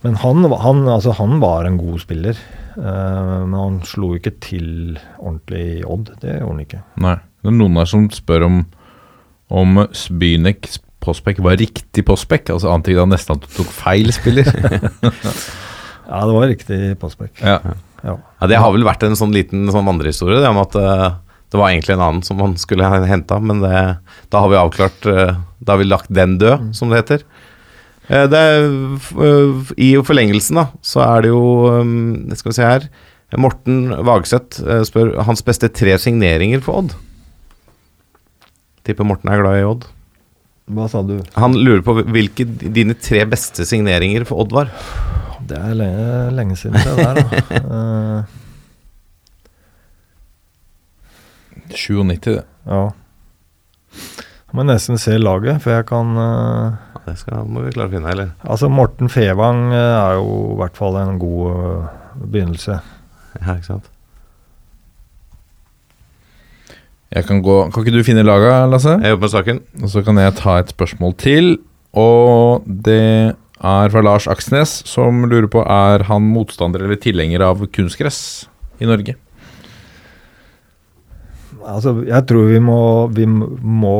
[0.00, 2.36] Men han, han, altså, han var en god spiller.
[2.78, 6.10] eh, men han slo ikke til ordentlig i Odd.
[6.22, 6.82] Det gjorde han ikke.
[7.02, 7.16] Nei.
[7.40, 8.56] Det er noen her som spør om
[9.50, 10.68] om Spynek
[11.00, 12.52] Postbekk var riktig Postbekk.
[12.54, 14.50] Altså antyda nesten at du tok feil spiller.
[16.10, 17.36] Ja, det var riktig Postbekk.
[17.38, 17.60] ja.
[18.02, 18.16] Ja.
[18.40, 21.20] Ja, Det har vel vært en sånn liten sånn vandrehistorie, det om at uh,
[21.52, 23.82] det var egentlig en annen som man skulle ha henta, men det,
[24.32, 27.22] da har vi avklart uh, Da har vi lagt den død, som det heter.
[28.08, 28.64] Uh, det er,
[29.76, 31.44] I forlengelsen, da, så er det jo
[31.82, 32.88] um, Skal vi se her
[33.38, 36.96] Morten Vagseth spør hans beste tre signeringer for Odd.
[38.90, 39.86] Tipper Morten er glad i Odd.
[40.70, 41.16] Hva sa du?
[41.38, 44.70] Han lurer på hvilke dine tre beste signeringer for Odd var.
[45.46, 47.62] Det er lenge, lenge siden det der, da.
[47.70, 48.22] uh,
[51.70, 52.44] 97, det.
[52.66, 52.90] ja.
[54.50, 57.90] Jeg må nesten se laget, for jeg kan uh, Ja, det skal, må vi klare
[57.90, 58.32] å finne, eller?
[58.42, 61.86] Altså, Morten Fevang eh, er jo i hvert fall en god uh,
[62.20, 62.80] begynnelse.
[63.38, 63.90] Ja, ikke sant?
[67.10, 68.94] Jeg kan gå Kan ikke du finne laga, Lasse?
[69.02, 69.62] Jeg jobber med saken.
[69.82, 71.56] Og så kan jeg ta et spørsmål til.
[71.98, 77.66] Og det er fra Lars Aksnes, som lurer på er han motstander eller tilhenger av
[77.74, 78.46] kunstgress
[78.80, 79.16] i Norge.
[81.60, 82.80] Altså, jeg tror vi må,
[83.12, 83.96] vi må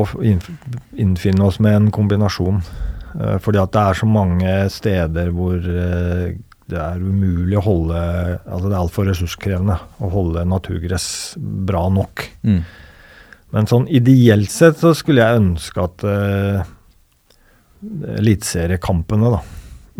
[0.97, 2.63] innfinne oss med en kombinasjon.
[3.19, 6.31] Eh, fordi at det er så mange steder hvor eh,
[6.71, 12.25] det er umulig å holde Altså det er altfor ressurskrevende å holde naturgress bra nok.
[12.47, 12.63] Mm.
[13.51, 16.61] Men sånn ideelt sett så skulle jeg ønske at uh,
[18.17, 19.41] eliteseriekampene da,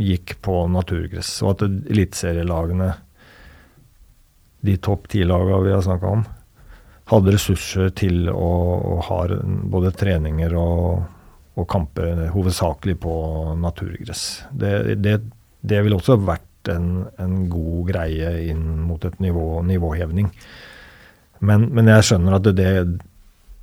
[0.01, 1.33] gikk på naturgress.
[1.43, 2.93] Og at eliteserielagene,
[4.61, 6.23] de topp ti-lagene vi har snakka om,
[7.11, 8.51] hadde ressurser til å,
[8.93, 9.19] å ha
[9.73, 11.01] både treninger og,
[11.59, 13.13] og kamper hovedsakelig på
[13.59, 14.45] naturgress.
[14.51, 15.17] Det, det,
[15.59, 20.29] det ville også vært en, en god greie inn mot et nivå, nivåhevning.
[21.41, 23.10] Men, men jeg skjønner at det, det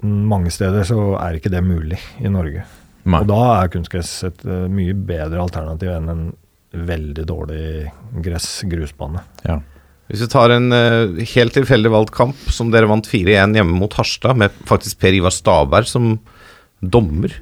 [0.03, 2.65] mange steder så er ikke det mulig i Norge.
[3.09, 3.23] Nei.
[3.23, 6.23] Og da er kunstgress et eh, mye bedre alternativ enn en
[6.89, 7.89] veldig dårlig
[8.25, 9.23] gress-grusbane.
[9.49, 9.59] Ja.
[10.09, 13.93] Hvis vi tar en uh, helt tilfeldig valgt kamp som dere vant 4-1 hjemme mot
[13.97, 16.15] Harstad, med faktisk Per Ivar Staberg som
[16.81, 17.33] dommer.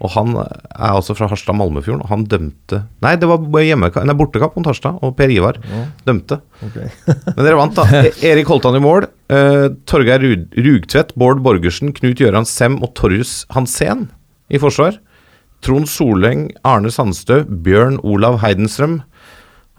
[0.00, 4.66] Og han er altså fra Harstad-Malmefjorden, og han dømte Nei, det var nei, bortekamp mot
[4.70, 5.58] Harstad, og Per Ivar
[6.06, 6.38] dømte.
[7.36, 7.84] Men dere vant, da.
[8.08, 9.06] E- Erik Holtan i mål.
[9.28, 10.24] eh, Torgeir
[10.56, 14.06] Rugtvedt, Bård Borgersen, Knut Gøran Sem og Torjus Hansen
[14.48, 14.96] i forsvar.
[15.60, 19.02] Trond Soleng, Arne Sandstø, Bjørn Olav Heidenstrøm,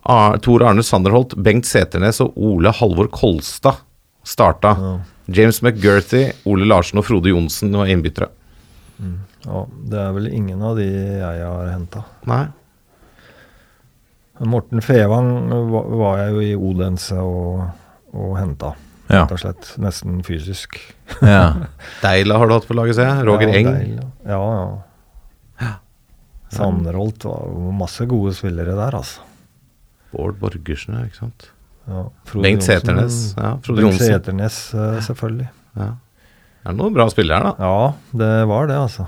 [0.05, 3.81] Ar Tor Arne Sanderholt, Bengt Seternes og Ole Halvor Kolstad
[4.21, 4.75] starta.
[5.33, 8.29] James McGurthy, Ole Larsen og Frode Johnsen var innbyttere.
[9.45, 12.03] Ja, det er vel ingen av de jeg har henta.
[14.41, 17.65] Morten Fevang var, jeg jo i Odense og,
[18.13, 18.73] og henta,
[19.11, 19.23] Ja.
[19.25, 19.71] rett og slett.
[19.81, 20.77] Nesten fysisk.
[21.21, 21.67] ja.
[22.03, 23.25] Deila har du hatt på laget, ser jeg.
[23.27, 23.69] Roger ja, Eng.
[23.71, 24.39] Deil, ja,
[25.61, 25.73] ja.
[26.51, 27.47] Sanderholt var
[27.77, 29.21] masse gode spillere der, altså.
[30.11, 31.45] Bård Borgersen, ikke sant.
[31.87, 33.19] Ja, Frode Bengt Seternes.
[33.37, 34.01] Ja, Frode Bengt.
[34.01, 35.47] Seternes, eh, selvfølgelig.
[35.79, 35.93] Ja.
[36.61, 37.69] Det er noen bra spillere her, da.
[37.71, 39.07] Ja, det var det, altså.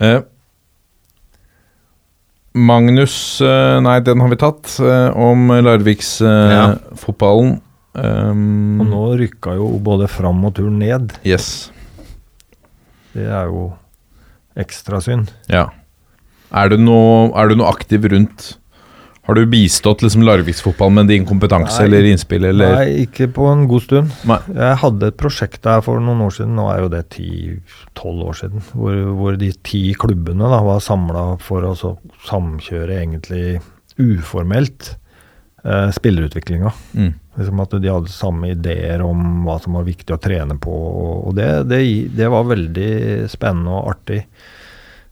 [0.00, 0.20] Eh,
[2.58, 4.78] Magnus eh, Nei, den har vi tatt.
[4.80, 5.60] eh, om Ja.
[5.66, 7.60] Larviksfotballen.
[7.98, 11.16] Um, Og nå rykka jo både Fram og Tur ned.
[11.26, 11.70] Yes.
[13.14, 13.72] Det er jo
[14.56, 15.32] ekstra synd.
[15.50, 15.64] Ja.
[16.54, 18.52] Er du noe, er du noe aktiv rundt
[19.28, 21.86] Har du bistått liksom Larviksfotballen med din kompetanse Nei.
[21.86, 22.70] eller innspill, eller?
[22.78, 24.14] Nei, ikke på en god stund.
[24.30, 24.38] Nei.
[24.56, 28.38] Jeg hadde et prosjekt der for noen år siden, nå er jo det 10-12 år
[28.38, 31.74] siden, hvor, hvor de ti klubbene da var samla for å
[32.24, 33.58] samkjøre egentlig
[34.00, 34.94] uformelt
[35.60, 36.72] eh, spillerutviklinga.
[36.96, 37.12] Mm.
[37.36, 40.72] Liksom at de hadde samme ideer om hva som var viktig å trene på.
[41.28, 41.82] Og det, det,
[42.16, 42.92] det var veldig
[43.28, 44.22] spennende og artig.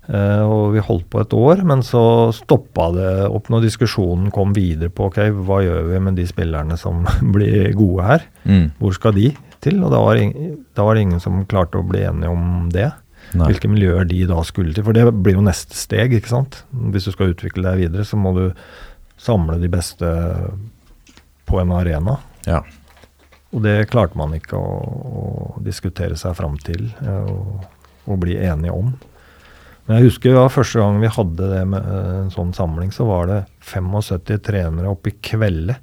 [0.07, 2.01] Eh, og vi holdt på et år, men så
[2.37, 6.77] stoppa det opp når diskusjonen kom videre på ok, hva gjør vi med de spillerne
[6.78, 7.03] som
[7.35, 8.27] blir gode her.
[8.47, 8.69] Mm.
[8.78, 9.33] Hvor skal de
[9.65, 9.81] til?
[9.83, 10.20] Og da var,
[10.78, 12.93] da var det ingen som klarte å bli enige om det.
[13.35, 13.49] Nei.
[13.51, 14.85] Hvilke miljøer de da skulle til.
[14.87, 16.61] For det blir jo neste steg, ikke sant.
[16.95, 18.45] Hvis du skal utvikle deg videre, så må du
[19.19, 20.07] samle de beste
[21.51, 22.19] på en arena.
[22.47, 22.61] Ja.
[23.55, 24.70] Og det klarte man ikke å,
[25.59, 26.87] å diskutere seg fram til.
[27.03, 27.27] eh,
[28.07, 28.93] Og å bli enige om.
[29.87, 33.07] Men jeg husker ja, første gang vi hadde det med eh, en sånn samling, så
[33.07, 35.79] var det 75 trenere oppe i Kvelde,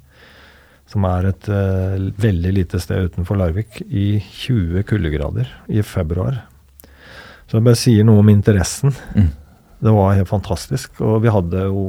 [0.92, 6.42] som er et uh, veldig lite sted utenfor Larvik, i 20 kuldegrader i februar.
[7.48, 8.92] Så det bare sier noe om interessen.
[9.16, 9.30] Mm.
[9.80, 11.00] Det var helt fantastisk.
[11.00, 11.86] Og vi hadde jo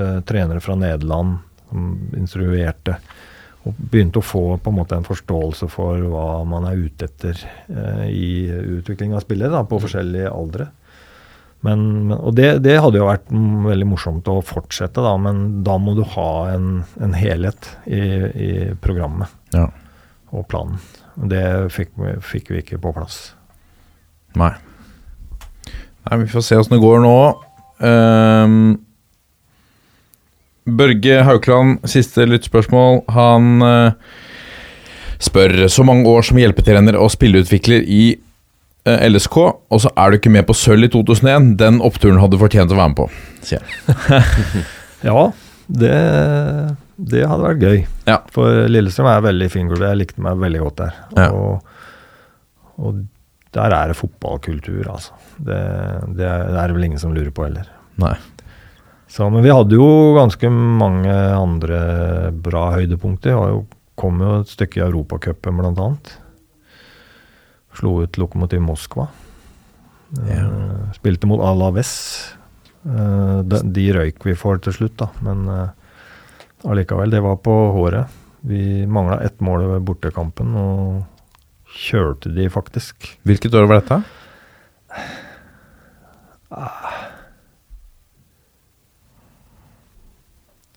[0.00, 1.38] uh, trenere fra Nederland
[1.70, 1.86] som
[2.18, 2.98] instruerte.
[3.66, 7.40] Og begynte å få på en måte en forståelse for hva man er ute etter
[7.66, 8.28] eh, i
[8.78, 10.68] utvikling av spillet da, på forskjellige aldre.
[11.66, 15.64] Men, men, og det, det hadde jo vært mm, veldig morsomt å fortsette, da, men
[15.66, 17.98] da må du ha en, en helhet i,
[18.46, 18.50] i
[18.84, 19.66] programmet Ja.
[20.30, 20.78] og planen.
[21.16, 21.42] Det
[21.74, 23.32] fikk, fikk vi ikke på plass.
[24.36, 24.52] Nei.
[26.06, 27.16] Nei, Vi får se åssen det går nå.
[27.82, 28.76] Ehm,
[30.66, 33.04] Børge Haukland, siste lyttspørsmål.
[33.14, 34.14] Han eh,
[35.22, 38.02] spør så mange år som hjelpetrener og spilleutvikler i
[38.88, 41.52] eh, LSK, og så er du ikke med på sølv i 2001.
[41.60, 43.10] Den oppturen hadde du fortjent å være med på,
[43.46, 44.66] sier han.
[45.06, 45.28] Ja,
[45.68, 45.96] det,
[46.96, 47.82] det hadde vært gøy.
[48.08, 48.16] Ja.
[48.34, 49.84] For Lillestrøm er veldig fin klubb.
[49.84, 50.96] Jeg likte meg veldig godt der.
[51.18, 51.26] Ja.
[51.36, 51.60] Og,
[52.80, 53.04] og
[53.54, 55.14] der er det fotballkultur, altså.
[55.36, 55.60] Det,
[56.16, 57.68] det, er, det er vel ingen som lurer på heller.
[58.02, 58.16] Nei.
[59.08, 61.80] Så, men vi hadde jo ganske mange andre
[62.32, 63.38] bra høydepunkter.
[63.38, 63.60] Vi
[63.98, 66.16] kom jo et stykke i Europacupen, blant annet.
[67.76, 69.06] Slo ut Lokomotiv Moskva.
[70.26, 71.92] Eh, spilte mot Alaves.
[72.86, 75.08] Uh, de, de røyk vi for til slutt, da.
[75.26, 78.22] Men uh, allikevel, det var på håret.
[78.46, 83.08] Vi mangla ett mål ved bortekampen, og kjørte de faktisk.
[83.26, 83.98] Hvilket år var dette?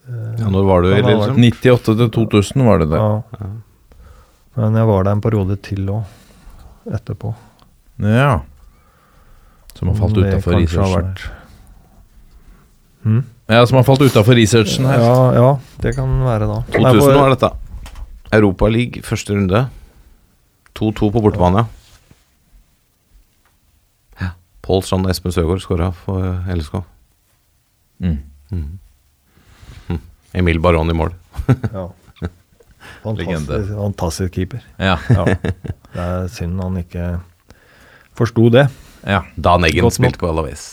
[0.10, 1.06] Ja, når var du i liksom?
[1.06, 1.42] det var- Lillestrøm?
[1.42, 3.00] 98 til 2000 var det det.
[3.00, 3.48] Ja.
[4.56, 6.04] Men jeg var der en periode til òg,
[6.92, 7.36] etterpå.
[8.00, 8.40] Ja.
[9.76, 11.14] Som har falt utafor researchen.
[11.14, 11.30] vært-
[13.04, 13.24] Hm?
[13.50, 15.00] Ja, som har falt utafor researchen her.
[15.00, 16.62] Ja, ja, det kan være da.
[16.74, 17.52] 2000 var dette.
[18.34, 19.70] Europaliga, første runde.
[20.76, 21.66] 2-2 på bortebane.
[24.22, 24.30] Ja.
[24.62, 26.84] Pål Strand og Espen Søgaard skåra for LSK.
[28.02, 28.18] Mm.
[28.52, 28.80] Mm.
[30.34, 31.14] Emil Baron i mål.
[31.74, 31.88] Ja.
[33.04, 33.76] Fantastisk, Legende.
[33.78, 34.62] fantastisk keeper.
[34.78, 34.98] Ja.
[35.10, 35.24] Ja.
[35.94, 37.06] Det er synd han ikke
[38.18, 38.66] forsto det.
[39.08, 39.22] ja.
[39.36, 39.98] Dan Eggen Godt nok.
[40.02, 40.66] spilte på Alaves.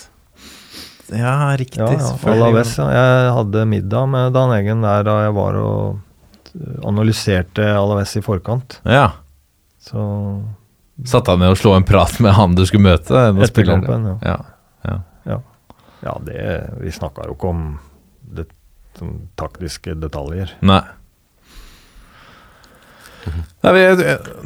[1.15, 1.79] Ja, riktig.
[1.79, 2.33] Ja, ja.
[2.33, 2.89] Alaves, ja.
[2.91, 6.01] Jeg hadde middag med Dan Eggen der da jeg var og
[6.89, 8.81] analyserte Alaves i forkant.
[8.85, 9.13] Ja.
[9.87, 10.03] Så
[11.07, 13.13] Satt han ned og slo en prat med han du skulle møte?
[13.13, 13.83] Etter spillere?
[13.85, 14.39] kampen, ja.
[15.27, 15.39] Ja.
[16.07, 16.41] ja, det
[16.81, 17.65] Vi snakka jo ikke om
[19.41, 20.55] taktiske detaljer.
[20.67, 20.83] Nei.
[23.65, 23.85] Nei, vi,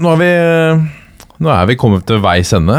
[0.00, 0.30] nå er vi
[1.40, 2.74] Nå er vi kommet til veis ende,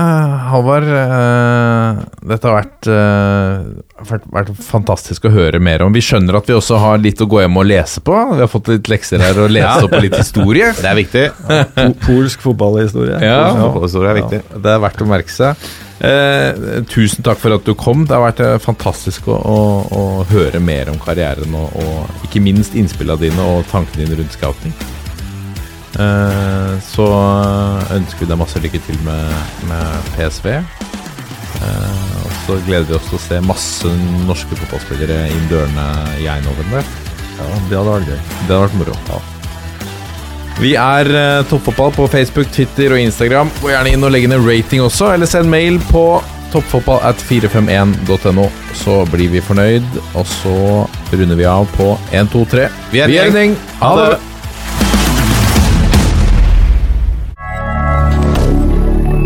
[0.51, 0.85] Halvard.
[0.85, 5.89] Eh, Dette har vært, eh, vært, vært fantastisk å høre mer om.
[5.95, 8.13] Vi skjønner at vi også har litt å gå hjem og lese på.
[8.35, 10.69] Vi har fått litt lekser her og lese opp på litt historie.
[10.77, 11.25] Det er viktig.
[11.79, 13.17] Po polsk fotballhistorie.
[13.25, 13.39] Ja.
[13.63, 14.43] Fotballhistorie er viktig.
[14.61, 15.71] Det er verdt å merke seg.
[16.01, 18.05] Eh, tusen takk for at du kom.
[18.09, 19.59] Det har vært eh, fantastisk å, å,
[19.93, 24.33] å høre mer om karrieren og, og ikke minst innspillene dine og tankene dine rundt
[24.33, 24.73] scouting.
[26.01, 27.07] Eh, så
[27.93, 29.35] ønsker vi deg masse lykke til med,
[29.69, 30.55] med PSV.
[31.61, 33.91] Eh, og så gleder vi oss til å se masse
[34.25, 36.89] norske fotballspillere inn dørene i der.
[37.37, 38.17] Ja, det hadde vært gøy.
[38.17, 39.21] Det hadde vært moro.
[40.59, 43.49] Vi er uh, Toppfotball på Facebook, Twitter og Instagram.
[43.61, 46.05] Gå gjerne inn og legge ned rating også, eller send mail på
[46.51, 48.49] toppfotball at 451.no.
[48.75, 50.55] Så blir vi fornøyd, og så
[51.13, 52.67] runder vi av på 1, 2, 3.
[52.91, 53.55] Vi er en gjeng.
[53.81, 54.19] Ha det!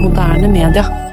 [0.06, 1.05] Moderne media.